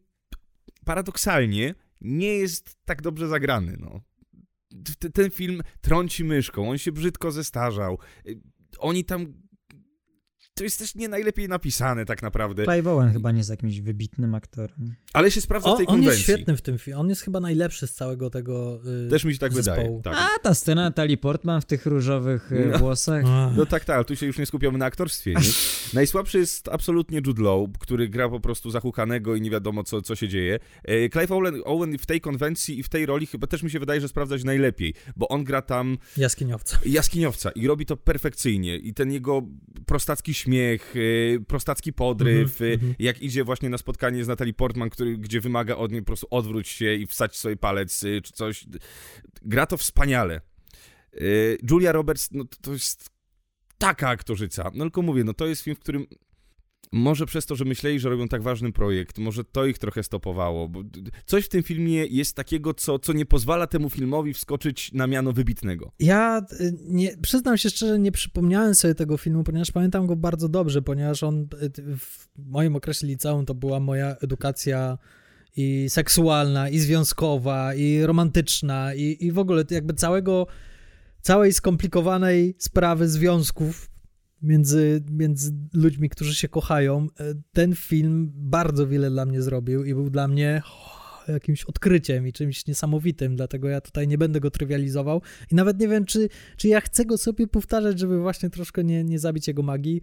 paradoksalnie 0.85 1.75
nie 2.01 2.29
jest 2.37 2.77
tak 2.85 3.03
dobrze 3.03 3.29
zagrany, 3.29 3.77
no. 3.81 4.01
Ten 5.15 5.31
film 5.31 5.63
trąci 5.81 6.25
myszką, 6.25 6.71
on 6.71 6.79
się 6.79 6.93
brzydko 6.93 7.33
zestarzał. 7.33 7.99
Oni 8.79 9.05
tam... 9.05 9.44
To 10.57 10.65
jest 10.65 10.79
też 10.79 10.95
nie 10.95 11.09
najlepiej 11.09 11.49
napisane 11.49 12.05
tak 12.05 12.23
naprawdę, 12.23 12.65
Clive 12.65 12.87
Owen 12.87 13.13
chyba 13.13 13.31
nie 13.33 13.39
jest 13.39 13.51
jakimś 13.51 13.81
wybitnym 13.81 14.35
aktorem. 14.35 14.95
ale 15.13 15.31
się 15.31 15.41
sprawdza 15.41 15.69
w 15.71 15.73
O, 15.73 15.77
tej 15.77 15.87
on 15.87 15.95
konwencji. 15.97 16.11
jest 16.13 16.23
świetny 16.23 16.57
w 16.57 16.63
tym 16.63 16.79
filmie. 16.79 16.99
On 17.01 17.09
jest 17.09 17.23
chyba 17.23 17.41
najlepszy 17.41 17.87
z 17.87 17.93
całego 17.95 18.31
tego 18.31 18.81
y, 19.07 19.11
Też 19.11 19.25
mi 19.25 19.33
się 19.33 19.39
tak 19.39 19.53
zespołu. 19.53 19.97
wydaje. 19.97 20.03
Tak. 20.03 20.31
A 20.37 20.39
ta 20.43 20.55
scena 20.55 20.83
Natalie 20.83 21.17
Portman 21.17 21.61
w 21.61 21.65
tych 21.65 21.87
różowych 21.87 22.53
e, 22.53 22.67
No. 22.73 22.79
włosach. 22.79 23.25
Ach. 23.29 23.57
No 23.57 23.67
tak, 23.67 23.85
tak, 23.85 23.97
ale 23.97 24.05
tu 24.05 24.17
się 24.17 24.27
już 24.27 24.39
nie 24.39 24.47
skupiamy 24.47 24.79
na 24.79 24.85
aktorstwie. 24.87 25.31
Nie? 25.35 25.41
Najsłabszy 25.95 26.39
jest 26.39 26.69
absolutnie 26.69 27.21
Jude 27.27 27.43
Law, 27.43 27.69
który 27.79 28.09
gra 28.09 28.29
po 28.29 28.41
prostu 28.41 28.71
zahukanego 28.71 29.35
i 29.37 29.41
nie 29.41 29.51
wiadomo, 29.51 29.85
co, 29.85 30.03
co 30.03 30.15
się 30.17 30.29
dzieje. 30.29 30.59
E, 30.85 31.09
Clive 31.09 31.33
Owen, 31.33 31.61
Owen 31.65 31.99
w 31.99 32.07
tej 32.07 32.21
konwencji 32.21 32.79
i 32.79 32.83
w 32.83 32.89
tej 32.89 33.07
roli 33.07 33.27
chyba 33.27 33.47
też 33.47 33.63
mi 33.63 33.71
się 33.71 33.79
wydaje, 33.79 34.01
że 34.01 34.09
sprawdza 34.09 34.39
się 34.39 34.45
najlepiej, 34.47 34.95
bo 35.17 35.29
on 35.29 35.45
gra 35.45 35.63
tam 35.63 35.99
Jaskiniowca. 36.17 36.79
jaskiniowca 36.87 37.51
i 37.51 37.67
robi 37.67 37.87
to 37.87 37.97
perfekcyjnie. 37.97 38.77
I 38.77 38.95
ten 38.95 39.13
jego 39.13 39.43
prostacki 39.87 40.35
śmiech, 40.45 40.95
e, 40.97 41.41
prostacki 41.41 41.93
podryw, 41.93 42.63
e, 42.63 42.73
mhm. 42.73 42.95
jak 42.99 43.23
idzie 43.23 43.45
właśnie 43.45 43.69
na 43.69 43.79
spotkanie 43.79 44.25
z 44.25 44.29
Natalie 44.29 44.55
Portman, 44.55 44.91
który, 44.91 45.19
gdzie 45.19 45.41
wymaga 45.41 45.77
od 45.77 45.93
niej 45.93 46.03
po 46.03 46.07
prostu 46.07 46.27
odwróć 46.31 46.69
się 46.69 46.95
i 46.95 47.07
wsać 47.07 47.37
sobie 47.37 47.57
palec 47.57 48.05
e, 48.05 48.21
czy 48.21 48.33
coś. 48.33 48.67
Gra 49.43 49.67
to 49.67 49.77
wspaniale. 49.77 50.41
Julia 51.71 51.93
Roberts, 51.93 52.29
no 52.33 52.45
to, 52.45 52.57
to 52.63 52.73
jest 52.73 53.11
taka 53.79 54.09
aktorzyca. 54.09 54.71
No 54.75 54.85
tylko 54.85 55.03
mówię, 55.03 55.25
no 55.25 55.35
to 55.35 55.47
jest 55.47 55.63
film, 55.63 55.77
w 55.77 55.81
którym 55.81 56.07
Może 56.93 57.27
przez 57.27 57.47
to, 57.47 57.57
że 57.57 57.65
myśleli, 57.65 58.01
że 58.01 58.09
robią 58.09 58.29
tak 58.29 58.43
ważny 58.43 58.73
projekt, 58.73 59.19
może 59.19 59.45
to 59.45 59.67
ich 59.67 59.79
trochę 59.79 60.03
stopowało. 60.03 60.71
Coś 61.27 61.45
w 61.45 61.49
tym 61.49 61.63
filmie 61.63 62.07
jest 62.07 62.37
takiego, 62.37 62.75
co, 62.75 62.99
co 62.99 63.13
nie 63.13 63.27
pozwala 63.27 63.67
temu 63.67 63.91
filmowi 63.91 64.35
wskoczyć 64.35 64.93
na 64.93 65.07
miano 65.07 65.33
wybitnego. 65.33 65.93
Ja 65.99 66.47
y, 66.61 66.75
nie, 66.85 67.17
przyznam 67.23 67.59
się 67.59 67.71
szczerze, 67.71 67.99
nie 67.99 68.13
przypomniałem 68.13 68.75
sobie 68.75 68.95
tego 68.95 69.17
filmu, 69.17 69.45
ponieważ 69.45 69.71
pamiętam 69.71 70.07
go 70.07 70.17
bardzo 70.17 70.49
dobrze, 70.49 70.83
ponieważ 70.83 71.23
on 71.23 71.41
y, 71.63 71.97
w 71.99 72.29
moim 72.39 72.77
okresie 72.77 73.07
liceum 73.07 73.47
to 73.47 73.55
była 73.55 73.81
moja 73.81 74.17
edukacja 74.17 74.99
i 75.57 75.87
seksualna, 75.89 76.69
i 76.69 76.79
związkowa, 76.79 77.75
i 77.75 78.03
romantyczna, 78.03 78.95
i, 78.95 79.17
i 79.21 79.33
w 79.33 79.39
ogóle 79.39 79.65
jakby 79.71 79.95
całego, 79.95 80.47
całej 81.21 81.53
skomplikowanej 81.53 82.55
sprawy 82.59 83.09
związków 83.09 83.94
między, 84.45 85.03
między 85.11 85.53
ludźmi, 85.75 86.09
którzy 86.09 86.35
się 86.35 86.49
kochają. 86.49 87.07
Y, 87.07 87.43
Ten 87.53 87.75
film 87.75 88.33
bardzo 88.35 88.89
wiele 88.89 89.11
dla 89.11 89.27
mnie 89.27 89.43
zrobił 89.43 89.85
i 89.85 89.95
był 89.95 90.11
dla 90.11 90.29
mnie 90.29 90.63
jakimś 91.29 91.65
odkryciem 91.65 92.27
i 92.27 92.33
czymś 92.33 92.67
niesamowitym, 92.67 93.37
dlatego 93.37 93.69
ja 93.69 93.81
tutaj 93.81 94.09
nie 94.09 94.19
będę 94.19 94.41
go 94.41 94.51
trywializował 94.51 95.23
i 95.53 95.55
nawet 95.55 95.81
nie 95.81 95.89
wiem, 95.89 96.05
czy, 96.05 96.29
czy 96.57 96.69
ja 96.69 96.81
chcę 96.81 97.05
go 97.05 97.19
sobie 97.19 97.47
powtarzać, 97.47 97.99
żeby 97.99 98.21
właśnie 98.21 98.51
troszkę 98.51 98.85
nie, 98.85 99.05
nie 99.05 99.19
zabić 99.19 99.49
jego 99.49 99.63
magii. 99.63 100.01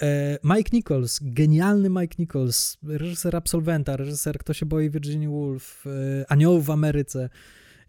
E, 0.00 0.38
Mike 0.44 0.70
Nichols, 0.72 1.18
genialny 1.22 1.90
Mike 1.90 2.14
Nichols, 2.18 2.78
reżyser 2.82 3.36
Absolwenta, 3.36 3.96
reżyser 3.96 4.38
Kto 4.38 4.54
się 4.54 4.66
boi 4.66 4.90
Virginia 4.90 5.28
Woolf, 5.28 5.84
e, 5.86 6.24
Aniołów 6.32 6.66
w 6.66 6.70
Ameryce 6.70 7.30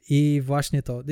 i 0.09 0.41
właśnie 0.45 0.83
to. 0.83 1.03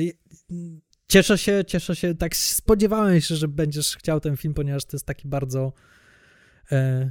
Cieszę 1.08 1.38
się, 1.38 1.64
cieszę 1.66 1.96
się, 1.96 2.14
tak 2.14 2.36
spodziewałem 2.36 3.20
się, 3.20 3.36
że 3.36 3.48
będziesz 3.48 3.96
chciał 3.96 4.20
ten 4.20 4.36
film, 4.36 4.54
ponieważ 4.54 4.84
to 4.84 4.96
jest 4.96 5.06
taki 5.06 5.28
bardzo 5.28 5.72
e, 6.72 7.10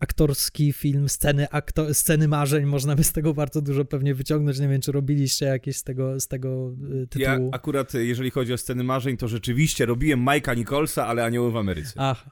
aktorski 0.00 0.72
film, 0.72 1.08
sceny, 1.08 1.50
akto, 1.50 1.94
sceny 1.94 2.28
marzeń, 2.28 2.64
można 2.64 2.96
by 2.96 3.04
z 3.04 3.12
tego 3.12 3.34
bardzo 3.34 3.62
dużo 3.62 3.84
pewnie 3.84 4.14
wyciągnąć, 4.14 4.58
nie 4.58 4.68
wiem, 4.68 4.80
czy 4.80 4.92
robiliście 4.92 5.46
jakieś 5.46 5.76
z 5.76 5.82
tego, 5.82 6.20
z 6.20 6.28
tego 6.28 6.72
e, 7.02 7.06
tytułu. 7.06 7.24
Ja 7.24 7.38
akurat, 7.52 7.94
e, 7.94 8.04
jeżeli 8.04 8.30
chodzi 8.30 8.52
o 8.52 8.58
sceny 8.58 8.84
marzeń, 8.84 9.16
to 9.16 9.28
rzeczywiście 9.28 9.86
robiłem 9.86 10.24
Mike'a 10.24 10.56
Nicholsa, 10.56 11.06
ale 11.06 11.24
Anioły 11.24 11.52
w 11.52 11.56
Ameryce. 11.56 11.92
Ach, 11.96 12.24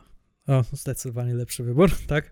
o, 0.47 0.65
zdecydowanie 0.73 1.35
lepszy 1.35 1.65
wybór, 1.65 1.91
tak? 2.07 2.31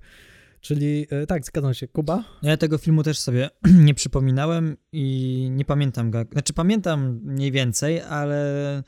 Czyli, 0.63 1.07
e, 1.11 1.27
tak, 1.27 1.47
zgadzam 1.47 1.75
się. 1.75 1.89
Kuba? 1.89 2.25
Ja 2.43 2.57
tego 2.57 2.79
filmu 2.79 3.03
też 3.03 3.19
sobie 3.19 3.51
nie 3.87 3.95
przypominałem 3.95 4.77
i 4.93 5.49
nie 5.51 5.65
pamiętam 5.65 6.11
go. 6.11 6.25
Znaczy 6.33 6.53
pamiętam 6.53 7.21
mniej 7.25 7.53
więcej, 7.53 8.01
ale 8.01 8.83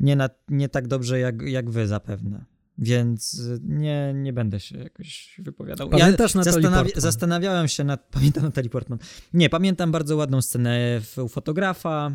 nie, 0.00 0.16
na, 0.16 0.30
nie 0.48 0.68
tak 0.68 0.88
dobrze 0.88 1.18
jak, 1.18 1.42
jak 1.42 1.70
wy 1.70 1.86
zapewne. 1.86 2.44
Więc 2.78 3.42
nie, 3.62 4.12
nie 4.14 4.32
będę 4.32 4.60
się 4.60 4.78
jakoś 4.78 5.36
wypowiadał. 5.38 5.88
Pamiętasz 5.88 6.34
Natalii 6.34 6.60
zastanawi- 6.60 6.82
Portman? 6.82 7.00
Zastanawiałem 7.02 7.68
się 7.68 7.84
nad... 7.84 8.08
Pamiętam 8.10 8.42
Natalie 8.42 8.70
Portman. 8.70 8.98
Nie, 9.34 9.50
pamiętam 9.50 9.92
bardzo 9.92 10.16
ładną 10.16 10.42
scenę 10.42 11.00
u 11.24 11.28
fotografa, 11.28 12.10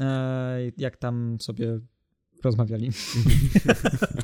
e, 0.00 0.58
jak 0.76 0.96
tam 0.96 1.36
sobie 1.40 1.80
rozmawiali. 2.44 2.90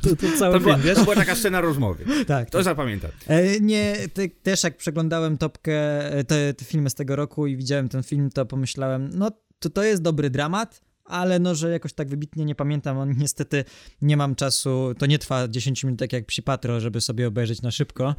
To, 0.02 0.16
to 0.16 0.26
cały 0.38 0.54
To 0.54 0.60
była, 0.60 0.78
film, 0.78 0.94
to 0.94 1.02
była 1.02 1.16
taka 1.16 1.34
scena 1.34 1.60
rozmowy. 1.60 2.04
Tak. 2.26 2.50
To 2.50 2.62
zapamiętam. 2.62 3.10
E, 3.26 3.60
nie, 3.60 3.96
te, 4.14 4.28
też 4.28 4.64
jak 4.64 4.76
przeglądałem 4.76 5.38
topkę, 5.38 5.72
e, 6.12 6.24
te, 6.24 6.54
te 6.54 6.64
filmy 6.64 6.90
z 6.90 6.94
tego 6.94 7.16
roku 7.16 7.46
i 7.46 7.56
widziałem 7.56 7.88
ten 7.88 8.02
film, 8.02 8.30
to 8.30 8.46
pomyślałem, 8.46 9.10
no 9.14 9.30
to, 9.58 9.70
to 9.70 9.82
jest 9.82 10.02
dobry 10.02 10.30
dramat, 10.30 10.80
ale 11.09 11.38
no, 11.38 11.54
że 11.54 11.70
jakoś 11.70 11.92
tak 11.92 12.09
wybitnie 12.09 12.44
nie 12.44 12.54
pamiętam, 12.54 12.98
on 12.98 13.14
niestety 13.18 13.64
nie 14.02 14.16
mam 14.16 14.34
czasu, 14.34 14.94
to 14.98 15.06
nie 15.06 15.18
trwa 15.18 15.48
10 15.48 15.84
minut 15.84 16.00
tak 16.00 16.12
jak 16.12 16.26
Psi 16.26 16.42
Patrol, 16.42 16.80
żeby 16.80 17.00
sobie 17.00 17.28
obejrzeć 17.28 17.62
na 17.62 17.70
szybko. 17.70 18.14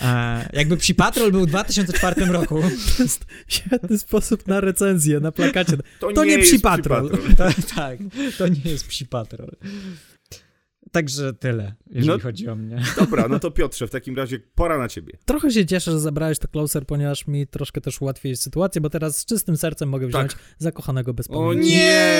E, 0.00 0.48
jakby 0.52 0.76
Psi 0.76 0.94
Patrol 0.94 1.32
był 1.32 1.40
w 1.40 1.46
2004 1.46 2.26
roku. 2.26 2.62
To 2.96 3.02
jest 3.02 3.24
świetny 3.48 3.98
sposób 3.98 4.46
na 4.46 4.60
recenzję, 4.60 5.20
na 5.20 5.32
plakacie. 5.32 5.76
To 6.00 6.12
To, 6.12 6.24
nie 6.24 6.36
nie, 6.36 6.42
Psi 6.42 6.60
Patrol. 6.60 7.10
Patrol. 7.10 7.34
tak, 7.36 7.54
tak, 7.74 7.98
to 8.38 8.48
nie 8.48 8.60
jest 8.64 8.86
Psi 8.86 9.06
Patrol. 9.06 9.50
Także 10.94 11.32
tyle, 11.32 11.74
jeżeli 11.90 12.08
No, 12.08 12.18
chodzi 12.18 12.48
o 12.48 12.56
mnie. 12.56 12.82
Dobra, 13.00 13.28
no 13.28 13.38
to 13.38 13.50
Piotrze, 13.50 13.86
w 13.86 13.90
takim 13.90 14.16
razie 14.16 14.38
pora 14.54 14.78
na 14.78 14.88
ciebie. 14.88 15.12
Trochę 15.24 15.50
się 15.50 15.66
cieszę, 15.66 15.90
że 15.90 16.00
zabrałeś 16.00 16.38
to 16.38 16.48
Closer, 16.48 16.86
ponieważ 16.86 17.26
mi 17.26 17.46
troszkę 17.46 17.80
też 17.80 18.02
ułatwiłeś 18.02 18.38
sytuację, 18.38 18.80
bo 18.80 18.90
teraz 18.90 19.16
z 19.16 19.24
czystym 19.24 19.56
sercem 19.56 19.88
mogę 19.88 20.06
wziąć 20.06 20.32
zakochanego 20.58 21.14
bez 21.14 21.26
Tak. 21.26 21.36
O 21.36 21.54
nie! 21.54 22.14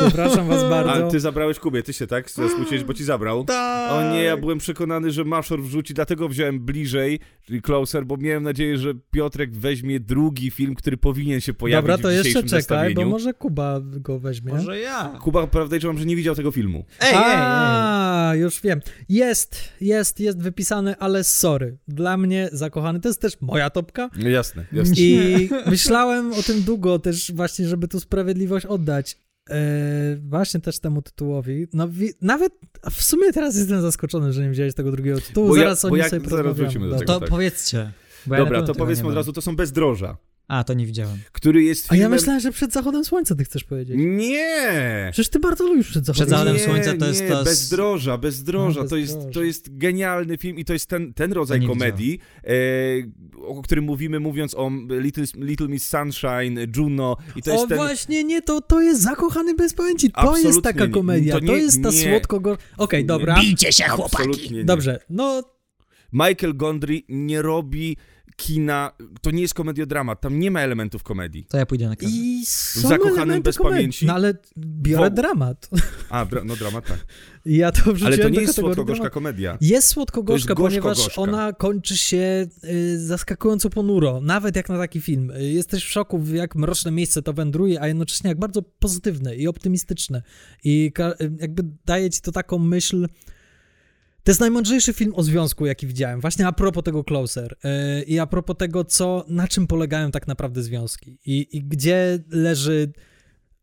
Przepraszam 0.00 0.48
was 0.48 0.70
bardzo. 0.70 1.06
A 1.06 1.10
ty 1.10 1.20
zabrałeś 1.20 1.58
Kubie, 1.58 1.82
ty 1.82 1.92
się 1.92 2.06
tak 2.06 2.30
zasmuciłeś, 2.30 2.84
bo 2.84 2.94
ci 2.94 3.04
zabrał? 3.04 3.44
Tak. 3.44 3.92
O 3.92 4.14
nie, 4.14 4.22
ja 4.22 4.36
byłem 4.36 4.58
przekonany, 4.58 5.10
że 5.10 5.24
Maszor 5.24 5.62
wrzuci, 5.62 5.94
dlatego 5.94 6.28
wziąłem 6.28 6.60
bliżej, 6.60 7.20
czyli 7.46 7.62
Closer, 7.62 8.06
bo 8.06 8.16
miałem 8.16 8.42
nadzieję, 8.42 8.78
że 8.78 8.94
Piotrek 9.10 9.56
weźmie 9.56 10.00
drugi 10.00 10.50
film, 10.50 10.74
który 10.74 10.96
powinien 10.96 11.40
się 11.40 11.54
pojawić 11.54 11.82
Dobra, 11.82 11.98
to 11.98 12.08
w 12.08 12.24
jeszcze 12.24 12.42
czekaj, 12.42 12.94
bo 12.94 13.04
może 13.04 13.34
Kuba 13.34 13.80
go 13.80 14.18
weźmie. 14.18 14.52
Może 14.52 14.78
ja. 14.78 15.18
Kuba 15.20 15.46
podejrzewam, 15.46 15.98
że 15.98 16.04
nie 16.04 16.16
widział 16.16 16.34
tego 16.34 16.50
filmu. 16.50 16.84
Ej, 17.00 17.14
ej, 17.14 17.22
ej. 17.24 18.01
A, 18.02 18.34
już 18.34 18.60
wiem. 18.60 18.80
Jest, 19.08 19.56
jest, 19.80 20.20
jest 20.20 20.38
wypisane, 20.42 20.96
ale 20.96 21.24
sorry. 21.24 21.78
Dla 21.88 22.16
mnie 22.16 22.48
zakochany, 22.52 23.00
to 23.00 23.08
jest 23.08 23.20
też 23.20 23.40
moja 23.40 23.70
topka. 23.70 24.10
No 24.16 24.28
jasne, 24.28 24.64
jasne. 24.72 24.94
I 24.98 25.48
myślałem 25.66 26.32
o 26.32 26.42
tym 26.42 26.62
długo 26.62 26.98
też 26.98 27.32
właśnie, 27.32 27.68
żeby 27.68 27.88
tu 27.88 28.00
sprawiedliwość 28.00 28.66
oddać. 28.66 29.18
E, 29.50 30.16
właśnie 30.16 30.60
też 30.60 30.78
temu 30.78 31.02
tytułowi. 31.02 31.66
No 31.72 31.88
wi- 31.88 32.14
nawet 32.20 32.52
w 32.90 33.02
sumie 33.02 33.32
teraz 33.32 33.56
jestem 33.56 33.82
zaskoczony, 33.82 34.32
że 34.32 34.42
nie 34.42 34.50
wziąłeś 34.50 34.74
tego 34.74 34.90
drugiego 34.90 35.20
tytułu. 35.20 35.48
Bo 35.48 35.56
ja- 35.56 35.62
zaraz 35.62 35.82
bo 35.82 35.88
o 35.88 35.96
nim 35.96 36.04
sobie 36.08 36.28
zaraz 36.28 36.56
wrócimy 36.56 36.88
do 36.88 36.98
tego. 36.98 37.12
To 37.12 37.20
tak. 37.20 37.28
powiedzcie. 37.28 37.78
ja 37.78 37.92
Dobra, 38.36 38.44
pewno 38.44 38.66
to 38.66 38.74
powiedzmy 38.74 39.08
od 39.08 39.14
razu, 39.14 39.32
to 39.32 39.42
są 39.42 39.56
Bezdroża, 39.56 40.16
A, 40.52 40.64
to 40.64 40.74
nie 40.74 40.86
widziałem. 40.86 41.18
który 41.32 41.62
jest 41.62 41.92
A 41.92 41.94
ja 41.94 42.00
filmem... 42.00 42.12
myślałem, 42.18 42.40
że 42.40 42.52
przed 42.52 42.72
zachodem 42.72 43.04
słońca 43.04 43.34
ty 43.34 43.44
chcesz 43.44 43.64
powiedzieć. 43.64 43.96
Nie! 43.98 45.08
Przecież 45.12 45.28
ty 45.30 45.38
bardzo 45.38 45.66
lubisz 45.66 45.88
przed 45.90 46.06
zachodem, 46.06 46.26
Przed 46.26 46.38
zachodem 46.38 46.58
słońca. 46.58 46.84
słońca 46.84 47.00
to 47.00 47.08
jest 47.08 47.22
nie, 47.22 47.28
to 47.28 47.44
Bezdroża, 47.44 48.18
Bezdroża, 48.18 48.82
No, 48.82 48.88
to, 48.88 48.96
jest, 48.96 49.18
to 49.32 49.42
jest 49.42 49.78
genialny 49.78 50.38
film 50.38 50.58
i 50.58 50.64
to 50.64 50.72
jest 50.72 50.86
ten, 50.86 51.14
ten 51.14 51.32
rodzaj 51.32 51.60
nie 51.60 51.66
komedii, 51.66 52.18
e, 52.44 52.50
o 53.46 53.62
którym 53.62 53.84
mówimy 53.84 54.20
mówiąc 54.20 54.54
o 54.54 54.70
Little, 54.88 55.24
Little 55.36 55.68
Miss 55.68 55.88
Sunshine, 55.88 56.66
Juno 56.76 57.16
i 57.36 57.42
to 57.42 57.50
jest 57.52 57.64
o 57.64 57.66
ten... 57.66 57.76
właśnie, 57.76 58.24
nie, 58.24 58.42
to, 58.42 58.60
to 58.60 58.80
jest 58.80 59.02
zakochany 59.02 59.54
bez 59.54 59.74
pamięci. 59.74 60.10
To 60.10 60.18
Absolutnie 60.18 60.48
jest 60.48 60.62
taka 60.62 60.86
nie. 60.86 60.92
komedia. 60.92 61.34
To 61.34 61.40
To, 61.40 61.46
nie- 61.46 61.58
jest 61.62 61.82
ta 61.82 61.90
nie. 61.90 62.02
słodko 62.10 62.40
go. 62.40 62.58
Okej, 62.78 63.04
dobra. 63.04 63.40
Bijcie 63.40 63.72
się, 63.72 63.84
Absolutnie 63.84 64.56
nie. 64.58 64.64
Dobrze, 64.64 64.98
no 65.10 65.42
Michael 66.12 66.56
Gondry 66.56 67.00
nie 67.08 67.42
robi 67.42 67.96
kina, 68.36 68.92
to 69.20 69.30
nie 69.30 69.42
jest 69.42 69.54
komediodramat, 69.54 70.20
tam 70.20 70.38
nie 70.38 70.50
ma 70.50 70.60
elementów 70.60 71.02
komedii. 71.02 71.46
To 71.48 71.56
ja 71.58 71.66
pójdę 71.66 71.88
na 71.88 71.96
kanał. 71.96 72.14
i 72.16 72.42
są 72.46 72.88
Zakochanym 72.88 73.42
bez 73.42 73.56
komedii. 73.56 73.76
pamięci? 73.78 74.06
No 74.06 74.14
ale 74.14 74.34
biorę 74.58 75.10
Wo- 75.10 75.16
dramat. 75.16 75.70
A, 76.10 76.26
dra- 76.26 76.44
no 76.44 76.56
dramat 76.56 76.86
tak. 76.86 76.98
Ja 77.46 77.72
to 77.72 77.80
Ale 78.06 78.18
to 78.18 78.28
nie 78.28 78.40
jest 78.40 78.54
słodko-gorzka 78.54 78.94
dramat. 78.94 79.12
komedia. 79.12 79.58
Jest 79.60 79.88
słodko-gorzka, 79.88 80.54
ponieważ 80.54 81.18
ona 81.18 81.52
kończy 81.52 81.96
się 81.96 82.46
y, 82.64 83.06
zaskakująco 83.06 83.70
ponuro, 83.70 84.20
nawet 84.20 84.56
jak 84.56 84.68
na 84.68 84.78
taki 84.78 85.00
film. 85.00 85.30
Y, 85.30 85.44
Jesteś 85.52 85.84
w 85.84 85.90
szoku, 85.90 86.22
jak 86.32 86.56
mroczne 86.56 86.90
miejsce 86.90 87.22
to 87.22 87.32
wędruje, 87.32 87.80
a 87.80 87.88
jednocześnie 87.88 88.28
jak 88.28 88.38
bardzo 88.38 88.62
pozytywne 88.62 89.36
i 89.36 89.48
optymistyczne. 89.48 90.22
I 90.64 90.92
ka- 90.94 91.14
y, 91.20 91.32
jakby 91.40 91.62
daje 91.86 92.10
ci 92.10 92.20
to 92.20 92.32
taką 92.32 92.58
myśl... 92.58 93.06
To 94.24 94.30
jest 94.30 94.40
najmądrzejszy 94.40 94.92
film 94.92 95.12
o 95.14 95.22
związku, 95.22 95.66
jaki 95.66 95.86
widziałem. 95.86 96.20
Właśnie 96.20 96.46
a 96.46 96.52
propos 96.52 96.84
tego 96.84 97.04
Closer. 97.04 97.56
Yy, 97.64 98.02
I 98.02 98.18
a 98.18 98.26
propos 98.26 98.56
tego, 98.56 98.84
co, 98.84 99.24
na 99.28 99.48
czym 99.48 99.66
polegają 99.66 100.10
tak 100.10 100.26
naprawdę 100.26 100.62
związki. 100.62 101.18
I, 101.26 101.56
I 101.56 101.64
gdzie 101.64 102.18
leży 102.30 102.92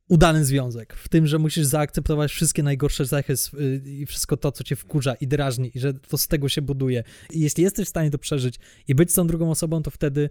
udany 0.10 0.46
związek. 0.46 0.94
W 0.94 1.10
tym, 1.10 1.28
że 1.28 1.40
musisz 1.40 1.66
zaakceptować 1.66 2.32
wszystkie 2.32 2.64
najgorsze 2.64 3.06
cechy 3.06 3.34
y, 3.34 3.82
i 3.86 4.06
wszystko 4.06 4.38
to, 4.38 4.52
co 4.52 4.64
cię 4.64 4.76
wkurza 4.76 5.14
i 5.14 5.28
drażni, 5.28 5.72
i 5.76 5.80
że 5.80 5.94
to 5.94 6.18
z 6.18 6.28
tego 6.28 6.50
się 6.50 6.62
buduje. 6.62 7.04
I 7.32 7.40
jeśli 7.40 7.64
jesteś 7.64 7.86
w 7.86 7.90
stanie 7.90 8.12
to 8.12 8.18
przeżyć 8.18 8.56
i 8.88 8.96
być 8.96 9.12
z 9.12 9.16
tą 9.16 9.28
drugą 9.28 9.52
osobą, 9.52 9.82
to 9.84 9.92
wtedy 9.92 10.30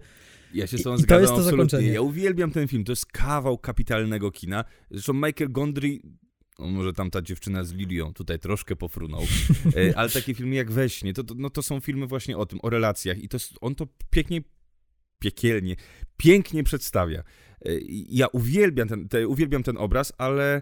Ja 0.53 0.67
się 0.67 0.77
z 0.77 0.83
tą 0.83 0.93
i 0.93 0.95
to 0.95 1.01
zgadzam 1.01 1.21
jest 1.21 1.33
to 1.33 1.37
absolutnie. 1.37 1.65
zakończenie. 1.65 1.93
Ja 1.93 2.01
uwielbiam 2.01 2.51
ten 2.51 2.67
film, 2.67 2.83
to 2.83 2.91
jest 2.91 3.05
kawał 3.05 3.57
kapitalnego 3.57 4.31
kina. 4.31 4.65
Zresztą 4.91 5.13
Michael 5.13 5.51
Gondry, 5.51 5.99
no 6.59 6.67
może 6.67 6.93
tam 6.93 7.11
ta 7.11 7.21
dziewczyna 7.21 7.63
z 7.63 7.73
Lilią 7.73 8.13
tutaj 8.13 8.39
troszkę 8.39 8.75
pofrunął, 8.75 9.21
e, 9.91 9.97
ale 9.97 10.09
takie 10.09 10.33
filmy 10.33 10.55
jak 10.55 10.71
We 10.71 10.89
śnie, 10.89 11.13
to, 11.13 11.23
to, 11.23 11.33
no 11.37 11.49
to 11.49 11.61
są 11.61 11.79
filmy 11.79 12.07
właśnie 12.07 12.37
o 12.37 12.45
tym, 12.45 12.59
o 12.61 12.69
relacjach 12.69 13.23
i 13.23 13.29
to 13.29 13.35
jest, 13.35 13.53
on 13.61 13.75
to 13.75 13.87
pięknie, 14.09 14.41
piekielnie, 15.19 15.75
pięknie 16.17 16.63
przedstawia. 16.63 17.19
E, 17.19 17.69
Ja 18.09 18.27
uwielbiam 18.27 18.87
ten, 18.87 19.07
te, 19.09 19.27
uwielbiam 19.27 19.63
ten 19.63 19.77
obraz, 19.77 20.13
ale... 20.17 20.61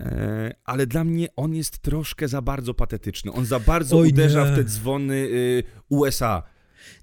e, 0.00 0.54
Ale 0.64 0.86
dla 0.86 1.04
mnie 1.04 1.28
on 1.36 1.54
jest 1.54 1.78
troszkę 1.78 2.28
za 2.28 2.42
bardzo 2.42 2.74
patetyczny. 2.74 3.32
On 3.32 3.44
za 3.46 3.60
bardzo 3.60 3.98
Oj, 3.98 4.08
uderza 4.08 4.44
nie. 4.44 4.52
w 4.52 4.56
te 4.56 4.64
dzwony 4.64 5.14
y, 5.14 5.62
USA. 5.88 6.42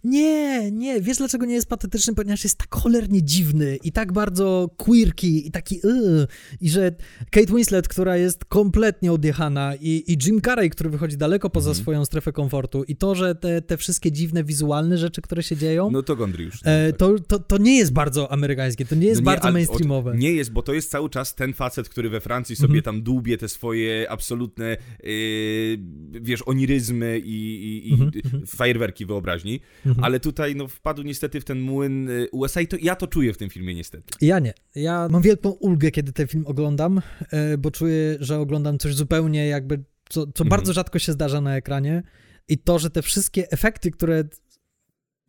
Nie, 0.03 0.71
nie, 0.71 1.01
wiesz 1.01 1.17
dlaczego 1.17 1.45
nie 1.45 1.53
jest 1.53 1.67
patetyczny? 1.69 2.15
Ponieważ 2.15 2.43
jest 2.43 2.57
tak 2.57 2.75
cholernie 2.75 3.23
dziwny 3.23 3.77
i 3.83 3.91
tak 3.91 4.13
bardzo 4.13 4.69
queerky 4.77 5.27
i 5.47 5.51
taki 5.51 5.75
yy, 5.83 6.27
i 6.61 6.69
że 6.69 6.91
Kate 7.31 7.53
Winslet, 7.55 7.87
która 7.87 8.17
jest 8.17 8.45
kompletnie 8.45 9.11
odjechana 9.11 9.75
i, 9.75 10.03
i 10.07 10.17
Jim 10.25 10.41
Carrey, 10.41 10.69
który 10.69 10.89
wychodzi 10.89 11.17
daleko 11.17 11.49
poza 11.49 11.69
Mhm. 11.69 11.83
swoją 11.83 12.05
strefę 12.05 12.31
komfortu 12.31 12.83
i 12.83 12.95
to, 12.95 13.15
że 13.15 13.35
te, 13.35 13.61
te 13.61 13.77
wszystkie 13.77 14.11
dziwne 14.11 14.43
wizualne 14.43 14.97
rzeczy, 14.97 15.21
które 15.21 15.43
się 15.43 15.57
dzieją, 15.57 15.91
No 15.91 16.03
to 16.03 16.15
Gondry 16.15 16.43
już. 16.43 16.59
e, 16.63 16.93
to, 16.93 17.19
to, 17.19 17.39
to 17.39 17.57
nie 17.57 17.77
jest 17.77 17.93
bardzo 17.93 18.31
amerykańskie, 18.31 18.85
to 18.85 18.95
nie 18.95 19.07
jest 19.07 19.21
No 19.21 19.31
nie, 19.31 19.35
bardzo 19.37 19.51
mainstreamowe. 19.51 20.11
Od, 20.11 20.17
nie 20.17 20.31
jest, 20.33 20.51
bo 20.51 20.61
to 20.63 20.73
jest 20.73 20.91
cały 20.91 21.09
czas 21.09 21.35
ten 21.35 21.53
facet, 21.53 21.89
który 21.89 22.09
we 22.09 22.21
Francji 22.21 22.55
sobie 22.55 22.67
Mhm. 22.79 22.83
tam 22.83 23.03
dłubie 23.03 23.37
te 23.37 23.49
swoje 23.49 24.11
absolutne, 24.11 24.77
yy, 25.03 25.79
wiesz, 26.21 26.41
oniryzmy 26.45 27.19
i, 27.19 27.29
i, 27.65 27.89
i 27.89 27.93
Mhm, 27.93 28.11
mhm. 28.25 28.47
fajerwerki 28.47 29.05
wyobraźni, 29.05 29.59
Mhm. 29.85 30.03
ale 30.03 30.19
tutaj 30.19 30.55
no, 30.55 30.67
wpadł 30.67 31.01
niestety 31.01 31.41
w 31.41 31.45
ten 31.45 31.61
młyn 31.61 32.09
y, 32.09 32.27
USA 32.31 32.61
i 32.61 32.67
to, 32.67 32.77
ja 32.81 32.95
to 32.95 33.07
czuję 33.07 33.33
w 33.33 33.37
tym 33.37 33.49
filmie 33.49 33.75
niestety. 33.75 34.13
Ja 34.21 34.39
nie. 34.39 34.53
Ja 34.75 35.07
mam 35.11 35.21
wielką 35.21 35.49
ulgę, 35.49 35.91
kiedy 35.91 36.13
ten 36.13 36.27
film 36.27 36.43
oglądam, 36.47 37.01
e, 37.31 37.57
bo 37.57 37.71
czuję, 37.71 38.17
że 38.19 38.39
oglądam 38.39 38.77
coś 38.77 38.95
zupełnie 38.95 39.47
jakby, 39.47 39.83
co, 40.09 40.21
co 40.21 40.43
Mhm. 40.43 40.49
bardzo 40.49 40.73
rzadko 40.73 40.99
się 40.99 41.11
zdarza 41.11 41.41
na 41.41 41.55
ekranie 41.55 42.03
i 42.47 42.57
to, 42.57 42.79
że 42.79 42.89
te 42.89 43.01
wszystkie 43.01 43.51
efekty, 43.51 43.91
które 43.91 44.23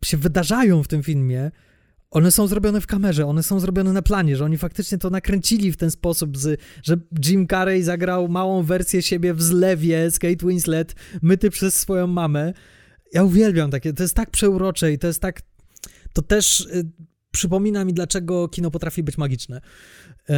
się 0.05 0.17
wydarzają 0.17 0.83
w 0.83 0.87
tym 0.87 1.03
filmie, 1.03 1.51
one 2.11 2.31
są 2.31 2.47
zrobione 2.47 2.81
w 2.81 2.87
kamerze, 2.87 3.25
one 3.25 3.43
są 3.43 3.59
zrobione 3.59 3.93
na 3.93 4.01
planie, 4.01 4.37
że 4.37 4.45
oni 4.45 4.57
faktycznie 4.57 4.97
to 4.97 5.09
nakręcili 5.09 5.71
w 5.71 5.77
ten 5.77 5.91
sposób, 5.91 6.37
z, 6.37 6.61
że 6.83 6.97
Jim 7.25 7.47
Carrey 7.47 7.83
zagrał 7.83 8.27
małą 8.27 8.63
wersję 8.63 9.01
siebie 9.01 9.33
w 9.33 9.41
zlewie 9.41 10.11
z 10.11 10.19
Kate 10.19 10.47
Winslet, 10.47 10.95
myty 11.21 11.49
przez 11.49 11.79
swoją 11.79 12.07
mamę. 12.07 12.53
Ja 13.13 13.23
uwielbiam 13.23 13.71
takie, 13.71 13.93
to 13.93 14.03
jest 14.03 14.15
tak 14.15 14.31
przeurocze 14.31 14.91
i 14.91 14.99
to 14.99 15.07
jest 15.07 15.21
tak, 15.21 15.41
to 16.13 16.21
też 16.21 16.59
y, 16.59 16.91
przypomina 17.31 17.85
mi, 17.85 17.93
dlaczego 17.93 18.47
kino 18.47 18.71
potrafi 18.71 19.03
być 19.03 19.17
magiczne. 19.17 19.61
Y, 20.29 20.33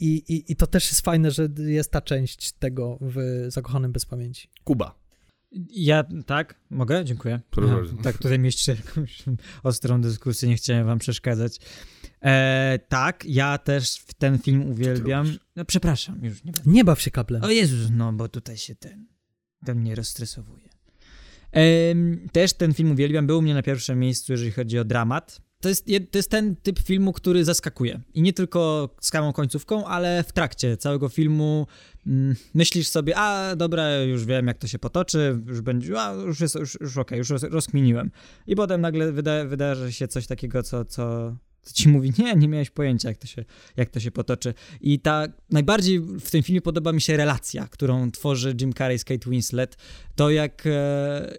I, 0.00 0.16
i, 0.34 0.52
I 0.52 0.56
to 0.56 0.66
też 0.66 0.88
jest 0.88 1.00
fajne, 1.00 1.30
że 1.30 1.48
jest 1.56 1.90
ta 1.90 2.00
część 2.00 2.52
tego 2.52 2.98
w 3.00 3.46
Zakochanym 3.48 3.92
Bez 3.92 4.06
Pamięci. 4.06 4.48
Kuba. 4.64 5.00
Ja, 5.70 6.04
tak? 6.26 6.60
Mogę? 6.70 7.04
Dziękuję. 7.04 7.40
Proszę 7.50 7.74
bardzo. 7.74 7.96
tak, 8.02 8.18
tutaj 8.18 8.38
mieście 8.38 8.76
jakąś 8.86 9.22
ostrą 9.62 10.00
dyskusję, 10.00 10.48
nie 10.48 10.56
chciałem 10.56 10.86
wam 10.86 10.98
przeszkadzać. 10.98 11.58
E, 12.22 12.78
tak, 12.88 13.24
ja 13.24 13.58
też 13.58 13.96
w 13.96 14.14
ten 14.14 14.38
film 14.38 14.70
uwielbiam. 14.70 15.36
No 15.56 15.64
przepraszam, 15.64 16.24
już 16.24 16.44
nie 16.44 16.52
będę. 16.52 16.70
Nie 16.70 16.84
baw 16.84 17.00
się 17.00 17.10
kaplem. 17.10 17.44
O 17.44 17.50
Jezus, 17.50 17.90
no 17.92 18.12
bo 18.12 18.28
tutaj 18.28 18.56
się 18.56 18.74
ten, 18.74 19.06
ten 19.64 19.80
mnie 19.80 19.94
rozstresowuje. 19.94 20.69
Też 22.32 22.52
ten 22.52 22.74
film 22.74 22.90
uwielbiam, 22.90 23.26
był 23.26 23.38
u 23.38 23.42
mnie 23.42 23.54
na 23.54 23.62
pierwszym 23.62 23.98
miejscu, 23.98 24.32
jeżeli 24.32 24.50
chodzi 24.50 24.78
o 24.78 24.84
dramat. 24.84 25.40
To 25.60 25.68
jest, 25.68 25.88
je- 25.88 26.00
to 26.00 26.18
jest 26.18 26.30
ten 26.30 26.56
typ 26.56 26.78
filmu, 26.78 27.12
który 27.12 27.44
zaskakuje. 27.44 28.00
I 28.14 28.22
nie 28.22 28.32
tylko 28.32 28.90
z 29.00 29.08
samą 29.08 29.32
końcówką, 29.32 29.86
ale 29.86 30.22
w 30.22 30.32
trakcie 30.32 30.76
całego 30.76 31.08
filmu 31.08 31.66
mm, 32.06 32.34
myślisz 32.54 32.88
sobie, 32.88 33.16
a 33.16 33.56
dobra, 33.56 34.02
już 34.02 34.24
wiem 34.24 34.46
jak 34.46 34.58
to 34.58 34.66
się 34.66 34.78
potoczy, 34.78 35.38
już 35.46 35.60
będzie, 35.60 36.00
a 36.02 36.12
już 36.12 36.40
jest, 36.40 36.54
już, 36.54 36.78
już 36.80 36.96
okej, 36.98 37.18
już 37.18 37.30
roz, 37.30 37.42
rozkminiłem. 37.42 38.10
I 38.46 38.56
potem 38.56 38.80
nagle 38.80 39.12
wyda, 39.12 39.44
wydarzy 39.44 39.92
się 39.92 40.08
coś 40.08 40.26
takiego, 40.26 40.62
co, 40.62 40.84
co, 40.84 41.36
co 41.62 41.74
ci 41.74 41.88
mówi, 41.88 42.12
nie, 42.18 42.34
nie 42.34 42.48
miałeś 42.48 42.70
pojęcia 42.70 43.08
jak 43.08 43.18
to, 43.18 43.26
się, 43.26 43.44
jak 43.76 43.90
to 43.90 44.00
się 44.00 44.10
potoczy. 44.10 44.54
I 44.80 45.00
ta, 45.00 45.26
najbardziej 45.50 46.00
w 46.00 46.30
tym 46.30 46.42
filmie 46.42 46.60
podoba 46.60 46.92
mi 46.92 47.00
się 47.00 47.16
relacja, 47.16 47.68
którą 47.68 48.10
tworzy 48.10 48.56
Jim 48.60 48.72
Carrey 48.72 48.98
z 48.98 49.04
Kate 49.04 49.30
Winslet. 49.30 49.76
To 50.14 50.30
jak... 50.30 50.66
E, 50.66 51.34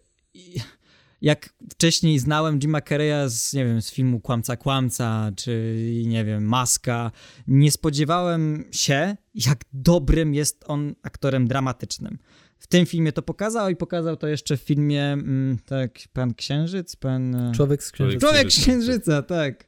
jak 1.21 1.53
wcześniej 1.71 2.19
znałem 2.19 2.59
Jima 2.59 2.81
Carreya 2.81 3.29
z, 3.29 3.53
nie 3.53 3.65
wiem, 3.65 3.81
z 3.81 3.91
filmu 3.91 4.19
Kłamca 4.19 4.57
Kłamca, 4.57 5.31
czy, 5.35 5.75
nie 6.05 6.25
wiem, 6.25 6.43
Maska, 6.43 7.11
nie 7.47 7.71
spodziewałem 7.71 8.65
się, 8.71 9.15
jak 9.35 9.61
dobrym 9.73 10.33
jest 10.33 10.63
on 10.67 10.95
aktorem 11.03 11.47
dramatycznym. 11.47 12.17
W 12.57 12.67
tym 12.67 12.85
filmie 12.85 13.11
to 13.11 13.21
pokazał 13.21 13.69
i 13.69 13.75
pokazał 13.75 14.17
to 14.17 14.27
jeszcze 14.27 14.57
w 14.57 14.61
filmie, 14.61 15.03
mm, 15.03 15.57
tak, 15.65 15.99
Pan 16.13 16.33
Księżyc, 16.33 16.95
Pan... 16.95 17.35
e, 17.35 17.51
Człowiek 17.55 17.83
z 17.83 17.91
księżyca. 17.91 18.27
Człowiek 18.27 18.47
Księżyca, 18.47 19.21
tak. 19.21 19.67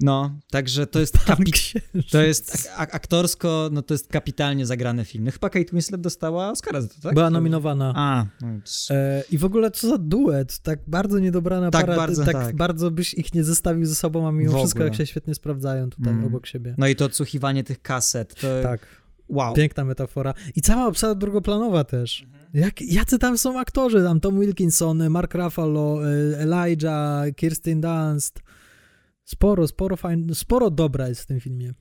No, 0.00 0.38
także 0.50 0.86
to 0.86 1.00
jest, 1.00 1.18
kapi- 1.18 1.80
to 2.10 2.22
jest 2.22 2.68
ak- 2.76 2.94
aktorsko, 2.94 3.68
no 3.72 3.82
to 3.82 3.94
jest 3.94 4.08
kapitalnie 4.08 4.66
zagrany 4.66 5.04
film. 5.04 5.24
No, 5.24 5.30
chyba 5.30 5.50
Kate 5.50 5.70
Winslet 5.72 6.00
dostała 6.00 6.50
Oscara 6.50 6.80
za 6.80 6.88
to, 6.88 6.94
tak? 7.02 7.14
Była 7.14 7.30
nominowana. 7.30 7.92
A, 7.96 8.26
no, 8.40 8.48
E, 8.90 9.22
I 9.30 9.38
w 9.38 9.44
ogóle 9.44 9.70
co 9.70 9.88
za 9.88 9.98
duet, 9.98 10.58
tak 10.58 10.78
bardzo 10.86 11.18
niedobrana 11.18 11.70
Tak 11.70 11.80
para, 11.86 11.96
bardzo, 11.96 12.24
tak, 12.24 12.32
tak. 12.34 12.56
bardzo 12.56 12.90
byś 12.90 13.14
ich 13.14 13.34
nie 13.34 13.44
zestawił 13.44 13.86
ze 13.86 13.94
sobą, 13.94 14.28
a 14.28 14.32
mimo 14.32 14.58
wszystko 14.58 14.84
jak 14.84 14.94
się 14.94 15.06
świetnie 15.06 15.34
sprawdzają 15.34 15.90
tutaj 15.90 16.12
Mm. 16.12 16.24
obok 16.24 16.46
siebie. 16.46 16.74
No 16.78 16.86
i 16.86 16.96
to 16.96 17.04
odsłuchiwanie 17.04 17.64
tych 17.64 17.82
kaset, 17.82 18.34
to 18.34 18.62
Tak. 18.62 18.86
wow. 19.28 19.54
Piękna 19.54 19.84
metafora. 19.84 20.34
I 20.56 20.60
cała 20.60 20.86
obsada 20.86 21.14
drugoplanowa 21.14 21.84
też. 21.84 22.22
Mhm. 22.22 22.46
Jak, 22.54 22.82
jacy 22.82 23.18
tam 23.18 23.38
są 23.38 23.60
aktorzy? 23.60 24.02
Tam 24.02 24.20
Tom 24.20 24.40
Wilkinson, 24.40 25.10
Mark 25.10 25.34
Ruffalo, 25.34 26.00
e, 26.10 26.38
Elijah, 26.38 27.34
Kirsten 27.36 27.80
Dunst. 27.80 28.40
Sporo, 29.26 29.68
sporo 29.68 29.96
fajn, 29.96 30.34
sporo 30.34 30.70
dobra 30.70 31.08
jest 31.08 31.20
w 31.20 31.26
tym 31.26 31.40
filmie. 31.40 31.74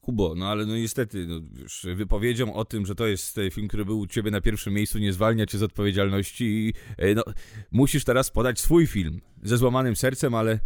Kubo, 0.00 0.34
no 0.34 0.48
ale 0.48 0.66
no 0.66 0.76
niestety, 0.76 1.26
no, 1.26 1.40
już 1.60 1.86
wypowiedzią 1.94 2.54
o 2.54 2.64
tym, 2.64 2.86
że 2.86 2.94
to 2.94 3.06
jest 3.06 3.38
e, 3.38 3.50
film, 3.50 3.68
który 3.68 3.84
był 3.84 3.98
u 3.98 4.06
ciebie 4.06 4.30
na 4.30 4.40
pierwszym 4.40 4.74
miejscu, 4.74 4.98
nie 4.98 5.12
zwalnia 5.12 5.46
cię 5.46 5.58
z 5.58 5.62
odpowiedzialności 5.62 6.44
i 6.44 6.74
e, 6.96 7.14
no, 7.14 7.22
musisz 7.70 8.04
teraz 8.04 8.30
podać 8.30 8.60
swój 8.60 8.86
film 8.86 9.20
ze 9.42 9.58
złamanym 9.58 9.96
sercem, 9.96 10.34
ale, 10.34 10.60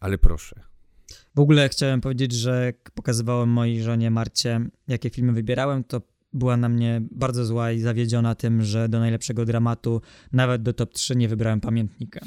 ale 0.00 0.18
proszę. 0.18 0.60
W 1.34 1.40
ogóle 1.40 1.68
chciałem 1.68 2.00
powiedzieć, 2.00 2.32
że 2.32 2.64
jak 2.64 2.90
pokazywałem 2.90 3.48
mojej 3.48 3.82
żonie 3.82 4.10
Marcie, 4.10 4.60
jakie 4.88 5.10
filmy 5.10 5.32
wybierałem, 5.32 5.84
to 5.84 6.02
była 6.32 6.56
na 6.56 6.68
mnie 6.68 7.02
bardzo 7.10 7.44
zła 7.44 7.72
i 7.72 7.80
zawiedziona 7.80 8.34
tym, 8.34 8.62
że 8.62 8.88
do 8.88 8.98
najlepszego 8.98 9.44
dramatu, 9.44 10.00
nawet 10.32 10.62
do 10.62 10.72
top 10.72 10.92
3 10.94 11.16
nie 11.16 11.28
wybrałem 11.28 11.60
pamiętnika. 11.60 12.20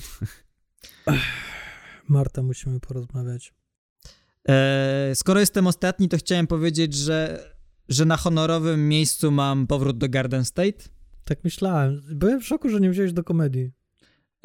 Marta, 2.08 2.43
musimy 2.43 2.80
porozmawiać. 2.80 3.53
E, 4.49 5.12
skoro 5.16 5.39
jestem 5.39 5.68
ostatni, 5.68 6.10
to 6.10 6.18
chciałem 6.18 6.47
powiedzieć, 6.47 6.93
że, 6.93 7.49
że 7.89 8.06
na 8.06 8.18
honorowym 8.18 8.88
miejscu 8.89 9.32
mam 9.32 9.68
powrót 9.68 9.97
do 9.97 10.10
Garden 10.10 10.45
State. 10.45 10.84
Tak 11.26 11.43
myślałem. 11.43 12.01
Byłem 12.12 12.41
w 12.41 12.45
szoku, 12.47 12.70
że 12.70 12.80
nie 12.80 12.89
wziąłeś 12.89 13.14
do 13.14 13.24
komedii. 13.24 13.72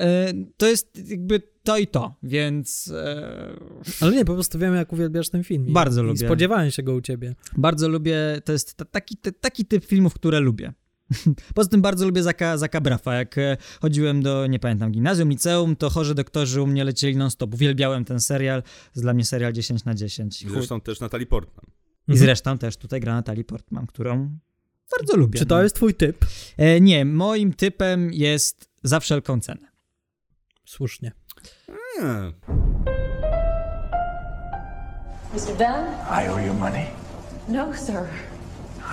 E, 0.01 0.33
to 0.57 0.67
jest 0.67 1.09
jakby 1.11 1.43
to 1.63 1.79
i 1.79 1.87
to, 1.87 2.15
więc 2.23 2.89
e, 2.95 3.57
Ale 4.01 4.13
nie, 4.17 4.25
po 4.25 4.35
prostu 4.35 4.59
wiem, 4.59 4.75
jak 4.75 4.93
uwielbiasz 4.93 5.29
ten 5.29 5.45
film. 5.45 5.69
I, 5.69 5.73
Bardzo 5.73 6.03
i 6.03 6.07
lubię. 6.07 6.19
spodziewałem 6.27 6.71
się 6.71 6.83
go 6.83 6.95
u 6.95 7.01
ciebie. 7.01 7.35
bardzo 7.57 7.89
lubię, 7.89 8.17
to 8.45 8.53
jest 8.53 8.75
ta- 8.75 8.85
taki, 8.85 9.17
ty- 9.17 9.33
taki 9.33 9.65
typ 9.65 9.85
filmów, 9.85 10.15
które 10.15 10.41
lubię. 10.41 10.73
Poza 11.55 11.69
tym 11.69 11.83
bardzo 11.83 12.07
lubię 12.07 12.23
Zaka, 12.23 12.59
Zaka 12.59 12.81
Brafa. 12.81 13.15
Jak 13.15 13.39
e, 13.39 13.57
chodziłem 13.81 14.23
do, 14.23 14.47
nie 14.47 14.59
pamiętam, 14.59 14.93
gimnazjum, 14.93 15.29
liceum, 15.29 15.77
to 15.77 15.91
chorzy 15.91 16.15
doktorzy 16.15 16.63
u 16.63 16.67
mnie 16.67 16.85
lecieli 16.85 17.17
non-stop. 17.17 17.55
Uwielbiałem 17.55 18.05
ten 18.05 18.21
serial. 18.21 18.63
Jest 18.95 19.03
dla 19.03 19.15
mnie 19.15 19.25
serial 19.25 19.53
10 19.53 19.85
na 19.85 19.95
10. 19.95 20.43
I 20.43 20.51
Zresztą 20.51 20.81
też 20.81 21.01
Natalie 21.01 21.27
Portman. 21.27 21.67
I 22.09 22.17
zresztą 22.17 22.59
też 22.59 22.77
tutaj 22.77 23.01
gra 23.01 23.15
Natalie 23.15 23.45
Portman, 23.45 23.87
którą 23.87 24.39
bardzo 24.99 25.17
lubię. 25.17 25.39
Czy 25.39 25.47
to 25.47 25.57
no. 25.57 25.63
jest 25.63 25.77
twój 25.77 25.95
typ? 25.95 26.27
E, 26.57 26.81
nie, 26.81 27.05
moim 27.05 27.53
typem 27.53 28.13
jest 28.13 28.71
za 28.83 29.01
wszelką 29.01 29.41
cenę. 29.41 29.69
Słusznie. 30.65 31.13
Nie. 31.69 32.33
Mr. 35.35 35.57
Dunn? 35.59 35.87
I 36.25 36.29
owe 36.29 36.47
you 36.47 36.55
money. 36.55 36.87
No, 37.49 37.75
sir. 37.75 38.05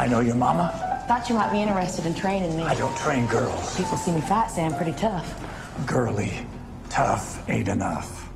I 0.05 0.09
know 0.09 0.28
your 0.28 0.36
mama. 0.36 0.96
Thought 1.08 1.30
you 1.30 1.36
might 1.36 1.53
be 1.53 1.62
interested 1.62 2.05
in 2.05 2.14
training 2.14 2.58
me. 2.58 2.64
I 2.64 2.76
don't 2.76 2.95
train 2.97 3.28
girls. 3.28 3.78
People 3.78 3.95
see 3.95 4.12
me 4.12 4.20
fat, 4.20 4.47
say 4.47 4.66
I'm 4.66 4.76
pretty 4.76 4.91
tough. 4.91 5.41
Girly, 5.86 6.45
tough 6.89 7.47
ain't 7.49 7.70
enough. 7.70 8.30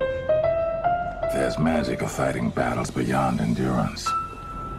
There's 0.00 1.56
magic 1.56 2.02
of 2.02 2.10
fighting 2.10 2.50
battles 2.50 2.90
beyond 2.90 3.40
endurance. 3.40 4.08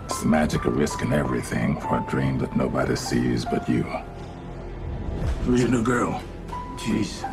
It's 0.06 0.20
the 0.20 0.28
magic 0.28 0.66
of 0.66 0.76
risking 0.76 1.14
everything 1.14 1.80
for 1.80 2.00
a 2.00 2.06
dream 2.10 2.38
that 2.39 2.58
nobody 2.58 2.98
sees 2.98 3.45
but 3.45 3.70
you. 3.70 3.84
Who's 5.45 5.62
your 5.62 5.72
new 5.72 5.84
girl? 5.84 6.22
Jesus. 6.78 7.24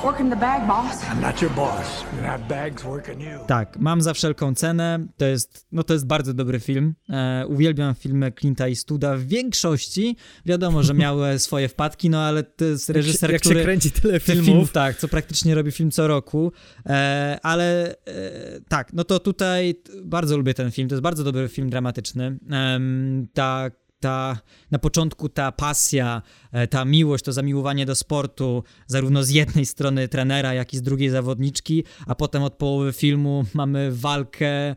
Working 0.00 0.30
the 0.30 0.36
bag, 0.36 0.66
boss. 0.66 1.02
I'm 1.04 1.20
not 1.20 1.42
your 1.42 1.50
boss. 1.50 2.04
Have 2.22 2.48
bags 2.48 2.84
working 2.84 3.20
you. 3.20 3.38
Tak, 3.46 3.78
mam 3.78 4.02
za 4.02 4.14
wszelką 4.14 4.54
cenę. 4.54 5.06
To 5.16 5.24
jest, 5.24 5.66
no 5.72 5.82
to 5.82 5.92
jest 5.92 6.06
bardzo 6.06 6.34
dobry 6.34 6.60
film. 6.60 6.94
E, 7.10 7.46
uwielbiam 7.48 7.94
filmy 7.94 8.30
Clint'a 8.30 8.68
Eastwooda 8.68 9.16
w 9.16 9.22
większości. 9.22 10.16
Wiadomo, 10.46 10.82
że 10.82 10.94
miały 10.94 11.38
swoje 11.38 11.68
wpadki, 11.68 12.10
no 12.10 12.20
ale 12.20 12.42
to 12.42 12.64
jest 12.64 12.88
Jak 12.88 12.94
się- 12.96 13.02
reżyser, 13.02 13.30
jak 13.32 13.44
się 13.44 13.50
który... 13.50 13.62
kręci 13.62 13.90
tyle 13.90 14.20
filmów. 14.20 14.72
Tak, 14.72 14.96
co 14.96 15.08
praktycznie 15.08 15.54
robi 15.54 15.72
film 15.72 15.90
co 15.90 16.08
roku. 16.08 16.52
E, 16.86 17.38
ale 17.42 17.90
e, 17.90 17.94
tak, 18.68 18.92
no 18.92 19.04
to 19.04 19.18
tutaj 19.20 19.74
bardzo 20.04 20.36
lubię 20.36 20.54
ten 20.54 20.70
film. 20.70 20.88
To 20.88 20.94
jest 20.94 21.02
bardzo 21.02 21.24
dobry 21.24 21.48
film 21.48 21.70
dramatyczny. 21.70 22.38
Em, 22.50 23.28
ta 24.02 24.40
na 24.70 24.78
początku 24.78 25.28
ta 25.28 25.52
pasja, 25.52 26.22
e, 26.52 26.66
ta 26.66 26.84
miłość, 26.84 27.24
to 27.24 27.32
zamiłowanie 27.32 27.86
do 27.86 27.94
sportu, 27.94 28.64
zarówno 28.86 29.24
z 29.24 29.30
jednej 29.30 29.66
strony 29.66 30.08
trenera, 30.08 30.54
jak 30.54 30.74
i 30.74 30.76
z 30.76 30.82
drugiej 30.82 31.10
zawodniczki, 31.10 31.84
a 32.06 32.14
potem 32.14 32.42
od 32.42 32.54
połowy 32.54 32.92
filmu 32.92 33.44
mamy 33.54 33.92
walkę 33.92 34.76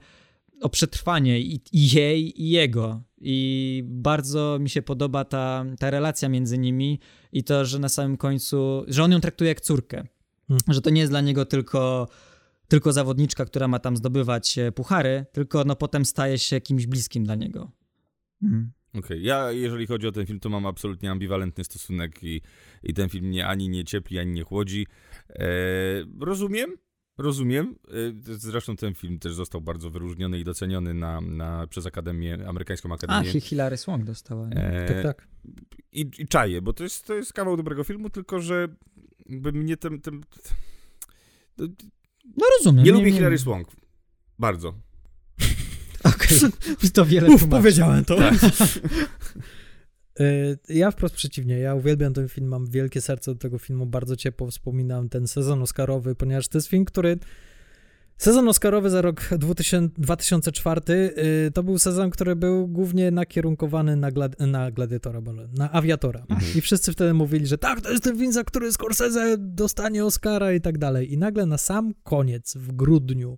o 0.62 0.70
przetrwanie 0.70 1.40
i, 1.40 1.62
i 1.72 1.92
jej, 1.92 2.42
i 2.42 2.50
jego. 2.50 3.02
I 3.22 3.84
bardzo 3.88 4.58
mi 4.60 4.70
się 4.70 4.82
podoba 4.82 5.26
ta, 5.26 5.66
ta 5.80 5.90
relacja 5.90 6.30
między 6.30 6.58
nimi 6.58 7.00
i 7.32 7.44
to, 7.44 7.66
że 7.66 7.80
na 7.80 7.90
samym 7.90 8.18
końcu, 8.18 8.86
że 8.88 9.04
on 9.04 9.12
ją 9.12 9.22
traktuje 9.22 9.48
jak 9.48 9.62
córkę. 9.62 10.08
Hmm. 10.48 10.62
Że 10.68 10.82
to 10.82 10.90
nie 10.90 11.02
jest 11.02 11.12
dla 11.12 11.22
niego 11.22 11.46
tylko, 11.46 12.08
tylko 12.68 12.94
zawodniczka, 12.94 13.46
która 13.46 13.68
ma 13.68 13.80
tam 13.80 13.98
zdobywać 13.98 14.58
e, 14.58 14.72
puchary, 14.72 15.26
tylko 15.32 15.64
no 15.64 15.76
potem 15.76 16.06
staje 16.06 16.38
się 16.40 16.62
kimś 16.62 16.86
bliskim 16.86 17.24
dla 17.24 17.36
niego. 17.36 17.72
Mhm. 18.44 18.72
Okej, 19.00 19.24
ja 19.24 19.52
jeżeli 19.52 19.88
chodzi 19.88 20.08
o 20.08 20.12
ten 20.12 20.26
film, 20.26 20.40
to 20.40 20.50
mam 20.50 20.66
absolutnie 20.66 21.12
ambiwalentny 21.12 21.64
stosunek 21.64 22.24
i, 22.24 22.42
i 22.84 22.94
ten 22.94 23.10
film 23.10 23.26
mnie 23.26 23.48
ani 23.48 23.70
nie 23.70 23.84
ciepli, 23.84 24.20
ani 24.20 24.32
nie 24.32 24.44
chłodzi. 24.44 24.88
E, 25.30 25.46
rozumiem, 26.20 26.70
rozumiem. 27.18 27.76
E, 27.88 28.36
zresztą 28.38 28.76
ten 28.76 28.94
film 28.94 29.20
też 29.20 29.34
został 29.34 29.62
bardzo 29.62 29.90
wyróżniony 29.90 30.40
i 30.40 30.44
doceniony 30.44 30.94
na, 30.94 31.22
na, 31.22 31.68
przez 31.68 31.86
Akademię, 31.86 32.38
amerykańską 32.48 32.92
A, 32.92 32.94
Akademię. 32.96 33.32
Hi- 33.32 33.42
Hilary 33.42 33.78
Swank 33.78 34.04
dostała. 34.04 34.48
E, 34.50 34.86
Tak, 34.88 35.04
tak. 35.04 35.28
I, 35.92 36.12
I 36.20 36.28
czaję, 36.28 36.62
bo 36.62 36.74
to 36.74 36.84
jest, 36.84 37.06
to 37.08 37.14
jest 37.14 37.34
kawał 37.34 37.58
dobrego 37.58 37.84
filmu, 37.84 38.10
tylko 38.10 38.40
że 38.40 38.68
jakby 39.30 39.52
mnie 39.52 39.78
ten... 39.78 40.02
ten 40.02 40.22
No 42.38 42.46
rozumiem. 42.58 42.86
nie, 42.86 42.92
nie- 42.92 42.98
lubię 42.98 43.12
nie- 43.12 43.18
Hilary 43.18 43.38
Swank. 43.38 43.68
Bardzo. 44.40 44.74
Okej, 46.06 46.38
to 46.94 47.06
wiele 47.06 47.28
Uf, 47.30 47.40
tłumaczy. 47.42 47.62
powiedziałem 47.62 48.06
to. 48.06 48.16
Tak. 48.16 48.34
Y, 50.20 50.58
Ja 50.70 50.92
wprost 50.92 51.16
przeciwnie, 51.16 51.60
ja 51.60 51.76
uwielbiam 51.76 52.14
ten 52.14 52.30
film, 52.30 52.48
mam 52.48 52.66
wielkie 52.70 53.02
serce 53.02 53.32
do 53.34 53.40
tego 53.40 53.58
filmu, 53.60 53.86
bardzo 53.86 54.16
ciepło 54.16 54.52
wspominam 54.52 55.10
ten 55.10 55.28
sezon 55.28 55.62
Oscarowy, 55.62 56.16
ponieważ 56.16 56.48
to 56.48 56.58
jest 56.58 56.68
film, 56.68 56.86
który... 56.86 57.18
Sezon 58.18 58.48
Oscarowy 58.48 58.90
za 58.90 59.02
rok 59.02 59.30
2000, 59.38 60.02
2004 60.02 60.82
y, 61.48 61.52
to 61.54 61.64
był 61.64 61.80
sezon, 61.80 62.10
który 62.10 62.36
był 62.36 62.68
głównie 62.68 63.12
nakierunkowany 63.12 63.96
na, 63.96 64.12
glad, 64.12 64.40
na 64.40 64.72
Gladiatora, 64.72 65.22
na 65.58 65.72
Aviatora. 65.72 66.26
I 66.56 66.62
wszyscy 66.62 66.92
wtedy 66.92 67.14
mówili, 67.14 67.48
że 67.48 67.58
tak, 67.58 67.82
to 67.82 67.92
jest 67.92 68.04
ten 68.04 68.18
film, 68.18 68.32
za 68.32 68.44
który 68.44 68.72
Scorsese 68.72 69.36
dostanie 69.40 70.06
Oscara 70.06 70.54
i 70.54 70.62
tak 70.62 70.78
dalej. 70.78 71.14
I 71.14 71.18
nagle 71.18 71.46
na 71.46 71.58
sam 71.58 71.94
koniec, 72.04 72.58
w 72.58 72.72
grudniu, 72.72 73.38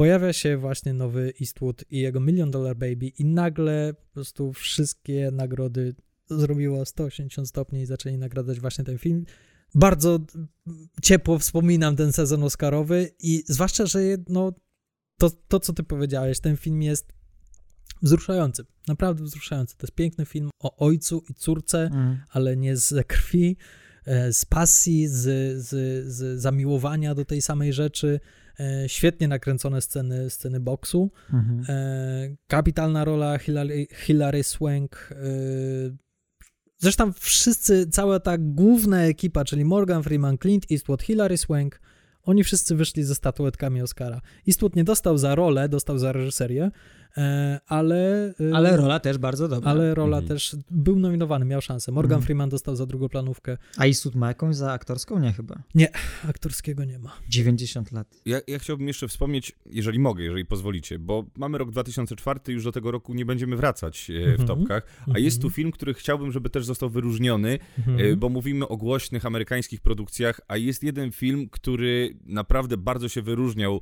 pojawia 0.00 0.32
się 0.32 0.56
właśnie 0.56 0.94
nowy 0.94 1.32
Eastwood 1.40 1.84
i 1.90 1.98
jego 1.98 2.20
Million 2.20 2.50
Dollar 2.50 2.76
Baby 2.76 3.06
i 3.06 3.24
nagle 3.24 3.94
po 3.94 4.14
prostu 4.14 4.52
wszystkie 4.52 5.30
nagrody 5.32 5.94
zrobiło 6.30 6.84
180 6.84 7.48
stopni 7.48 7.80
i 7.80 7.86
zaczęli 7.86 8.18
nagradzać 8.18 8.60
właśnie 8.60 8.84
ten 8.84 8.98
film. 8.98 9.24
Bardzo 9.74 10.18
ciepło 11.02 11.38
wspominam 11.38 11.96
ten 11.96 12.12
sezon 12.12 12.42
Oscarowy 12.42 13.10
i 13.18 13.44
zwłaszcza, 13.46 13.86
że 13.86 14.00
no, 14.28 14.52
to, 15.18 15.30
to, 15.30 15.60
co 15.60 15.72
ty 15.72 15.82
powiedziałeś, 15.82 16.40
ten 16.40 16.56
film 16.56 16.82
jest 16.82 17.12
wzruszający, 18.02 18.64
naprawdę 18.88 19.24
wzruszający. 19.24 19.76
To 19.76 19.86
jest 19.86 19.94
piękny 19.94 20.26
film 20.26 20.50
o 20.60 20.86
ojcu 20.86 21.24
i 21.30 21.34
córce, 21.34 21.90
Mm. 21.92 22.20
ale 22.30 22.56
nie 22.56 22.76
z 22.76 23.06
krwi, 23.06 23.56
e, 24.04 24.32
z 24.32 24.44
pasji, 24.44 25.08
z, 25.08 25.22
z, 25.62 25.68
z 26.12 26.40
zamiłowania 26.40 27.14
do 27.14 27.24
tej 27.24 27.42
samej 27.42 27.72
rzeczy. 27.72 28.20
E, 28.60 28.88
Świetnie 28.88 29.28
nakręcone 29.28 29.80
sceny, 29.80 30.30
sceny 30.30 30.60
boksu. 30.60 31.10
Mhm. 31.32 31.64
E, 31.68 32.36
Kapitalna 32.46 33.04
rola 33.04 33.38
Hilary, 33.38 33.86
Hilary 33.94 34.42
Swank. 34.44 35.10
e, 35.12 35.16
Zresztą 36.82 37.12
wszyscy, 37.12 37.86
cała 37.86 38.20
ta 38.20 38.38
główna 38.38 39.02
ekipa, 39.02 39.44
czyli 39.44 39.64
Morgan 39.64 40.02
Freeman, 40.02 40.38
Clint 40.38 40.66
Eastwood, 40.70 41.02
Hilary 41.02 41.38
Swank, 41.38 41.80
oni 42.22 42.44
wszyscy 42.44 42.74
wyszli 42.76 43.04
ze 43.04 43.14
statuetkami 43.14 43.82
Oscara. 43.82 44.20
Eastwood 44.48 44.76
nie 44.76 44.84
dostał 44.84 45.18
za 45.18 45.34
rolę, 45.34 45.68
dostał 45.68 45.98
za 45.98 46.12
reżyserię, 46.12 46.70
ale... 47.66 48.28
e, 48.40 48.54
Ale 48.54 48.76
rola 48.76 49.00
też 49.00 49.18
bardzo 49.18 49.48
dobra. 49.48 49.70
Ale 49.70 49.94
rola 49.94 50.16
Mhm. 50.18 50.28
też 50.28 50.56
był 50.70 50.98
nominowany, 50.98 51.44
miał 51.44 51.60
szansę. 51.60 51.92
Morgan 51.92 52.16
Mhm. 52.16 52.26
Freeman 52.26 52.48
dostał 52.48 52.76
za 52.76 52.86
drugoplanówkę. 52.86 53.58
A 53.76 53.84
Eastwood 53.86 54.14
ma 54.14 54.28
jakąś 54.28 54.56
za 54.56 54.72
aktorską? 54.72 55.18
Nie 55.18 55.32
chyba. 55.32 55.62
Nie, 55.74 55.88
aktorskiego 56.28 56.84
nie 56.84 56.98
ma. 56.98 57.12
90 57.28 57.92
lat. 57.92 58.20
Ja, 58.26 58.40
ja 58.46 58.58
chciałbym 58.58 58.86
jeszcze 58.88 59.08
wspomnieć, 59.08 59.52
jeżeli 59.66 59.98
mogę, 59.98 60.24
jeżeli 60.24 60.44
pozwolicie, 60.46 60.98
bo 60.98 61.24
mamy 61.36 61.58
rok 61.58 61.70
2004, 61.70 62.40
już 62.48 62.64
do 62.64 62.72
tego 62.72 62.90
roku 62.90 63.14
nie 63.14 63.24
będziemy 63.24 63.56
wracać 63.56 64.10
e, 64.10 64.36
w 64.36 64.40
Mhm. 64.40 64.46
topkach, 64.48 64.86
a 65.14 65.18
jest 65.18 65.42
tu 65.42 65.50
film, 65.50 65.70
który 65.72 65.94
chciałbym, 65.94 66.32
żeby 66.32 66.50
też 66.50 66.64
został 66.64 66.90
wyróżniony, 66.90 67.58
Mhm. 67.78 67.98
e, 68.12 68.16
bo 68.16 68.28
mówimy 68.28 68.68
o 68.68 68.76
głośnych 68.76 69.26
amerykańskich 69.26 69.80
produkcjach, 69.80 70.40
a 70.48 70.56
jest 70.56 70.82
jeden 70.82 71.12
film, 71.12 71.48
który 71.50 72.16
naprawdę 72.24 72.76
bardzo 72.76 73.08
się 73.08 73.22
wyróżniał 73.22 73.80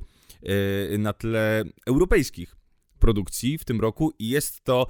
e, 0.93 0.97
na 0.97 1.13
tle 1.13 1.63
europejskich 1.87 2.55
produkcji 2.99 3.57
w 3.57 3.65
tym 3.65 3.81
roku 3.81 4.13
i 4.19 4.29
jest 4.29 4.63
to 4.63 4.87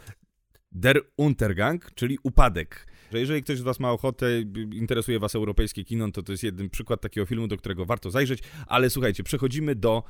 Der 0.71 1.01
Untergang, 1.17 1.91
czyli 1.95 2.17
Upadek. 2.23 2.87
Że 3.11 3.19
jeżeli 3.19 3.43
ktoś 3.43 3.57
z 3.57 3.61
Was 3.61 3.79
ma 3.79 3.91
ochotę, 3.91 4.41
interesuje 4.73 5.19
Was 5.19 5.35
europejskie 5.35 5.83
kino, 5.83 6.11
to 6.11 6.23
to 6.23 6.31
jest 6.31 6.43
jeden 6.43 6.69
przykład 6.69 7.01
takiego 7.01 7.25
filmu, 7.25 7.47
do 7.47 7.57
którego 7.57 7.85
warto 7.85 8.11
zajrzeć. 8.11 8.39
Ale 8.67 8.89
słuchajcie, 8.89 9.23
przechodzimy 9.23 9.75
do, 9.75 10.03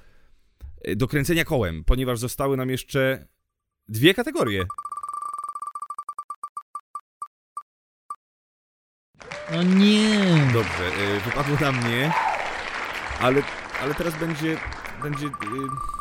do 0.95 1.07
kręcenia 1.07 1.45
kołem, 1.45 1.83
ponieważ 1.83 2.19
zostały 2.19 2.57
nam 2.57 2.69
jeszcze 2.69 3.27
dwie 3.87 4.13
kategorie. 4.13 4.65
No 9.51 9.63
nie. 9.63 10.49
Dobrze, 10.53 10.87
y, 11.17 11.19
wypadło 11.19 11.57
na 11.61 11.71
mnie, 11.71 12.13
ale, 13.19 13.41
ale 13.81 13.95
teraz 13.95 14.19
będzie, 14.19 14.57
będzie 15.03 15.25
y, 15.25 15.98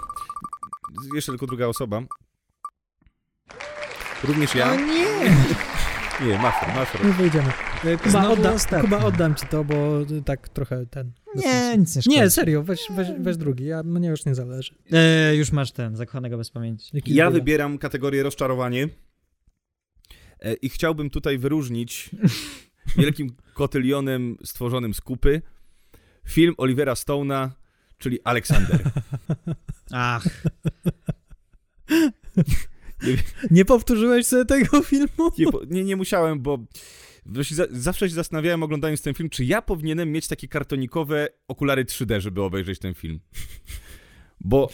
jeszcze 1.14 1.32
tylko 1.32 1.47
druga 1.47 1.66
osoba. 1.66 2.03
Również 4.24 4.55
ja. 4.55 4.72
O 4.72 4.76
nie! 4.76 5.07
Nie, 6.26 6.39
masz, 6.39 6.55
masz. 6.74 7.05
Nie 7.05 7.12
wyjdziemy. 7.12 7.53
E, 7.84 7.97
Kuba, 7.97 8.28
odda. 8.28 8.80
Kuba, 8.80 9.05
oddam 9.05 9.34
ci 9.34 9.47
to, 9.47 9.64
bo 9.64 10.01
tak 10.24 10.49
trochę 10.49 10.86
ten... 10.86 11.12
Nie, 11.34 11.78
nic 11.78 11.97
nie 11.97 12.03
szkodzi. 12.03 12.16
Nie, 12.16 12.30
serio, 12.30 12.62
weź, 12.62 12.86
weź, 12.91 13.09
weź 13.18 13.36
drugi, 13.36 13.64
ja, 13.64 13.82
mnie 13.82 14.09
już 14.09 14.24
nie 14.24 14.34
zależy. 14.34 14.74
E, 14.93 15.36
już 15.36 15.53
masz 15.53 15.72
ten, 15.72 15.97
zakochanego 15.97 16.36
bez 16.36 16.51
pamięci. 16.51 16.91
Jaki 16.93 17.14
Ja 17.14 17.30
wybieram 17.30 17.78
kategorię 17.78 18.22
rozczarowanie 18.22 18.89
e, 20.41 20.55
i 20.55 20.68
chciałbym 20.68 21.11
tutaj 21.11 21.39
wyróżnić 21.39 22.11
wielkim 22.97 23.36
kotylionem 23.55 24.36
stworzonym 24.45 24.95
z 24.95 25.01
kupy 25.01 25.43
film 26.28 26.55
Olivera 26.57 26.95
Stone'a, 26.95 27.49
czyli 27.99 28.18
Aleksander. 28.24 28.80
Ach, 29.90 30.26
Nie 33.51 33.64
powtórzyłeś 33.64 34.26
sobie 34.26 34.44
tego 34.44 34.82
filmu? 34.82 35.30
Nie, 35.38 35.46
nie, 35.70 35.84
nie 35.84 35.96
musiałem, 35.96 36.40
bo 36.40 36.59
zawsze 37.70 38.09
się 38.09 38.14
zastanawiałem 38.14 38.62
oglądając 38.62 39.03
ten 39.03 39.14
film, 39.14 39.30
czy 39.30 39.44
ja 39.44 39.62
powinienem 39.62 40.12
mieć 40.12 40.28
takie 40.28 40.49
kartonikowe 40.49 41.28
okulary 41.49 41.84
3D, 41.84 42.20
żeby 42.20 42.42
obejrzeć 42.42 42.78
ten 42.78 42.94
film. 42.94 43.20
Bo 44.40 44.68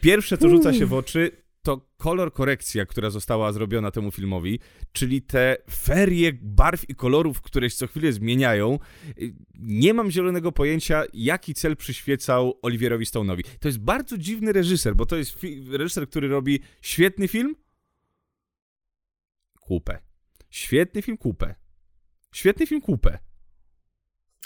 pierwsze, 0.00 0.38
co 0.38 0.48
rzuca 0.48 0.74
się 0.74 0.86
w 0.86 0.92
oczy, 0.94 1.30
to 1.66 1.80
kolor 1.96 2.32
korekcja, 2.32 2.86
która 2.86 3.10
została 3.10 3.52
zrobiona 3.52 3.90
temu 3.90 4.10
filmowi, 4.10 4.60
czyli 4.92 5.22
te 5.22 5.56
ferie 5.70 6.32
barw 6.32 6.90
i 6.90 6.94
kolorów, 6.94 7.40
które 7.40 7.70
się 7.70 7.76
co 7.76 7.86
chwilę 7.86 8.12
zmieniają. 8.12 8.78
Y, 9.18 9.34
Nie 9.54 9.94
mam 9.94 10.10
zielonego 10.10 10.52
pojęcia, 10.52 11.04
jaki 11.12 11.54
cel 11.54 11.76
przyświecał 11.76 12.58
Olivierowi 12.62 13.04
Stone'owi. 13.04 13.42
To 13.60 13.68
jest 13.68 13.78
bardzo 13.78 14.18
dziwny 14.18 14.52
reżyser, 14.52 14.96
bo 14.96 15.06
to 15.06 15.16
jest 15.16 15.38
reżyser, 15.70 16.08
który 16.08 16.28
robi 16.28 16.60
świetny 16.82 17.28
film, 17.28 17.54
kupę. 19.60 19.98
Świetny 20.50 21.02
film, 21.02 21.18
kupę. 21.18 21.54
Świetny 22.32 22.66
film, 22.66 22.80
kupę. 22.80 23.18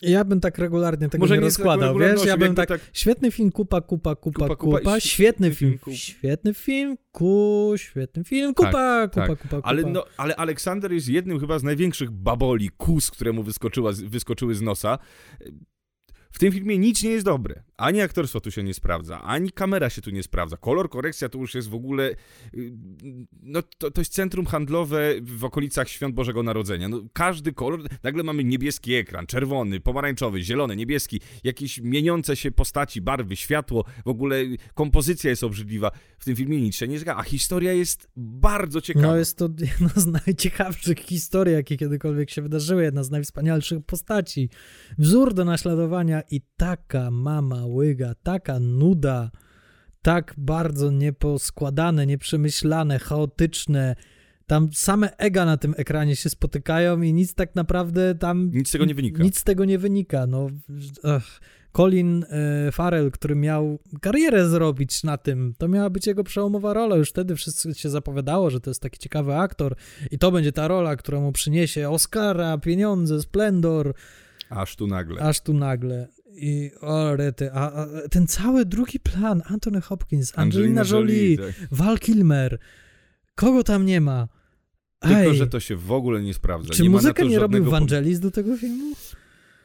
Ja 0.03 0.25
bym 0.25 0.41
tak 0.41 0.59
regularnie 0.59 1.09
tego 1.09 1.23
Może 1.23 1.35
nie 1.35 1.41
nie 1.41 1.45
rozkładał, 1.47 1.99
wiesz? 1.99 2.25
Ja 2.25 2.37
bym 2.37 2.55
tak, 2.55 2.69
tak- 2.69 2.81
świetny 2.93 3.31
film, 3.31 3.53
kupa, 3.53 3.81
kupa, 3.81 4.17
kupa, 4.17 4.41
Kupa, 4.43 4.57
kupa, 4.57 4.79
kupa 4.79 5.01
świetny 5.01 5.55
film, 5.55 5.79
kup- 5.79 5.95
świetny 5.95 6.55
film, 6.55 6.97
ku, 7.13 7.73
świetny 7.77 8.25
film, 8.25 8.55
kupa, 8.55 8.73
Tak, 8.73 9.11
kupa, 9.11 9.27
tak. 9.27 9.39
kupa, 9.39 9.57
kupa. 9.57 9.69
Ale, 9.69 9.83
no, 9.83 10.05
ale 10.17 10.37
Aleksander 10.37 10.93
jest 10.93 11.09
jednym 11.09 11.41
chyba 11.41 11.59
z 11.59 11.63
największych 11.63 12.11
baboli, 12.11 12.71
kus, 12.77 13.11
któremu 13.11 13.43
wyskoczyła, 13.43 13.93
z- 13.93 14.01
wyskoczyły 14.03 14.55
z 14.55 14.63
nosa. 14.63 14.99
W 16.33 16.39
tym 16.39 16.53
filmie 16.53 16.79
nic 16.79 17.03
nie 17.03 17.11
jest 17.11 17.25
dobre. 17.25 17.63
Ani 17.81 18.01
aktorstwo 18.01 18.41
tu 18.41 18.51
się 18.51 18.63
nie 18.63 18.75
sprawdza, 18.75 19.23
ani 19.23 19.53
kamera 19.53 19.91
się 19.91 20.03
tu 20.03 20.11
nie 20.11 20.23
sprawdza. 20.23 20.57
Kolor 20.57 20.91
korekcja 20.91 21.29
to 21.29 21.39
już 21.39 21.55
jest 21.55 21.69
w 21.69 21.75
ogóle. 21.75 22.11
y, 22.55 22.73
No, 23.43 23.63
to, 23.79 23.91
to 23.91 24.01
jest 24.01 24.13
centrum 24.13 24.47
handlowe 24.47 25.15
w 25.23 25.45
okolicach 25.45 25.89
świąt 25.89 26.15
Bożego 26.15 26.43
Narodzenia. 26.43 26.89
No, 26.89 27.03
każdy 27.13 27.53
kolor. 27.53 27.81
Nagle 28.03 28.23
mamy 28.23 28.45
niebieski 28.45 28.95
ekran, 28.95 29.27
czerwony, 29.27 29.81
pomarańczowy, 29.81 30.43
zielony, 30.43 30.77
niebieski, 30.77 31.21
jakieś 31.45 31.81
mieniące 31.81 32.37
się 32.37 32.51
postaci, 32.51 33.01
barwy, 33.01 33.37
światło. 33.37 33.85
W 34.05 34.09
ogóle 34.09 34.37
kompozycja 34.75 35.31
jest 35.31 35.45
obrzydliwa. 35.45 35.91
W 36.19 36.25
tym 36.25 36.37
filmie 36.37 36.61
nic 36.61 36.77
się 36.77 36.89
nie 36.89 36.99
zgadza, 36.99 37.21
a 37.21 37.23
historia 37.23 37.73
jest 37.73 38.09
bardzo 38.17 38.81
ciekawa. 38.81 39.07
No 39.07 39.17
jest 39.17 39.39
to 39.39 39.49
jedna 39.79 39.89
z 39.97 40.07
najciekawszych 40.07 40.99
historii, 40.99 41.55
jakie 41.55 41.77
kiedykolwiek 41.77 42.31
się 42.31 42.43
wydarzyły, 42.43 42.83
jedna 42.83 43.05
z 43.05 43.11
najwspanialszych 43.11 43.85
postaci. 43.87 44.49
Wzór 44.99 45.35
do 45.35 45.45
naśladowania 45.45 46.23
i 46.31 46.41
taka 46.57 47.11
mama 47.11 47.67
łyga, 47.75 48.15
taka 48.23 48.59
nuda, 48.61 49.31
tak 50.03 50.35
bardzo 50.39 50.91
nieposkładane, 50.91 52.07
nieprzemyślane, 52.07 52.99
chaotyczne. 52.99 53.97
Tam 54.47 54.69
same 54.73 55.17
ega 55.17 55.45
na 55.45 55.57
tym 55.57 55.75
ekranie 55.77 56.17
się 56.17 56.31
spotykają 56.31 57.03
i 57.03 57.13
nic 57.13 57.35
tak 57.35 57.55
naprawdę 57.55 58.15
tam... 58.15 58.51
Nic 58.55 58.69
z 58.69 58.73
tego 58.73 58.85
nie 58.85 58.95
wynika. 58.95 59.23
Nic 59.23 59.39
z 59.39 59.45
tego 59.45 59.65
nie 59.65 59.79
wynika, 59.79 60.27
no. 60.27 60.47
Colin 61.73 62.25
e, 62.29 62.73
Farrell, 62.73 63.11
który 63.11 63.35
miał 63.35 63.79
karierę 64.01 64.49
zrobić 64.49 65.05
na 65.05 65.19
tym, 65.19 65.55
to 65.59 65.69
miała 65.69 65.91
być 65.91 66.07
jego 66.07 66.25
przełomowa 66.25 66.73
rola. 66.73 66.97
Już 66.97 67.11
wtedy 67.11 67.37
wszyscy 67.37 67.75
się 67.75 67.91
zapowiadało, 67.91 68.51
że 68.51 68.61
to 68.61 68.71
jest 68.71 68.83
taki 68.83 68.99
ciekawy 68.99 69.35
aktor 69.35 69.77
i 70.11 70.19
to 70.19 70.33
będzie 70.33 70.53
ta 70.53 70.69
rola, 70.69 70.97
która 70.97 71.21
mu 71.21 71.33
przyniesie 71.33 71.91
Oscara, 71.91 72.59
pieniądze, 72.59 73.23
splendor. 73.23 73.95
Aż 74.49 74.77
tu 74.77 74.87
nagle. 74.87 75.23
Aż 75.23 75.41
tu 75.41 75.55
nagle. 75.55 76.09
I 76.35 76.71
o 76.81 77.17
rety, 77.17 77.53
a, 77.53 77.73
a 77.73 77.87
ten 78.11 78.27
cały 78.27 78.65
drugi 78.65 79.01
plan, 79.01 79.43
Anthony 79.47 79.81
Hopkins, 79.81 80.33
Angelina, 80.37 80.81
Angelina 80.81 80.99
Jolie, 80.99 81.35
Jolie, 81.35 81.53
tak. 81.53 81.69
Val 81.71 81.99
Kilmer, 81.99 82.59
kogo 83.35 83.65
tam 83.65 83.87
nie 83.87 84.01
ma? 84.01 84.29
Tylko, 85.01 85.35
że 85.35 85.47
to 85.47 85.61
się 85.61 85.77
w 85.77 85.93
ogóle 85.93 86.23
nie 86.23 86.35
sprawdza. 86.35 86.75
czy 86.75 86.83
nie 86.83 86.91
ma 86.91 86.97
na 86.97 87.03
muzykę 87.03 87.23
to 87.23 87.29
nie 87.29 87.39
robił 87.39 87.65
Vangelis 87.65 88.21
do 88.21 88.31
tego 88.31 88.57
filmu? 88.57 88.95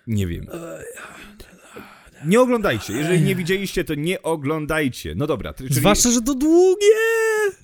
Nie 0.07 0.27
wiem. 0.27 0.47
Nie 2.25 2.41
oglądajcie. 2.41 2.93
Jeżeli 2.93 3.21
nie 3.21 3.35
widzieliście, 3.35 3.83
to 3.83 3.95
nie 3.95 4.21
oglądajcie. 4.21 5.13
No 5.15 5.27
dobra. 5.27 5.53
Czyli... 5.53 5.73
Zwłaszcza, 5.73 6.11
że 6.11 6.21
to 6.21 6.35
długie! 6.35 6.95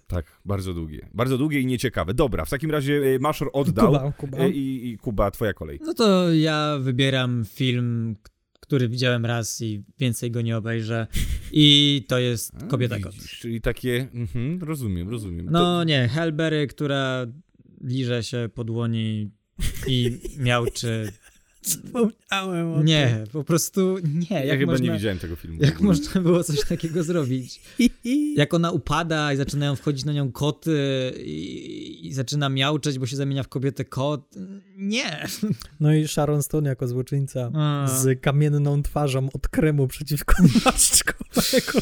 Tak, 0.07 0.25
bardzo 0.45 0.73
długie. 0.73 1.09
Bardzo 1.13 1.37
długie 1.37 1.59
i 1.59 1.65
nieciekawe. 1.65 2.13
Dobra, 2.13 2.45
w 2.45 2.49
takim 2.49 2.71
razie 2.71 3.01
e, 3.15 3.19
Maszor 3.19 3.49
oddał. 3.53 3.87
Kuba, 3.87 4.11
Kuba. 4.11 4.37
e, 4.37 4.49
I, 4.49 4.89
I 4.89 4.97
Kuba, 4.97 5.31
twoja 5.31 5.53
kolej. 5.53 5.79
No 5.85 5.93
to 5.93 6.33
ja 6.33 6.77
wybieram 6.79 7.45
film, 7.45 8.15
który 8.71 8.89
widziałem 8.89 9.25
raz 9.25 9.61
i 9.61 9.83
więcej 9.99 10.31
go 10.31 10.41
nie 10.41 10.57
obejrzę. 10.57 11.07
I 11.51 12.05
to 12.07 12.19
jest 12.19 12.51
Kobieta 12.69 12.99
Kot. 12.99 13.13
Widzisz, 13.13 13.39
Czyli 13.39 13.61
takie... 13.61 14.07
Mhm, 14.13 14.63
rozumiem, 14.63 15.09
rozumiem. 15.09 15.47
No 15.49 15.83
nie, 15.83 16.07
Helberry, 16.07 16.67
która 16.67 17.25
liże 17.83 18.23
się 18.23 18.49
po 18.55 18.63
dłoni 18.63 19.31
i 19.87 20.17
miałczy. 20.37 21.11
Wspomniałem 21.61 22.73
o 22.73 22.83
Nie, 22.83 23.23
po 23.31 23.43
prostu 23.43 23.97
nie. 24.03 24.25
Ja 24.29 24.43
Jak 24.45 24.59
chyba 24.59 24.71
można, 24.71 24.85
nie 24.87 24.91
widziałem 24.93 25.19
tego 25.19 25.35
filmu. 25.35 25.57
Jak 25.63 25.81
można 25.81 26.21
było 26.21 26.43
coś 26.43 26.59
takiego 26.65 27.03
zrobić? 27.03 27.61
Jak 28.35 28.53
ona 28.53 28.71
upada 28.71 29.33
i 29.33 29.37
zaczynają 29.37 29.75
wchodzić 29.75 30.05
na 30.05 30.13
nią 30.13 30.31
koty 30.31 31.13
i, 31.17 32.07
i 32.07 32.13
zaczyna 32.13 32.49
miauczeć, 32.49 32.99
bo 32.99 33.05
się 33.05 33.15
zamienia 33.15 33.43
w 33.43 33.47
kobietę 33.47 33.85
kot. 33.85 34.35
Nie. 34.77 35.27
No 35.79 35.93
i 35.93 36.07
Sharon 36.07 36.43
Stone 36.43 36.69
jako 36.69 36.87
złoczyńca 36.87 37.51
A. 37.53 37.87
z 37.87 38.21
kamienną 38.21 38.83
twarzą 38.83 39.29
od 39.33 39.47
kremu 39.47 39.87
przeciwko 39.87 40.43
maszczkowego. 40.65 41.79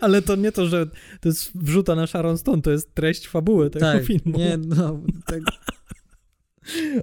Ale 0.00 0.22
to 0.22 0.36
nie 0.36 0.52
to, 0.52 0.66
że 0.66 0.86
to 1.20 1.28
jest 1.28 1.50
wrzuta 1.54 1.94
na 1.94 2.06
Sharon 2.06 2.38
Stone, 2.38 2.62
to 2.62 2.70
jest 2.70 2.94
treść 2.94 3.28
fabuły 3.28 3.70
tego 3.70 3.86
Tak, 3.86 4.04
filmu. 4.04 4.38
nie, 4.38 4.56
no, 4.56 5.00
tak. 5.26 5.40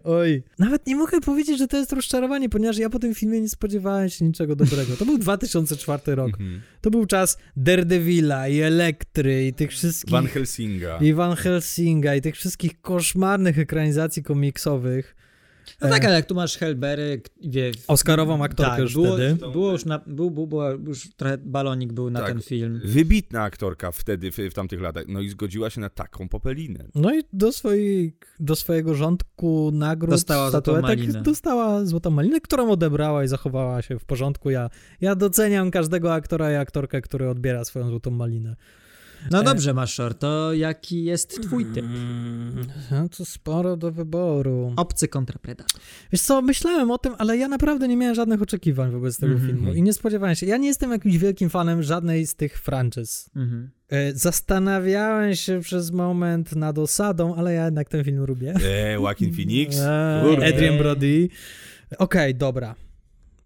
Oj. 0.03 0.43
Nawet 0.59 0.87
nie 0.87 0.95
mogę 0.95 1.21
powiedzieć, 1.21 1.57
że 1.57 1.67
to 1.67 1.77
jest 1.77 1.93
rozczarowanie, 1.93 2.49
ponieważ 2.49 2.77
ja 2.77 2.89
po 2.89 2.99
tym 2.99 3.15
filmie 3.15 3.41
nie 3.41 3.49
spodziewałem 3.49 4.09
się 4.09 4.25
niczego 4.25 4.55
dobrego. 4.55 4.95
To 4.97 5.05
był 5.05 5.17
2004 5.27 6.15
rok. 6.15 6.27
Mhm. 6.27 6.61
To 6.81 6.91
był 6.91 7.05
czas 7.05 7.37
Daredevila 7.55 8.47
i 8.47 8.59
Elektry 8.59 9.47
i 9.47 9.53
tych 9.53 9.69
wszystkich... 9.69 10.11
Van 10.11 10.27
Helsinga. 10.27 10.97
I 11.01 11.13
Van 11.13 11.35
Helsinga 11.35 12.15
i 12.15 12.21
tych 12.21 12.35
wszystkich 12.35 12.81
koszmarnych 12.81 13.59
ekranizacji 13.59 14.23
komiksowych. 14.23 15.15
No 15.81 15.89
tak, 15.89 16.03
E, 16.03 16.07
ale 16.07 16.15
jak 16.15 16.25
tu 16.25 16.35
masz 16.35 16.57
Helbery, 16.57 17.21
wie... 17.43 17.71
Oscarową 17.87 18.43
aktorkę 18.43 18.71
tak, 18.71 18.79
już 18.79 18.93
było, 18.93 19.15
wtedy. 19.15 19.35
Było 19.51 19.71
już, 19.71 19.85
na, 19.85 19.99
był, 20.07 20.31
był, 20.31 20.47
już 20.87 21.09
trochę 21.15 21.37
balonik 21.37 21.93
był 21.93 22.09
na 22.09 22.19
Tak. 22.19 22.29
ten 22.29 22.41
film. 22.41 22.81
Wybitna 22.85 23.41
aktorka 23.43 23.91
wtedy, 23.91 24.31
w, 24.31 24.37
w 24.37 24.53
tamtych 24.53 24.81
latach. 24.81 25.03
No 25.07 25.19
i 25.21 25.29
zgodziła 25.29 25.69
się 25.69 25.81
na 25.81 25.89
taką 25.89 26.29
popelinę. 26.29 26.85
No 26.95 27.15
i 27.15 27.23
do, 27.33 27.51
swojej, 27.51 28.17
do 28.39 28.55
swojego 28.55 28.95
rządku 28.95 29.71
nagród, 29.73 30.11
Dostała 30.11 30.51
złotą 30.51 30.71
statuetek 30.71 30.99
malinę. 30.99 31.21
dostała 31.21 31.85
złotą 31.85 32.09
malinę, 32.09 32.41
którą 32.41 32.71
odebrała 32.71 33.23
i 33.23 33.27
zachowała 33.27 33.81
się 33.81 33.99
w 33.99 34.05
porządku. 34.05 34.49
Ja, 34.49 34.69
ja 35.01 35.15
doceniam 35.15 35.71
każdego 35.71 36.13
aktora 36.13 36.51
i 36.51 36.55
aktorkę, 36.55 37.01
który 37.01 37.29
odbiera 37.29 37.65
swoją 37.65 37.89
złotą 37.89 38.11
malinę. 38.11 38.55
No 39.31 39.41
E, 39.41 39.43
dobrze, 39.43 39.73
Maszor, 39.73 40.15
to 40.15 40.53
jaki 40.53 41.03
jest 41.03 41.41
twój 41.41 41.65
typ? 41.65 41.85
No 42.91 43.09
to 43.09 43.25
sporo 43.25 43.77
do 43.77 43.91
wyboru. 43.91 44.73
Obcy 44.75 45.07
kontra 45.07 45.39
Predator. 45.41 45.81
Wiesz 46.11 46.21
co, 46.21 46.41
myślałem 46.41 46.91
o 46.91 46.97
tym, 46.97 47.13
ale 47.17 47.37
ja 47.37 47.47
naprawdę 47.47 47.87
nie 47.87 47.97
miałem 47.97 48.15
żadnych 48.15 48.41
oczekiwań 48.41 48.91
wobec 48.91 49.17
tego 49.17 49.33
Mhm. 49.33 49.51
filmu 49.51 49.73
i 49.73 49.81
nie 49.83 49.93
spodziewałem 49.93 50.35
się. 50.35 50.45
Ja 50.45 50.57
nie 50.57 50.67
jestem 50.67 50.91
jakimś 50.91 51.17
wielkim 51.17 51.49
fanem 51.49 51.83
żadnej 51.83 52.27
z 52.27 52.35
tych 52.35 52.59
franczyz. 52.59 53.29
Mhm. 53.35 53.69
E, 53.89 54.13
Zastanawiałem 54.13 55.35
się 55.35 55.59
przez 55.59 55.91
moment 55.91 56.55
nad 56.55 56.77
osadą, 56.77 57.35
ale 57.35 57.53
ja 57.53 57.65
jednak 57.65 57.89
ten 57.89 58.03
film 58.03 58.25
lubię. 58.25 58.53
E, 58.65 58.93
Joaquin 58.93 59.33
Phoenix? 59.37 59.77
Eee. 59.79 60.53
Adrian 60.53 60.77
Brody. 60.77 61.29
Okej, 61.97 62.35
dobra. 62.35 62.75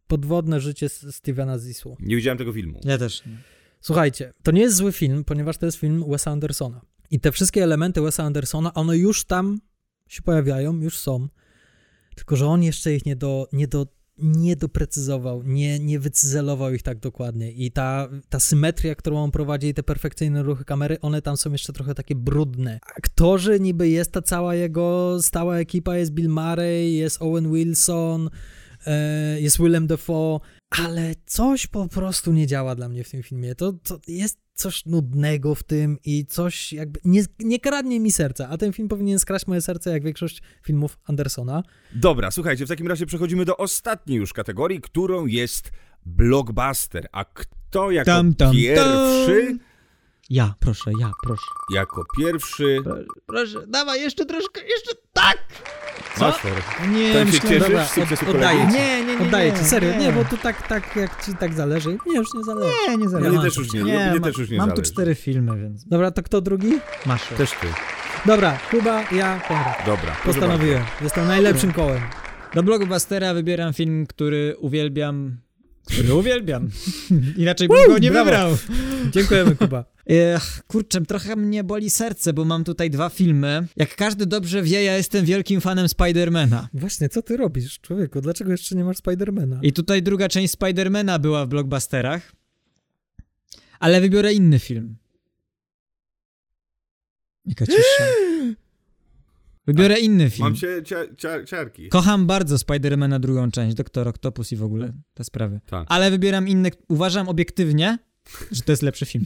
Podwodne 0.08 0.60
życie 0.62 0.90
Stevena 0.90 1.60
Zissou. 1.60 1.98
Nie 2.00 2.16
widziałem 2.16 2.38
tego 2.38 2.54
filmu. 2.54 2.80
Ja 2.84 2.98
też. 2.98 3.26
nie. 3.26 3.38
Słuchajcie, 3.86 4.34
to 4.44 4.52
nie 4.52 4.62
jest 4.62 4.76
zły 4.76 4.92
film, 4.92 5.24
ponieważ 5.24 5.58
to 5.58 5.66
jest 5.66 5.78
film 5.78 6.06
Wesa 6.08 6.32
Andersona. 6.32 6.82
I 7.12 7.20
te 7.20 7.32
wszystkie 7.32 7.64
elementy 7.64 8.02
Wesa 8.02 8.24
Andersona, 8.24 8.74
one 8.74 8.98
już 8.98 9.24
tam 9.24 9.60
się 10.08 10.22
pojawiają, 10.22 10.82
już 10.82 10.98
są. 10.98 11.28
Tylko, 12.16 12.36
że 12.36 12.48
on 12.48 12.64
jeszcze 12.64 12.94
ich 12.94 13.06
nie, 13.06 13.16
do, 13.16 13.48
nie, 13.54 13.68
do, 13.68 13.88
nie 14.18 14.56
doprecyzował, 14.56 15.44
nie, 15.44 15.80
nie 15.80 16.00
wycyzelował 16.00 16.74
ich 16.74 16.82
tak 16.84 17.00
dokładnie. 17.00 17.52
I 17.52 17.72
ta, 17.72 18.10
ta 18.30 18.40
symetria, 18.40 18.96
którą 18.96 19.18
on 19.18 19.32
prowadzi 19.32 19.68
i 19.68 19.74
te 19.74 19.84
perfekcyjne 19.84 20.44
ruchy 20.44 20.66
kamery, 20.66 21.02
one 21.02 21.22
tam 21.22 21.38
są 21.38 21.52
jeszcze 21.52 21.74
trochę 21.74 21.96
takie 21.96 22.16
brudne. 22.16 22.80
Aktorzy 22.98 23.60
niby 23.60 23.90
jest 23.90 24.12
ta 24.12 24.22
cała 24.22 24.56
jego 24.56 25.18
stała 25.22 25.58
ekipa, 25.58 25.98
jest 25.98 26.12
Bill 26.12 26.30
Murray, 26.30 26.94
jest 26.94 27.22
Owen 27.22 27.54
Wilson, 27.54 28.30
e, 28.86 29.42
jest 29.42 29.58
Willem 29.58 29.88
Dafoe, 29.88 30.40
ale 30.70 31.14
coś 31.26 31.68
po 31.68 31.88
prostu 31.88 32.34
nie 32.34 32.48
działa 32.48 32.76
dla 32.76 32.90
mnie 32.90 33.04
w 33.04 33.10
tym 33.10 33.24
filmie. 33.24 33.56
To, 33.56 33.74
to 33.74 34.00
jest 34.08 34.40
coś 34.54 34.86
nudnego 34.86 35.56
w 35.56 35.64
tym 35.64 35.98
i 36.06 36.26
coś 36.26 36.74
jakby 36.74 37.00
nie, 37.06 37.24
nie 37.40 37.60
kradnie 37.60 38.00
mi 38.00 38.12
serca, 38.12 38.50
a 38.50 38.58
ten 38.58 38.74
film 38.74 38.88
powinien 38.88 39.20
skraść 39.20 39.48
moje 39.48 39.62
serce 39.62 39.92
jak 39.92 40.04
większość 40.04 40.42
filmów 40.64 40.98
Andersona. 41.06 41.64
Dobra, 41.96 42.32
słuchajcie, 42.32 42.66
w 42.66 42.70
takim 42.70 42.88
razie 42.88 43.06
przechodzimy 43.06 43.46
do 43.46 43.58
ostatniej 43.58 44.18
już 44.18 44.34
kategorii, 44.34 44.82
którą 44.82 45.26
jest 45.26 45.72
blockbuster. 46.06 47.08
A 47.12 47.26
kto 47.26 47.92
jako 47.92 48.06
Tam, 48.06 48.34
tam, 48.34 48.54
pierwszy... 48.54 49.48
tam. 49.48 49.60
Ja, 50.30 50.54
proszę, 50.60 50.92
ja, 51.00 51.12
proszę. 51.24 51.42
Jako 51.74 52.04
pierwszy... 52.18 52.78
Proszę, 53.26 53.68
dawaj, 53.68 54.02
jeszcze 54.02 54.26
troszkę, 54.26 54.62
jeszcze 54.62 54.92
tak! 55.14 55.38
Co? 56.16 56.26
Maszor. 56.26 56.52
Nie, 56.92 57.14
Tam 57.14 57.32
się 57.32 57.40
cieszysz 57.40 57.60
dobra, 57.60 57.86
z 57.86 57.92
sukcesu 57.94 58.30
Oddaję 58.30 58.58
kolegi? 58.60 58.72
ci. 58.74 58.78
Nie, 58.80 59.06
nie, 59.06 59.16
nie, 59.16 59.26
Oddaję 59.26 59.52
nie, 59.52 59.58
ci, 59.58 59.66
serio. 59.66 59.92
Nie, 59.92 59.98
nie. 60.00 60.12
bo 60.12 60.26
tu 60.26 60.38
tak, 60.38 60.68
tak, 60.68 60.96
jak 60.96 61.26
ci 61.26 61.36
tak 61.36 61.54
zależy. 61.54 61.98
Nie, 62.06 62.18
już 62.18 62.34
nie 62.34 62.44
zależy. 62.44 62.72
Nie, 62.90 62.98
nie 62.98 63.10
zależy. 63.10 63.32
Mnie 63.32 63.42
też 63.42 63.58
już 63.58 63.74
nie, 63.74 63.84
mnie 63.84 64.14
ma- 64.20 64.26
też 64.26 64.38
już 64.38 64.50
nie 64.50 64.58
Mam 64.58 64.70
tu 64.70 64.76
zależy. 64.76 64.92
cztery 64.92 65.16
filmy, 65.16 65.62
więc 65.62 65.86
Dobra, 65.88 66.12
to 66.12 66.24
kto 66.24 66.42
drugi? 66.42 66.80
masz. 67.06 67.28
Też 67.38 67.52
ty. 67.52 67.68
Dobra, 68.26 68.58
Kuba, 68.72 69.04
ja, 69.12 69.40
Konrad. 69.48 69.86
Dobra. 69.86 70.16
Postanowiłem. 70.26 70.84
Jestem 71.02 71.28
najlepszym 71.28 71.74
kołem. 71.74 72.02
Do 72.54 72.64
blockbustera 72.64 73.34
wybieram 73.34 73.74
film, 73.74 74.08
który 74.08 74.56
uwielbiam. 74.60 75.38
Który 75.86 76.14
uwielbiam. 76.14 76.70
Inaczej 77.38 77.68
bym 77.68 77.88
go 77.88 77.98
nie 77.98 78.12
brawo. 78.12 78.26
wybrał. 78.26 78.58
Dziękujemy, 79.12 79.56
Kuba. 79.56 79.86
Ech, 80.10 80.62
kurczę, 80.68 81.02
trochę 81.02 81.36
mnie 81.36 81.64
boli 81.64 81.90
serce, 81.90 82.34
bo 82.34 82.46
mam 82.46 82.64
tutaj 82.64 82.90
dwa 82.90 83.10
filmy. 83.10 83.68
Jak 83.76 83.96
każdy 83.96 84.26
dobrze 84.26 84.64
wie, 84.64 84.84
ja 84.84 84.98
jestem 84.98 85.26
wielkim 85.26 85.62
fanem 85.62 85.90
Spidermana. 85.90 86.70
Właśnie, 86.74 87.10
co 87.10 87.22
ty 87.22 87.38
robisz, 87.38 87.80
człowieku? 87.80 88.22
Dlaczego 88.22 88.52
jeszcze 88.52 88.76
nie 88.76 88.84
masz 88.84 88.98
Spidermana? 88.98 89.60
I 89.62 89.74
tutaj 89.74 90.04
druga 90.04 90.30
część 90.30 90.54
Spidermana 90.54 91.20
była 91.20 91.46
w 91.46 91.50
blockbusterach. 91.50 92.32
Ale 93.80 94.02
wybiorę 94.02 94.34
inny 94.34 94.60
film. 94.60 94.96
Jaka 97.46 97.66
cisza. 97.66 98.04
Wybiorę 99.68 100.00
inny 100.00 100.30
film. 100.30 100.48
Mam 100.48 100.56
cię 100.56 100.84
cia, 100.84 100.98
cia, 101.18 101.44
ciarki. 101.44 101.90
Kocham 101.90 102.28
bardzo 102.28 102.58
Spidermana 102.58 103.20
drugą 103.20 103.52
część, 103.52 103.76
Doktor 103.76 104.08
Octopus 104.08 104.52
i 104.52 104.56
w 104.56 104.64
ogóle 104.64 104.94
te 105.14 105.24
sprawy. 105.24 105.60
Tak. 105.66 105.86
Ale 105.90 106.12
wybieram 106.12 106.48
inny, 106.48 106.72
uważam 106.88 107.30
obiektywnie, 107.30 107.98
że 108.52 108.62
to 108.62 108.72
jest 108.72 108.82
lepszy 108.84 109.06
film. 109.06 109.26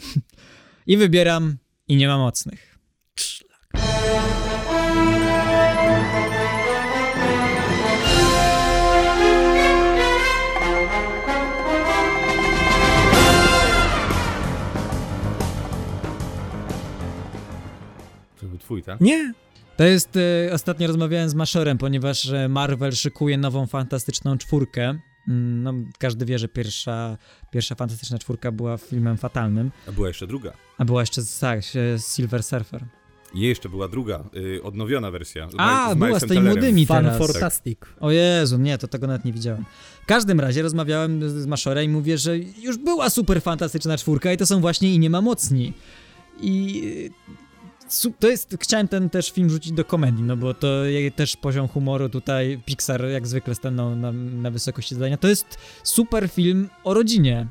I 0.87 0.97
wybieram 0.97 1.57
I 1.87 1.95
nie 1.95 2.07
ma 2.07 2.17
mocnych. 2.17 2.79
To 18.39 18.45
był 18.45 18.57
twój, 18.57 18.83
tak? 18.83 19.01
Nie. 19.01 19.33
To 19.79 19.83
jest, 19.85 20.17
e, 20.47 20.53
ostatnio 20.53 20.87
rozmawiałem 20.87 21.29
z 21.29 21.33
Maszorem, 21.33 21.77
ponieważ 21.77 22.31
Marvel 22.49 22.91
szykuje 22.91 23.37
nową 23.37 23.67
fantastyczną 23.67 24.37
czwórkę. 24.37 24.99
Mm, 25.27 25.63
No, 25.63 25.73
każdy 25.99 26.25
wie, 26.25 26.39
że 26.39 26.47
pierwsza, 26.47 27.17
pierwsza 27.51 27.75
fantastyczna 27.75 28.19
czwórka 28.19 28.51
była 28.51 28.77
filmem 28.77 29.17
fatalnym, 29.17 29.71
A 29.87 29.91
była 29.91 30.07
jeszcze 30.07 30.27
druga. 30.27 30.53
a 30.77 30.85
była 30.85 31.01
jeszcze, 31.01 31.21
tak, 31.39 31.61
Silver 32.13 32.43
Surfer. 32.43 32.85
I 33.33 33.39
jeszcze 33.39 33.69
była 33.69 33.87
druga, 33.87 34.23
y, 34.35 34.63
odnowiona 34.63 35.11
wersja. 35.11 35.47
A, 35.57 35.91
z 35.93 35.97
była 35.97 36.19
z 36.19 36.25
tymi 36.25 36.41
młodymi 36.41 36.85
Fan 36.85 37.03
teraz. 37.05 37.31
Fantastic. 37.31 37.79
O 37.99 38.11
Jezu, 38.11 38.57
nie, 38.57 38.77
to 38.77 38.87
tego 38.87 39.07
nawet 39.07 39.25
nie 39.25 39.33
widziałem. 39.33 39.65
W 40.03 40.05
każdym 40.05 40.39
razie 40.39 40.61
rozmawiałem 40.61 41.29
z 41.29 41.33
z 41.33 41.45
Maszorem 41.45 41.85
i 41.85 41.89
mówię, 41.89 42.17
że 42.17 42.37
już 42.37 42.77
była 42.77 43.09
super 43.09 43.41
fantastyczna 43.41 43.97
czwórka 43.97 44.33
i 44.33 44.37
to 44.37 44.45
są 44.45 44.61
właśnie 44.61 44.93
i 44.93 44.99
nie 44.99 45.09
ma 45.09 45.21
mocni. 45.21 45.73
I 46.41 46.81
y, 47.25 47.29
to 48.19 48.27
jest, 48.27 48.57
chciałem 48.61 48.87
ten 48.87 49.09
też 49.09 49.31
film 49.31 49.49
rzucić 49.49 49.71
do 49.71 49.85
komedii, 49.85 50.23
no 50.23 50.37
bo 50.37 50.53
to 50.53 50.67
też 51.15 51.35
poziom 51.35 51.67
humoru 51.67 52.09
tutaj 52.09 52.61
Pixar 52.65 53.05
jak 53.05 53.27
zwykle 53.27 53.55
stanął 53.55 53.95
na, 53.95 54.11
na 54.11 54.51
wysokości 54.51 54.95
zadania. 54.95 55.17
To 55.17 55.27
jest 55.27 55.57
super 55.83 56.29
film 56.29 56.69
o 56.83 56.93
rodzinie, 56.93 57.47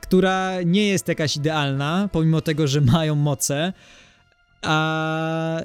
która 0.00 0.62
nie 0.62 0.88
jest 0.88 1.08
jakaś 1.08 1.36
idealna, 1.36 2.08
pomimo 2.12 2.40
tego, 2.40 2.66
że 2.66 2.80
mają 2.80 3.14
moce, 3.14 3.72
a... 4.62 5.60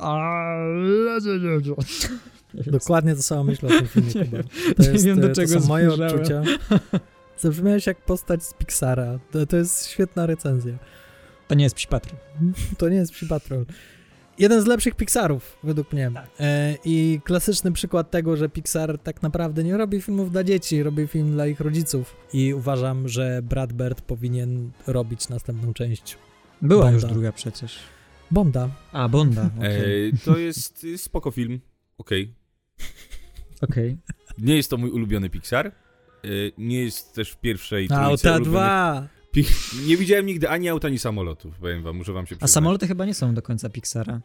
a... 0.00 0.56
Dokładnie 2.54 3.14
to 3.16 3.22
samo 3.22 3.44
myślę 3.44 3.68
o 3.68 3.78
tym 3.78 3.88
filmie, 3.88 4.12
Nie 4.14 4.24
Kuba. 4.24 4.42
To, 4.76 4.82
Nie 4.82 4.88
jest, 4.88 5.04
wiem, 5.04 5.20
do 5.20 5.28
to 5.28 5.34
czego 5.34 5.60
są 5.60 5.66
moje 5.66 5.92
odczucia. 5.92 6.42
Zabrzmiałeś 7.38 7.86
jak 7.86 8.04
postać 8.04 8.42
z 8.44 8.54
Pixara. 8.54 9.18
To, 9.30 9.46
to 9.46 9.56
jest 9.56 9.86
świetna 9.86 10.26
recenzja. 10.26 10.72
To 11.52 11.56
nie 11.56 11.64
jest 11.64 11.76
Psi 11.76 11.86
Patrol. 11.86 12.16
To 12.78 12.88
nie 12.88 12.96
jest 12.96 13.12
Psi 13.12 13.26
Patrol. 13.26 13.66
Jeden 14.38 14.62
z 14.62 14.66
lepszych 14.66 14.94
Pixarów, 14.94 15.58
według 15.64 15.92
mnie. 15.92 16.10
E, 16.40 16.76
I 16.84 17.20
klasyczny 17.24 17.72
przykład 17.72 18.10
tego, 18.10 18.36
że 18.36 18.48
Pixar 18.48 18.98
tak 18.98 19.22
naprawdę 19.22 19.64
nie 19.64 19.76
robi 19.76 20.00
filmów 20.02 20.30
dla 20.30 20.44
dzieci, 20.44 20.82
robi 20.82 21.06
film 21.06 21.32
dla 21.32 21.46
ich 21.46 21.60
rodziców. 21.60 22.16
I 22.32 22.54
uważam, 22.54 23.08
że 23.08 23.40
Brad 23.42 23.72
Bird 23.72 24.00
powinien 24.00 24.70
robić 24.86 25.28
następną 25.28 25.74
część. 25.74 26.18
Była 26.62 26.82
Bonda. 26.82 26.94
już 26.94 27.04
druga 27.12 27.32
przecież. 27.32 27.78
Bonda. 28.30 28.68
A, 28.92 29.08
Bonda, 29.08 29.50
okej. 29.58 30.04
Ej, 30.04 30.12
to 30.24 30.38
jest 30.38 30.86
spoko 30.96 31.30
film. 31.30 31.60
Okej. 31.98 32.34
Okej. 33.60 33.96
Nie 34.38 34.56
jest 34.56 34.70
to 34.70 34.76
mój 34.76 34.90
ulubiony 34.90 35.30
Pixar. 35.30 35.72
Y, 36.24 36.52
Nie 36.58 36.82
jest 36.84 37.14
też 37.14 37.30
w 37.30 37.36
pierwszej 37.36 37.88
ulubionych 37.88 38.42
2! 38.44 39.08
Pi- 39.08 39.21
Nie 39.88 39.96
widziałem 39.96 40.26
nigdy 40.26 40.48
ani 40.48 40.68
auta, 40.68 40.88
ani 40.88 40.98
samolotów, 40.98 41.58
powiem 41.58 41.82
wam, 41.82 41.96
muszę 41.96 42.12
wam 42.12 42.26
się 42.26 42.34
A 42.34 42.36
przyznać. 42.36 42.50
samoloty 42.50 42.86
chyba 42.86 43.04
nie 43.06 43.14
są 43.14 43.34
do 43.34 43.42
końca 43.42 43.70
Pixara. 43.70 44.20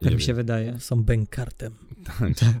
Tak 0.00 0.10
Nie 0.10 0.16
mi 0.16 0.22
się 0.22 0.26
wiem. 0.26 0.36
wydaje. 0.36 0.80
Są 0.80 1.02
bękartem. 1.04 1.74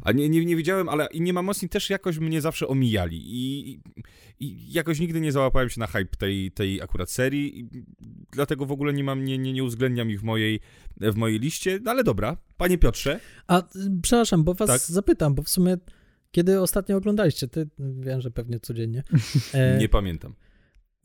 A 0.02 0.12
nie, 0.12 0.28
nie, 0.28 0.44
nie 0.44 0.56
wiedziałem, 0.56 0.88
ale 0.88 1.06
i 1.12 1.20
nie 1.20 1.32
ma 1.32 1.42
mocni 1.42 1.68
też 1.68 1.90
jakoś 1.90 2.18
mnie 2.18 2.40
zawsze 2.40 2.68
omijali 2.68 3.20
i, 3.24 3.70
i, 4.40 4.72
jakoś 4.72 5.00
nigdy 5.00 5.20
nie 5.20 5.32
załapałem 5.32 5.70
się 5.70 5.80
na 5.80 5.86
hype 5.86 6.16
tej, 6.18 6.52
tej 6.52 6.82
akurat 6.82 7.10
serii 7.10 7.60
i 7.60 7.68
dlatego 8.32 8.66
w 8.66 8.72
ogóle 8.72 8.92
nie 8.92 9.04
mam, 9.04 9.24
nie, 9.24 9.38
nie, 9.38 9.52
nie 9.52 9.64
uwzględniam 9.64 10.10
ich 10.10 10.20
w 10.20 10.22
mojej, 10.22 10.60
w 11.00 11.14
mojej 11.16 11.38
liście, 11.38 11.78
no 11.82 11.90
ale 11.90 12.04
dobra, 12.04 12.36
panie 12.56 12.78
Piotrze, 12.78 13.20
A 13.46 13.62
przepraszam, 14.02 14.44
bo 14.44 14.54
was 14.54 14.68
Tak. 14.68 14.80
zapytam, 14.80 15.34
bo 15.34 15.42
w 15.42 15.48
sumie 15.48 15.76
kiedy 16.32 16.60
ostatnio 16.60 16.96
oglądaliście? 16.96 17.48
Ty 17.48 17.68
wiem, 17.78 18.20
że 18.20 18.30
pewnie 18.30 18.60
codziennie. 18.60 19.02
E, 19.54 19.78
nie 19.78 19.88
pamiętam. 19.88 20.34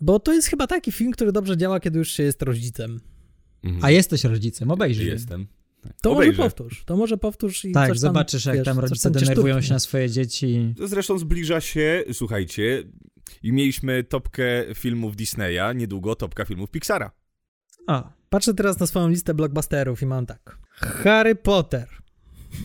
Bo 0.01 0.19
to 0.19 0.33
jest 0.33 0.47
chyba 0.47 0.67
taki 0.67 0.91
film, 0.91 1.11
który 1.11 1.31
dobrze 1.31 1.57
działa, 1.57 1.79
kiedy 1.79 1.99
już 1.99 2.11
się 2.11 2.23
jest 2.23 2.41
rodzicem. 2.41 2.99
Mhm. 3.63 3.85
A 3.85 3.91
jesteś 3.91 4.23
rodzicem, 4.23 4.71
obejrzyj. 4.71 5.07
Jestem. 5.07 5.47
To 6.01 6.11
Obejrzę. 6.11 6.37
może 6.37 6.49
powtórz, 6.49 6.83
to 6.85 6.97
może 6.97 7.17
powtórz 7.17 7.65
i 7.65 7.71
Tak, 7.71 7.89
coś 7.89 8.01
tam, 8.01 8.09
zobaczysz 8.09 8.45
jak 8.45 8.55
wiesz, 8.55 8.65
tam 8.65 8.79
rodzice 8.79 9.11
cię 9.11 9.19
denerwują 9.19 9.61
się 9.61 9.73
na 9.73 9.79
swoje 9.79 10.09
dzieci. 10.09 10.73
Zresztą 10.83 11.17
zbliża 11.19 11.61
się, 11.61 12.03
słuchajcie, 12.13 12.83
i 13.43 13.51
mieliśmy 13.53 14.03
topkę 14.03 14.65
filmów 14.75 15.15
Disneya, 15.15 15.75
niedługo 15.75 16.15
topka 16.15 16.45
filmów 16.45 16.69
Pixara. 16.71 17.11
A, 17.87 18.13
Patrzę 18.29 18.53
teraz 18.53 18.79
na 18.79 18.87
swoją 18.87 19.09
listę 19.09 19.33
blockbusterów 19.33 20.01
i 20.01 20.05
mam 20.05 20.25
tak. 20.25 20.57
Harry 20.73 21.35
Potter. 21.35 21.87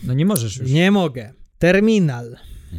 no 0.03 0.13
nie 0.13 0.25
możesz 0.25 0.57
już. 0.57 0.71
Nie 0.71 0.91
mogę. 0.91 1.33
Terminal. 1.57 2.37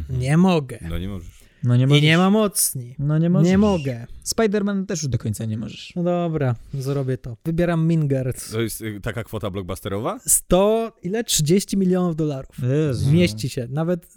Nie 0.09 0.37
mogę. 0.37 0.79
No 0.89 0.97
nie 0.97 1.07
możesz. 1.09 1.32
No 1.63 1.75
nie 1.75 1.97
I 1.97 2.01
nie 2.01 2.17
ma 2.17 2.29
mocni. 2.29 2.95
No 2.99 3.17
nie 3.17 3.29
możesz. 3.29 3.47
Nie 3.47 3.57
mogę. 3.57 4.07
Spider-Man 4.25 4.85
też 4.85 5.03
już 5.03 5.09
do 5.11 5.17
końca 5.17 5.45
nie 5.45 5.57
możesz. 5.57 5.93
No 5.95 6.03
dobra, 6.03 6.55
zrobię 6.73 7.17
to. 7.17 7.37
Wybieram 7.45 7.87
Mingers. 7.87 8.51
To 8.51 8.61
jest 8.61 8.81
y, 8.81 8.99
taka 9.01 9.23
kwota 9.23 9.49
blockbusterowa? 9.49 10.19
100, 10.27 10.91
ile? 11.03 11.23
30 11.23 11.77
milionów 11.77 12.15
dolarów. 12.15 12.55
Jezu. 12.87 13.11
Mieści 13.11 13.49
się. 13.49 13.67
Nawet 13.69 14.13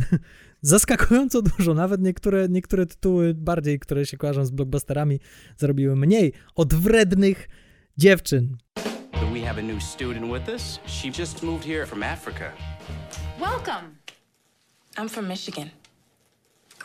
zaskakująco 0.62 1.42
dużo. 1.42 1.74
Nawet 1.74 2.00
niektóre, 2.00 2.48
niektóre 2.48 2.86
tytuły 2.86 3.34
bardziej, 3.34 3.78
które 3.78 4.06
się 4.06 4.16
kojarzą 4.16 4.44
z 4.44 4.50
blockbusterami, 4.50 5.20
zarobiły 5.56 5.96
mniej 5.96 6.32
od 6.54 6.74
wrednych 6.74 7.48
dziewczyn. 7.98 8.56
Do 9.12 9.26
we 9.32 9.40
have 9.40 9.58
a 9.58 9.62
new 9.62 9.82
student 9.82 10.26
with 10.34 10.48
us? 10.48 10.78
She 10.86 11.08
just 11.22 11.42
moved 11.42 11.66
here 11.66 11.86
from 11.86 12.02
Africa. 12.02 12.52
Welcome. 13.40 13.96
I'm 14.96 15.08
from 15.08 15.28
Michigan. 15.28 15.68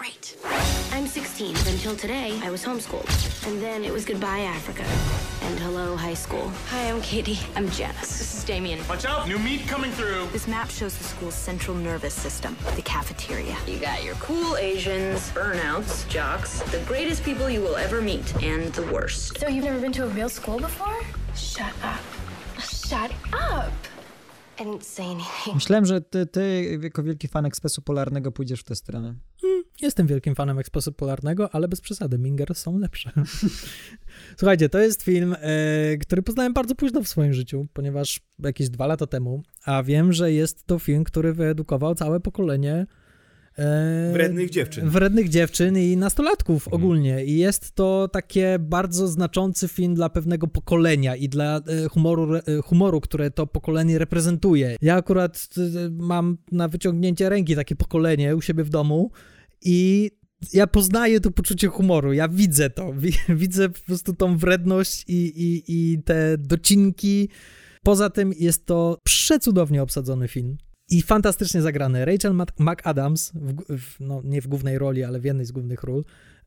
Great. 0.01 0.35
I'm 0.93 1.05
16, 1.05 1.49
until 1.49 1.95
today, 1.95 2.39
I 2.41 2.49
was 2.49 2.65
homeschooled. 2.65 3.07
And 3.47 3.61
then 3.61 3.83
it 3.83 3.93
was 3.93 4.03
goodbye, 4.03 4.39
Africa. 4.39 4.83
And 5.45 5.59
hello, 5.59 5.95
high 5.95 6.15
school. 6.15 6.51
Hi, 6.69 6.89
I'm 6.89 6.99
Katie. 7.03 7.37
I'm 7.55 7.69
Jess. 7.69 8.17
This 8.17 8.33
is 8.35 8.43
Damien. 8.43 8.79
Watch 8.89 9.05
out! 9.05 9.27
New 9.27 9.37
meat 9.37 9.67
coming 9.67 9.91
through! 9.91 10.25
This 10.31 10.47
map 10.47 10.71
shows 10.71 10.97
the 10.97 11.03
school's 11.03 11.35
central 11.35 11.77
nervous 11.77 12.15
system, 12.15 12.57
the 12.75 12.81
cafeteria. 12.81 13.55
You 13.67 13.77
got 13.77 14.03
your 14.03 14.15
cool 14.15 14.57
Asians, 14.57 15.29
burnouts, 15.33 16.07
jocks, 16.09 16.63
the 16.71 16.79
greatest 16.87 17.23
people 17.23 17.47
you 17.47 17.61
will 17.61 17.75
ever 17.75 18.01
meet, 18.01 18.25
and 18.41 18.73
the 18.73 18.91
worst. 18.91 19.37
So 19.39 19.49
you've 19.49 19.65
never 19.65 19.79
been 19.79 19.93
to 19.93 20.05
a 20.05 20.07
real 20.07 20.29
school 20.29 20.57
before? 20.57 20.97
Shut 21.35 21.73
up. 21.83 22.01
Shut 22.59 23.11
up. 23.33 23.71
I 24.59 24.63
didn't 24.63 24.83
say 24.83 25.05
anything. 25.05 25.55
Myślałem, 25.55 25.85
że 25.85 26.01
ty, 26.01 26.25
ty 26.25 26.79
jako 26.81 27.03
wielki 27.03 27.27
fan 27.27 27.45
ekspresu 27.45 27.81
polarnego 27.81 28.31
pójdziesz 28.31 28.59
w 28.59 28.63
tę 28.63 28.75
stronę. 28.75 29.15
Jestem 29.81 30.07
wielkim 30.07 30.35
fanem 30.35 30.59
Ekspresu 30.59 30.91
Polarnego, 30.91 31.55
ale 31.55 31.67
bez 31.67 31.81
przesady, 31.81 32.17
Mingers 32.17 32.57
są 32.57 32.77
lepsze. 32.77 33.11
Słuchajcie, 34.37 34.69
to 34.69 34.79
jest 34.79 35.03
film, 35.03 35.35
e, 35.39 35.97
który 35.97 36.21
poznałem 36.21 36.53
bardzo 36.53 36.75
późno 36.75 37.03
w 37.03 37.07
swoim 37.07 37.33
życiu, 37.33 37.67
ponieważ 37.73 38.19
jakieś 38.39 38.69
dwa 38.69 38.87
lata 38.87 39.07
temu, 39.07 39.43
a 39.65 39.83
wiem, 39.83 40.13
że 40.13 40.31
jest 40.31 40.65
to 40.65 40.79
film, 40.79 41.03
który 41.03 41.33
wyedukował 41.33 41.95
całe 41.95 42.19
pokolenie 42.19 42.85
e, 43.57 44.11
Wrednych 44.13 44.49
dziewczyn. 44.49 44.89
Wrednych 44.89 45.29
dziewczyn 45.29 45.77
i 45.77 45.97
nastolatków 45.97 46.67
ogólnie. 46.67 47.25
I 47.25 47.37
jest 47.37 47.71
to 47.71 48.07
takie 48.07 48.57
bardzo 48.59 49.07
znaczący 49.07 49.67
film 49.67 49.95
dla 49.95 50.09
pewnego 50.09 50.47
pokolenia 50.47 51.15
i 51.15 51.29
dla 51.29 51.57
e, 51.57 51.89
humoru, 51.89 52.39
humoru, 52.63 53.01
które 53.01 53.31
to 53.31 53.47
pokolenie 53.47 53.99
reprezentuje. 53.99 54.75
Ja 54.81 54.95
akurat 54.95 55.49
mam 55.91 56.37
na 56.51 56.67
wyciągnięcie 56.67 57.29
ręki 57.29 57.55
takie 57.55 57.75
pokolenie 57.75 58.35
u 58.35 58.41
siebie 58.41 58.63
w 58.63 58.69
domu 58.69 59.11
i 59.61 60.11
ja 60.53 60.67
poznaję 60.67 61.19
to 61.19 61.31
poczucie 61.31 61.67
humoru, 61.67 62.13
ja 62.13 62.27
widzę 62.27 62.69
to, 62.69 62.93
wi- 62.93 63.17
widzę 63.43 63.69
po 63.69 63.79
prostu 63.79 64.13
tą 64.13 64.37
wredność 64.37 65.03
i, 65.07 65.13
i, 65.13 65.63
i 65.67 66.03
te 66.03 66.37
docinki. 66.37 67.29
Poza 67.83 68.09
tym 68.09 68.33
jest 68.39 68.65
to 68.65 68.97
przecudownie 69.03 69.81
obsadzony 69.81 70.27
film 70.27 70.57
i 70.89 71.01
fantastycznie 71.01 71.61
zagrany. 71.61 72.05
Rachel 72.05 72.35
McAdams, 72.59 73.31
w, 73.35 73.77
w, 73.77 73.99
no 73.99 74.21
nie 74.23 74.41
w 74.41 74.47
głównej 74.47 74.77
roli, 74.77 75.03
ale 75.03 75.19
w 75.19 75.23
jednej 75.23 75.45
z 75.45 75.51
głównych 75.51 75.83
ról, 75.83 76.03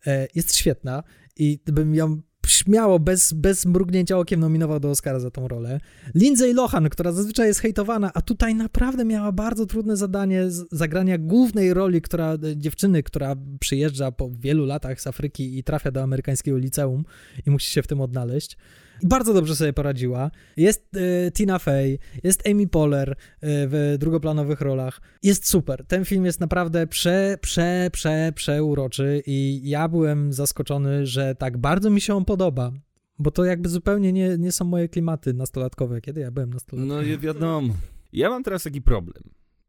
e, 0.07 0.29
jest 0.35 0.55
świetna 0.55 1.03
i 1.37 1.59
bym 1.67 1.95
ją 1.95 2.21
śmiało, 2.49 2.99
bez, 2.99 3.33
bez 3.33 3.67
mrugnięcia 3.67 4.19
okiem 4.19 4.41
nominował 4.41 4.81
do 4.81 4.91
Oscara 4.91 5.21
za 5.21 5.31
tą 5.31 5.49
rolę. 5.49 5.81
Lindsay 6.15 6.55
Lohan, 6.55 6.89
która 6.89 7.13
zazwyczaj 7.13 7.47
jest 7.47 7.61
hejtowana, 7.61 8.11
a 8.15 8.23
tutaj 8.23 8.55
naprawdę 8.55 9.05
miała 9.05 9.33
bardzo 9.33 9.67
trudne 9.67 9.97
zadanie 9.97 10.43
zagrania 10.73 11.19
głównej 11.19 11.75
roli, 11.75 12.03
która, 12.03 12.33
e, 12.33 12.57
dziewczyny, 12.57 13.03
która 13.03 13.37
przyjeżdża 13.61 14.13
po 14.13 14.31
wielu 14.31 14.67
latach 14.67 15.01
z 15.01 15.07
Afryki 15.07 15.59
i 15.59 15.65
trafia 15.65 15.91
do 15.91 16.03
amerykańskiego 16.03 16.59
liceum 16.59 17.05
i 17.47 17.51
musi 17.51 17.71
się 17.71 17.83
w 17.83 17.87
tym 17.87 18.01
odnaleźć. 18.01 18.57
Bardzo 19.03 19.35
dobrze 19.35 19.57
sobie 19.57 19.73
poradziła. 19.73 20.31
Jest 20.57 20.97
e, 20.97 21.33
Tina 21.33 21.59
Fey, 21.59 21.99
jest 22.25 22.49
Amy 22.49 22.69
Poehler 22.69 23.11
e, 23.11 23.17
w 23.41 23.97
drugoplanowych 23.99 24.61
rolach. 24.61 25.01
Jest 25.23 25.49
super. 25.49 25.85
Ten 25.87 26.05
film 26.05 26.25
jest 26.25 26.41
naprawdę 26.41 26.87
prze, 26.87 27.39
prze, 27.41 27.89
prze, 27.93 28.33
przeuroczy 28.35 29.23
i 29.27 29.61
ja 29.65 29.89
byłem 29.89 30.33
zaskoczony, 30.33 31.07
że 31.07 31.35
tak 31.35 31.59
bardzo 31.59 31.91
mi 31.91 32.01
się 32.01 32.15
on 32.15 32.25
podoba. 32.25 32.73
Bo 33.19 33.31
to 33.31 33.45
jakby 33.45 33.69
zupełnie 33.69 34.13
nie, 34.13 34.39
nie 34.39 34.53
są 34.53 34.65
moje 34.65 34.89
klimaty 34.89 35.35
nastolatkowe, 35.35 36.01
kiedy 36.01 36.21
ja 36.21 36.31
byłem 36.31 36.51
nastolatkiem. 36.51 36.89
No 36.89 37.03
nie 37.03 37.19
wiadomo. 37.19 37.75
Ja 38.13 38.31
mam 38.31 38.43
teraz 38.43 38.63
taki 38.63 38.83
problem. 38.83 39.23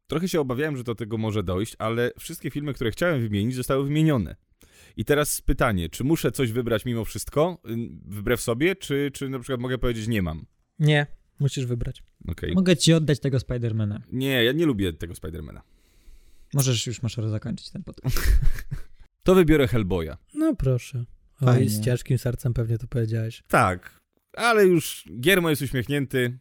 Trochę 0.08 0.28
się 0.28 0.42
obawiałem, 0.42 0.78
że 0.78 0.84
do 0.84 0.96
tego 0.96 1.18
może 1.18 1.44
dojść, 1.44 1.76
ale 1.80 2.12
wszystkie 2.20 2.52
filmy, 2.52 2.74
które 2.74 2.92
chciałem 2.92 3.22
wymienić, 3.22 3.56
zostały 3.56 3.84
wymienione. 3.84 4.36
I 4.98 5.06
teraz 5.06 5.42
pytanie, 5.42 5.90
czy 5.90 6.04
muszę 6.04 6.32
coś 6.32 6.52
wybrać 6.52 6.86
mimo 6.86 7.06
wszystko, 7.06 7.62
wbrew 8.06 8.42
sobie, 8.42 8.76
czy, 8.76 9.12
czy 9.14 9.30
na 9.30 9.40
przykład 9.40 9.60
mogę 9.60 9.78
powiedzieć 9.78 10.08
nie 10.08 10.22
mam? 10.22 10.46
Nie, 10.80 11.08
musisz 11.40 11.66
wybrać. 11.66 12.04
Okej. 12.28 12.54
Mogę 12.54 12.78
ci 12.78 12.94
oddać 12.94 13.20
tego 13.20 13.40
Spidermana. 13.40 14.02
Nie, 14.12 14.44
ja 14.44 14.52
nie 14.52 14.66
lubię 14.66 14.94
tego 14.94 15.16
Spidermana. 15.16 15.62
Możesz 16.54 16.88
już 16.88 17.02
masz 17.02 17.16
zakończyć 17.16 17.70
ten 17.70 17.84
podcast. 17.84 18.18
To 19.24 19.36
wybiorę 19.36 19.68
Hellboya. 19.68 20.12
No 20.34 20.56
proszę. 20.56 21.06
Oj, 21.42 21.70
z 21.70 21.82
ciężkim 21.86 22.18
sercem 22.18 22.54
pewnie 22.54 22.78
to 22.78 22.88
powiedziałeś. 22.88 23.44
Tak, 23.48 24.00
ale 24.34 24.66
już 24.66 25.06
Giermo 25.20 25.50
jest 25.50 25.62
uśmiechnięty, 25.62 26.40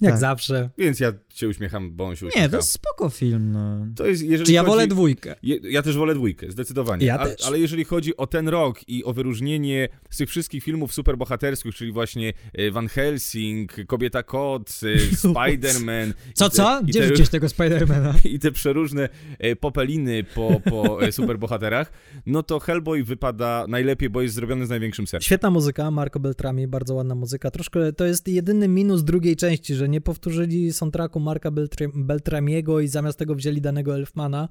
Jak 0.00 0.12
Tak. 0.12 0.20
zawsze. 0.20 0.70
więc 0.78 1.00
ja 1.00 1.12
się 1.34 1.48
uśmiecham, 1.48 1.96
bo 1.96 2.04
on 2.06 2.16
się 2.16 2.26
uśmiecha. 2.26 2.46
Nie, 2.46 2.50
to 2.50 2.56
jest 2.56 2.70
spoko 2.70 3.10
film, 3.10 3.52
no. 3.52 3.86
To 3.96 4.06
jest, 4.06 4.22
jeżeli 4.22 4.46
Czy 4.46 4.52
ja 4.52 4.60
chodzi- 4.60 4.70
wolę 4.70 4.86
dwójkę? 4.86 5.34
Je, 5.42 5.58
ja 5.70 5.82
też 5.82 5.96
wolę 5.96 6.14
dwójkę, 6.14 6.50
zdecydowanie. 6.50 7.06
Ja 7.06 7.18
A, 7.18 7.26
też. 7.26 7.46
Ale 7.46 7.58
jeżeli 7.58 7.84
chodzi 7.84 8.16
o 8.16 8.26
ten 8.26 8.48
rok 8.48 8.88
i 8.88 9.04
o 9.04 9.12
wyróżnienie 9.12 9.88
z 10.10 10.16
tych 10.16 10.28
wszystkich 10.28 10.64
filmów 10.64 10.94
superbohaterskich, 10.94 11.74
czyli 11.74 11.92
właśnie 11.92 12.32
e, 12.52 12.70
Van 12.70 12.88
Helsing, 12.88 13.76
Kobieta 13.86 14.22
Kot, 14.22 14.70
e, 14.82 14.96
Spider-Man. 15.28 16.12
Co, 16.34 16.50
te- 16.50 16.56
co? 16.56 16.80
Gdzie 16.84 17.10
te- 17.10 17.24
tego 17.26 17.48
Spidermana? 17.48 18.14
I 18.34 18.38
te 18.38 18.52
przeróżne 18.52 19.08
e, 19.38 19.56
popeliny 19.56 20.24
po, 20.24 20.60
po 20.70 20.98
superbohaterach, 21.10 21.92
no 22.26 22.42
to 22.42 22.58
Hellboy 22.60 23.04
wypada 23.04 23.66
najlepiej, 23.68 24.10
bo 24.10 24.22
jest 24.22 24.34
zrobiony 24.34 24.66
z 24.66 24.70
największym 24.70 25.06
sercem. 25.06 25.24
Świetna 25.26 25.50
muzyka, 25.50 25.90
Marco 25.90 26.20
Beltrami, 26.20 26.66
bardzo 26.68 26.94
ładna 26.94 27.14
muzyka. 27.14 27.50
Troszkę 27.50 27.92
to 27.92 28.04
jest 28.06 28.28
jedyny 28.28 28.68
minus 28.68 29.04
drugiej 29.04 29.36
części, 29.36 29.74
że 29.74 29.83
nie 29.86 30.00
powtórzyli 30.00 30.72
soundtracku 30.72 31.20
Marka 31.20 31.50
Beltr- 31.50 32.04
Beltramiego 32.04 32.80
i 32.80 32.88
zamiast 32.88 33.18
tego 33.18 33.34
wzięli 33.34 33.60
danego 33.60 33.94
Elfmana. 33.94 34.48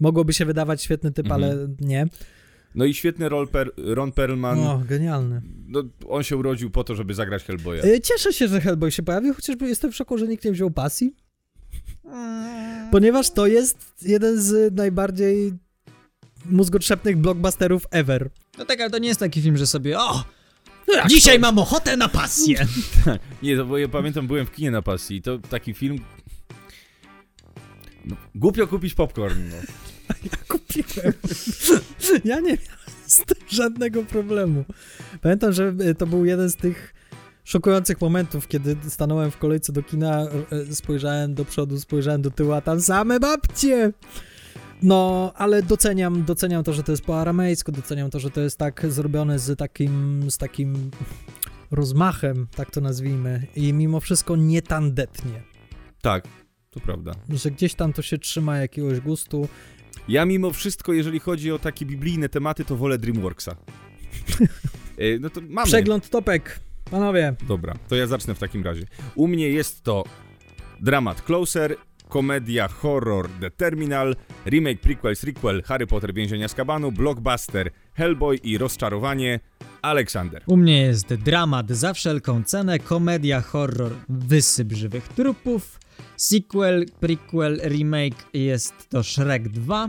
Mogłoby 0.00 0.32
się 0.32 0.44
wydawać 0.44 0.82
świetny 0.82 1.12
typ, 1.12 1.26
Mhm. 1.26 1.42
ale 1.42 1.68
nie. 1.80 2.06
No 2.74 2.84
i 2.84 2.94
świetny 2.94 3.28
rol 3.28 3.48
per, 3.48 3.70
Ron 3.76 4.12
Perlman. 4.12 4.58
O, 4.58 4.82
genialny. 4.88 5.42
No, 5.66 5.82
on 6.08 6.22
się 6.22 6.36
urodził 6.36 6.70
po 6.70 6.84
to, 6.84 6.94
żeby 6.94 7.14
zagrać 7.14 7.44
Hellboya. 7.44 7.80
Y, 7.84 8.00
Cieszę 8.00 8.32
się, 8.32 8.48
że 8.48 8.60
Hellboy 8.60 8.90
się 8.92 9.02
pojawił, 9.02 9.34
chociażby 9.34 9.68
jestem 9.68 9.92
w 9.92 9.96
szoku, 9.96 10.18
że 10.18 10.26
nikt 10.28 10.44
nie 10.44 10.52
wziął 10.52 10.70
pasji. 10.70 11.14
Ponieważ 12.90 13.30
to 13.30 13.46
jest 13.46 13.78
jeden 14.02 14.40
z 14.42 14.74
najbardziej 14.76 15.52
mózgotrzepnych 16.44 17.16
blockbusterów 17.16 17.86
ever. 17.90 18.30
No 18.58 18.64
tak, 18.64 18.80
ale 18.80 18.90
to 18.90 18.98
nie 18.98 19.08
jest 19.08 19.20
taki 19.20 19.42
film, 19.42 19.56
że 19.56 19.66
sobie 19.66 19.98
o, 20.00 20.24
dzisiaj 21.08 21.38
mam 21.38 21.58
ochotę 21.58 21.96
na 21.96 22.08
pasję. 22.08 22.66
Nie, 23.42 23.56
to 23.56 23.64
bo 23.64 23.78
ja 23.78 23.88
pamiętam, 23.88 24.26
byłem 24.26 24.46
w 24.46 24.52
kinie 24.52 24.70
na 24.70 24.82
pasji 24.82 25.16
i 25.16 25.22
to 25.22 25.38
taki 25.38 25.74
film... 25.74 25.98
No, 28.04 28.16
głupio 28.34 28.66
kupić 28.66 28.94
popcorn, 28.94 29.38
no. 29.50 29.56
kupiłem. 30.48 31.12
ja 32.24 32.36
nie 32.36 32.42
miałem 32.42 32.58
z 33.06 33.16
tym 33.16 33.36
żadnego 33.48 34.02
problemu. 34.02 34.64
Pamiętam, 35.20 35.52
że 35.52 35.74
y, 35.80 35.94
to 35.94 36.06
był 36.06 36.24
jeden 36.24 36.50
z 36.50 36.56
tych 36.56 36.94
szokujących 37.44 38.00
momentów, 38.00 38.48
kiedy 38.48 38.76
stanąłem 38.88 39.30
w 39.30 39.36
kolejce 39.38 39.72
do 39.72 39.82
kina, 39.82 40.26
y, 40.70 40.74
spojrzałem 40.74 41.34
do 41.34 41.44
przodu, 41.44 41.80
spojrzałem 41.80 42.22
do 42.22 42.30
tyłu, 42.30 42.52
a 42.52 42.60
tam 42.60 42.80
same 42.80 43.20
babcie! 43.20 43.92
No, 44.82 45.32
ale 45.36 45.62
doceniam, 45.62 46.24
doceniam 46.24 46.64
to, 46.64 46.72
że 46.72 46.82
to 46.82 46.92
jest 46.92 47.04
po 47.04 47.20
aramejsku, 47.20 47.72
doceniam 47.72 48.10
to, 48.10 48.20
że 48.20 48.30
to 48.30 48.40
jest 48.40 48.58
tak 48.58 48.86
zrobione 48.88 49.38
z 49.38 49.58
takim, 49.58 50.24
z 50.30 50.38
takim 50.38 50.90
rozmachem, 51.70 52.46
tak 52.56 52.70
to 52.70 52.80
nazwijmy, 52.80 53.46
i 53.56 53.72
mimo 53.72 54.00
wszystko 54.00 54.36
nie 54.36 54.62
tandetnie, 54.62 55.42
Tak, 56.02 56.28
to 56.70 56.80
prawda. 56.80 57.12
że 57.28 57.50
gdzieś 57.50 57.74
tam 57.74 57.92
to 57.92 58.02
się 58.02 58.18
trzyma 58.18 58.56
jakiegoś 58.56 59.00
gustu. 59.00 59.48
Ja 60.08 60.24
mimo 60.24 60.50
wszystko, 60.50 60.92
jeżeli 60.92 61.18
chodzi 61.20 61.52
o 61.52 61.58
takie 61.58 61.86
biblijne 61.86 62.28
tematy, 62.28 62.64
to 62.64 62.76
wolę 62.76 62.98
DreamWorksa. 62.98 63.56
E, 64.98 65.18
no 65.18 65.30
to 65.30 65.40
mamy. 65.48 65.66
Przegląd 65.66 66.10
topek, 66.10 66.60
panowie. 66.90 67.34
Dobra, 67.48 67.74
to 67.88 67.96
ja 67.96 68.06
zacznę 68.06 68.34
w 68.34 68.38
takim 68.38 68.64
razie. 68.64 68.84
U 69.14 69.28
mnie 69.28 69.48
jest 69.48 69.82
to 69.82 70.04
dramat 70.80 71.22
Closer, 71.22 71.76
komedia 72.10 72.68
horror 72.68 73.28
The 73.40 73.50
Terminal, 73.50 74.16
remake, 74.46 74.80
prequel, 74.80 75.16
sequel 75.16 75.62
Harry 75.62 75.86
Potter 75.86 76.14
Więzienia 76.14 76.48
z 76.48 76.54
Kabanu, 76.54 76.92
blockbuster 76.92 77.70
Hellboy 77.94 78.36
i 78.36 78.58
rozczarowanie 78.58 79.40
Aleksander. 79.82 80.42
U 80.46 80.56
mnie 80.56 80.82
jest 80.82 81.14
dramat 81.14 81.70
za 81.70 81.92
wszelką 81.92 82.44
cenę, 82.44 82.78
komedia, 82.78 83.40
horror, 83.40 83.92
wysyp 84.08 84.72
żywych 84.72 85.08
trupów, 85.08 85.80
sequel, 86.16 86.86
prequel, 87.00 87.60
remake 87.64 88.26
jest 88.34 88.88
to 88.88 89.02
Shrek 89.02 89.48
2, 89.48 89.88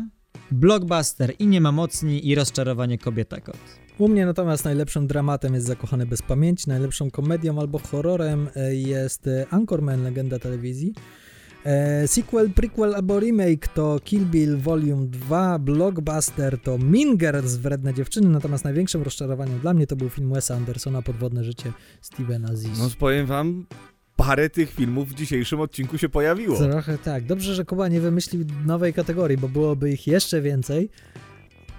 blockbuster 0.52 1.34
i 1.40 1.48
nie 1.48 1.62
ma 1.62 1.72
mocni 1.72 2.28
i 2.28 2.36
rozczarowanie 2.36 2.98
kobieta 2.98 3.42
kot. 3.42 3.58
U 3.98 4.08
mnie 4.08 4.26
natomiast 4.26 4.66
najlepszym 4.66 5.08
dramatem 5.08 5.54
jest 5.54 5.68
Zakochany 5.68 6.06
bez 6.06 6.22
pamięci, 6.22 6.70
najlepszą 6.70 7.12
komedią 7.12 7.60
albo 7.60 7.80
horrorem 7.80 8.48
e, 8.56 8.76
jest 8.76 9.30
Anchorman, 9.50 10.04
legenda 10.04 10.40
telewizji. 10.40 10.94
E, 11.66 12.08
sequel, 12.08 12.50
prequel 12.50 12.96
albo 12.96 13.20
remake 13.20 13.68
to 13.68 14.00
Kill 14.04 14.26
Bill 14.26 14.58
Volume 14.58 15.06
2, 15.06 15.60
blockbuster 15.60 16.60
to 16.60 16.78
Mean 16.78 17.18
Girls, 17.18 17.56
Wredne 17.56 17.94
dziewczyny, 17.94 18.30
natomiast 18.30 18.64
największym 18.64 19.02
rozczarowaniem 19.02 19.60
dla 19.60 19.74
mnie 19.74 19.88
to 19.88 19.96
był 19.96 20.10
film 20.10 20.34
Wesa 20.34 20.56
Andersona, 20.56 21.02
Podwodne 21.02 21.44
życie 21.44 21.74
Stevena 22.02 22.56
Zissou. 22.56 22.84
No 22.84 22.90
powiem 23.00 23.26
wam, 23.26 23.66
parę 24.16 24.50
tych 24.50 24.72
filmów 24.72 25.10
w 25.10 25.14
dzisiejszym 25.14 25.60
odcinku 25.60 25.98
się 25.98 26.10
pojawiło. 26.10 26.58
Trochę 26.58 26.98
tak. 26.98 27.26
Dobrze, 27.26 27.56
że 27.56 27.66
Kuba 27.66 27.88
nie 27.88 28.02
wymyślił 28.02 28.46
nowej 28.66 28.94
kategorii, 28.94 29.38
bo 29.38 29.50
byłoby 29.50 29.92
ich 29.92 30.08
jeszcze 30.08 30.42
więcej. 30.42 30.90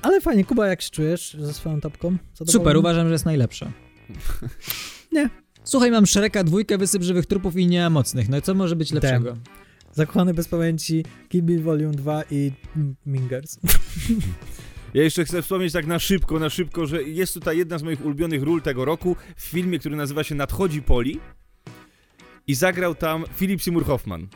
Ale 0.02 0.20
fajnie, 0.20 0.44
Kuba, 0.44 0.66
jak 0.66 0.82
się 0.82 0.90
czujesz 0.90 1.36
ze 1.40 1.54
swoją 1.54 1.80
topką? 1.80 2.16
Super, 2.46 2.76
uważam, 2.76 3.06
że 3.06 3.12
jest 3.12 3.24
najlepsza. 3.24 3.72
Nie. 5.12 5.30
Słuchaj, 5.64 5.90
mam 5.90 6.06
Shreka, 6.06 6.44
dwójkę, 6.44 6.78
wysyp 6.78 7.02
żywych 7.02 7.26
trupów 7.26 7.56
i 7.56 7.66
nie 7.66 7.90
mocnych. 7.90 8.28
No 8.28 8.36
i 8.36 8.42
co 8.42 8.54
może 8.54 8.76
być 8.76 8.92
lepszego? 8.92 9.36
Zakochany 9.92 10.34
bez 10.34 10.48
pamięci, 10.48 11.04
Kill 11.28 11.42
Bill 11.42 11.62
Volume 11.62 11.94
2 11.94 12.22
i 12.30 12.52
Mingers. 13.06 13.58
Ja 14.94 15.02
jeszcze 15.02 15.24
chcę 15.24 15.42
wspomnieć 15.42 15.72
tak 15.72 15.86
na 15.86 15.98
szybko, 15.98 16.38
na 16.38 16.50
szybko, 16.50 16.86
że 16.86 17.02
jest 17.02 17.34
tutaj 17.34 17.58
jedna 17.58 17.78
z 17.78 17.82
moich 17.82 18.04
ulubionych 18.04 18.42
ról 18.42 18.62
tego 18.62 18.84
roku 18.84 19.16
w 19.36 19.42
filmie, 19.42 19.78
który 19.78 19.96
nazywa 19.96 20.24
się 20.24 20.34
Nadchodzi 20.34 20.82
Poli 20.82 21.20
i 22.46 22.54
zagrał 22.54 22.94
tam 22.94 23.24
Philip 23.38 23.62
Seymour 23.62 23.84
Hoffman. 23.84 24.28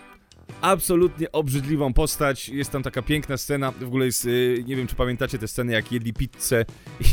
Absolutnie 0.61 1.33
obrzydliwą 1.33 1.93
postać, 1.93 2.49
jest 2.49 2.71
tam 2.71 2.83
taka 2.83 3.03
piękna 3.03 3.37
scena, 3.37 3.71
w 3.73 3.83
ogóle 3.83 4.07
jest, 4.07 4.25
y, 4.25 4.65
nie 4.67 4.77
wiem 4.77 4.87
czy 4.87 4.97
pamiętacie 4.97 5.39
tę 5.39 5.49
scenę, 5.49 5.73
jak 5.73 5.93
jedli 5.93 6.13
pizzę 6.13 6.65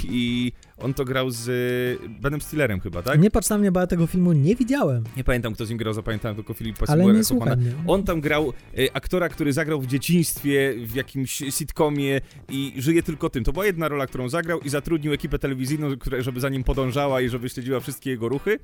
i 0.03 0.51
on 0.77 0.93
to 0.93 1.05
grał 1.05 1.29
z 1.29 1.47
y, 1.47 2.09
Benem 2.09 2.41
Stillerem 2.41 2.79
chyba, 2.79 3.01
tak? 3.01 3.21
Nie 3.21 3.31
patrz 3.31 3.49
na 3.49 3.57
mnie, 3.57 3.71
bo 3.71 3.79
ja 3.79 3.87
tego 3.87 4.07
filmu 4.07 4.33
nie 4.33 4.55
widziałem. 4.55 5.03
Nie 5.17 5.23
pamiętam, 5.23 5.53
kto 5.53 5.65
z 5.65 5.69
nim 5.69 5.77
grał, 5.77 5.93
zapamiętałem 5.93 6.35
tylko 6.35 6.53
Filipa 6.53 6.85
Ale 6.87 7.05
nie 7.05 7.23
słucham. 7.23 7.59
On 7.87 8.03
tam 8.03 8.21
grał 8.21 8.53
e, 8.77 8.95
aktora, 8.95 9.29
który 9.29 9.53
zagrał 9.53 9.81
w 9.81 9.87
dzieciństwie, 9.87 10.73
w 10.85 10.95
jakimś 10.95 11.43
sitcomie 11.49 12.21
i 12.49 12.73
żyje 12.77 13.03
tylko 13.03 13.29
tym. 13.29 13.43
To 13.43 13.53
była 13.53 13.65
jedna 13.65 13.87
rola, 13.87 14.07
którą 14.07 14.29
zagrał 14.29 14.59
i 14.59 14.69
zatrudnił 14.69 15.13
ekipę 15.13 15.39
telewizyjną, 15.39 15.89
żeby 16.19 16.39
za 16.39 16.49
nim 16.49 16.63
podążała 16.63 17.21
i 17.21 17.29
żeby 17.29 17.49
śledziła 17.49 17.79
wszystkie 17.79 18.09
jego 18.09 18.29
ruchy, 18.29 18.59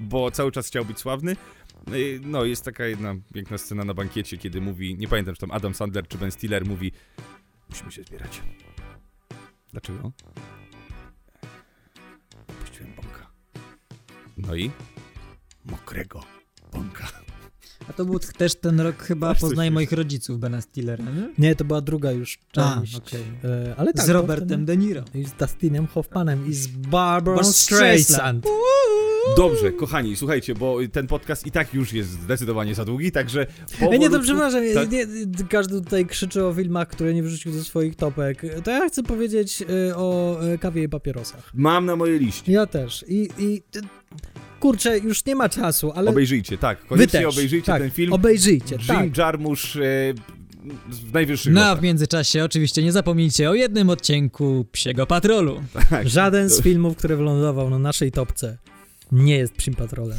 bo 0.00 0.30
cały 0.30 0.52
czas 0.52 0.66
chciał 0.66 0.84
być 0.84 0.98
sławny. 0.98 1.36
E, 1.86 2.20
No, 2.20 2.44
jest 2.44 2.64
taka 2.64 2.84
jedna 2.86 3.14
piękna 3.34 3.58
scena 3.58 3.84
na 3.84 3.94
bankiecie, 3.94 4.38
kiedy 4.38 4.60
mówi, 4.60 4.96
nie 4.98 5.08
pamiętam, 5.08 5.34
czy 5.34 5.40
tam 5.40 5.50
Adam 5.50 5.74
Sandler 5.74 6.08
czy 6.08 6.18
Ben 6.18 6.30
Stiller 6.32 6.66
mówi, 6.66 6.92
musimy 7.70 7.92
się 7.92 8.02
zbierać. 8.02 8.42
Dlaczego? 9.72 10.12
Puściłem 12.60 12.92
bąka. 12.94 13.30
No 14.36 14.54
i? 14.54 14.70
Mokrego 15.64 16.24
bąka. 16.72 17.08
A 17.88 17.92
to 17.92 18.04
był 18.04 18.18
też 18.18 18.54
ten 18.54 18.80
rok 18.80 19.02
chyba 19.02 19.34
Poznaj 19.34 19.70
moich 19.70 19.92
rodziców 19.92 20.38
Bena 20.38 20.60
Stillera, 20.60 21.04
nie? 21.04 21.28
Nie, 21.38 21.56
to 21.56 21.64
była 21.64 21.80
druga 21.80 22.12
już 22.12 22.38
A, 22.56 22.76
część. 22.80 22.96
okej. 22.96 23.22
E, 23.44 23.74
ale 23.76 23.92
tak, 23.92 24.06
Z 24.06 24.08
Robertem 24.08 24.46
wtedy- 24.48 24.64
De 24.64 24.76
Niro. 24.76 25.04
I 25.14 25.24
z 25.24 25.32
Dustinem 25.32 25.86
Hoffmanem 25.86 26.46
i 26.46 26.54
z 26.54 26.66
Barbara 26.66 27.42
Streisand. 27.44 28.46
Dobrze, 29.36 29.72
kochani, 29.72 30.16
słuchajcie, 30.16 30.54
bo 30.54 30.78
ten 30.92 31.06
podcast 31.06 31.46
i 31.46 31.50
tak 31.50 31.74
już 31.74 31.92
jest 31.92 32.10
zdecydowanie 32.10 32.74
za 32.74 32.84
długi, 32.84 33.12
także 33.12 33.46
Ej, 33.80 33.98
nie, 33.98 34.10
to 34.10 34.16
powolutku- 34.16 34.22
przepraszam, 34.22 34.60
tak? 34.74 34.90
nie, 34.90 35.06
każdy 35.50 35.80
tutaj 35.80 36.06
krzyczy 36.06 36.44
o 36.46 36.54
filmach, 36.54 36.88
które 36.88 37.14
nie 37.14 37.22
wrzucił 37.22 37.52
ze 37.52 37.64
swoich 37.64 37.96
topek. 37.96 38.42
To 38.64 38.70
ja 38.70 38.88
chcę 38.88 39.02
powiedzieć 39.02 39.62
y, 39.90 39.96
o 39.96 40.38
y, 40.54 40.58
kawie 40.58 40.82
i 40.82 40.88
papierosach. 40.88 41.50
Mam 41.54 41.86
na 41.86 41.96
mojej 41.96 42.18
liście. 42.18 42.52
Ja 42.52 42.66
też. 42.66 43.04
I, 43.08 43.28
i 43.38 43.62
kurczę, 44.60 44.98
już 44.98 45.24
nie 45.26 45.34
ma 45.34 45.48
czasu, 45.48 45.92
ale 45.94 46.10
Obejrzyjcie, 46.10 46.58
tak. 46.58 46.80
wy 46.80 46.86
Koniecznie 46.88 47.20
też. 47.20 47.34
obejrzyjcie 47.34 47.66
tak, 47.66 47.82
ten 47.82 47.90
film. 47.90 48.12
Obejrzyjcie, 48.12 48.76
Jim 48.76 48.86
tak. 48.86 49.16
Jarmusch 49.16 49.76
e, 49.76 50.14
w 50.88 51.12
najwyższych 51.12 51.52
No 51.52 51.64
a 51.64 51.76
w 51.76 51.82
międzyczasie 51.82 52.44
oczywiście 52.44 52.82
nie 52.82 52.92
zapomnijcie 52.92 53.50
o 53.50 53.54
jednym 53.54 53.90
odcinku 53.90 54.66
Psiego 54.72 55.06
Patrolu. 55.06 55.62
Tak. 55.90 56.08
Żaden 56.08 56.48
z 56.48 56.62
filmów, 56.62 56.96
który 56.96 57.16
wylądował 57.16 57.70
na 57.70 57.78
naszej 57.78 58.12
topce 58.12 58.58
nie 59.12 59.36
jest 59.36 59.54
Psim 59.54 59.74
Patrolem. 59.74 60.18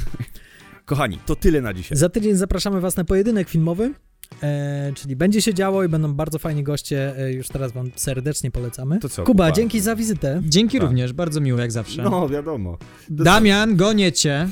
Kochani, 0.86 1.20
to 1.26 1.36
tyle 1.36 1.62
na 1.62 1.74
dzisiaj. 1.74 1.98
Za 1.98 2.10
tydzień 2.10 2.36
zapraszamy 2.36 2.82
was 2.82 2.98
na 2.98 3.04
pojedynek 3.04 3.50
filmowy, 3.50 3.94
e, 4.44 4.92
czyli 4.96 5.16
będzie 5.16 5.42
się 5.42 5.54
działo 5.54 5.84
i 5.84 5.90
będą 5.90 6.14
bardzo 6.14 6.40
fajni 6.40 6.64
goście, 6.64 7.18
e, 7.18 7.34
już 7.34 7.48
teraz 7.48 7.72
wam 7.72 7.92
serdecznie 7.96 8.52
polecamy. 8.52 9.00
To 9.00 9.10
co, 9.10 9.24
Kuba, 9.24 9.44
Kuba? 9.46 9.56
dzięki 9.56 9.80
za 9.80 9.96
wizytę. 9.96 10.42
Dzięki 10.46 10.78
Tak. 10.78 10.88
również, 10.88 11.14
bardzo 11.14 11.42
miło 11.42 11.60
jak 11.60 11.72
zawsze. 11.72 12.04
No, 12.04 12.30
wiadomo. 12.30 12.78
Do, 13.10 13.24
Damian, 13.24 13.76
gonię 13.76 14.12
cię. 14.12 14.50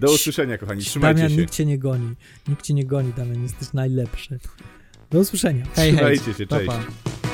do 0.00 0.12
usłyszenia, 0.12 0.58
kochani. 0.58 0.82
Trzymajcie 0.82 1.14
Damian, 1.22 1.30
się. 1.30 1.36
nikt 1.40 1.54
cię 1.54 1.66
nie 1.66 1.78
goni. 1.78 2.14
Nikt 2.48 2.62
cię 2.62 2.74
nie 2.74 2.84
goni, 2.86 3.12
Damian, 3.16 3.42
jesteś 3.42 3.72
najlepszy. 3.72 4.38
Do 5.10 5.18
usłyszenia. 5.18 5.64
Hej, 5.74 5.92
hej. 5.92 5.94
Trzymajcie 6.18 6.34
się, 6.38 6.46
Pa, 6.46 6.56
cześć. 6.56 6.66
pa. 6.70 7.29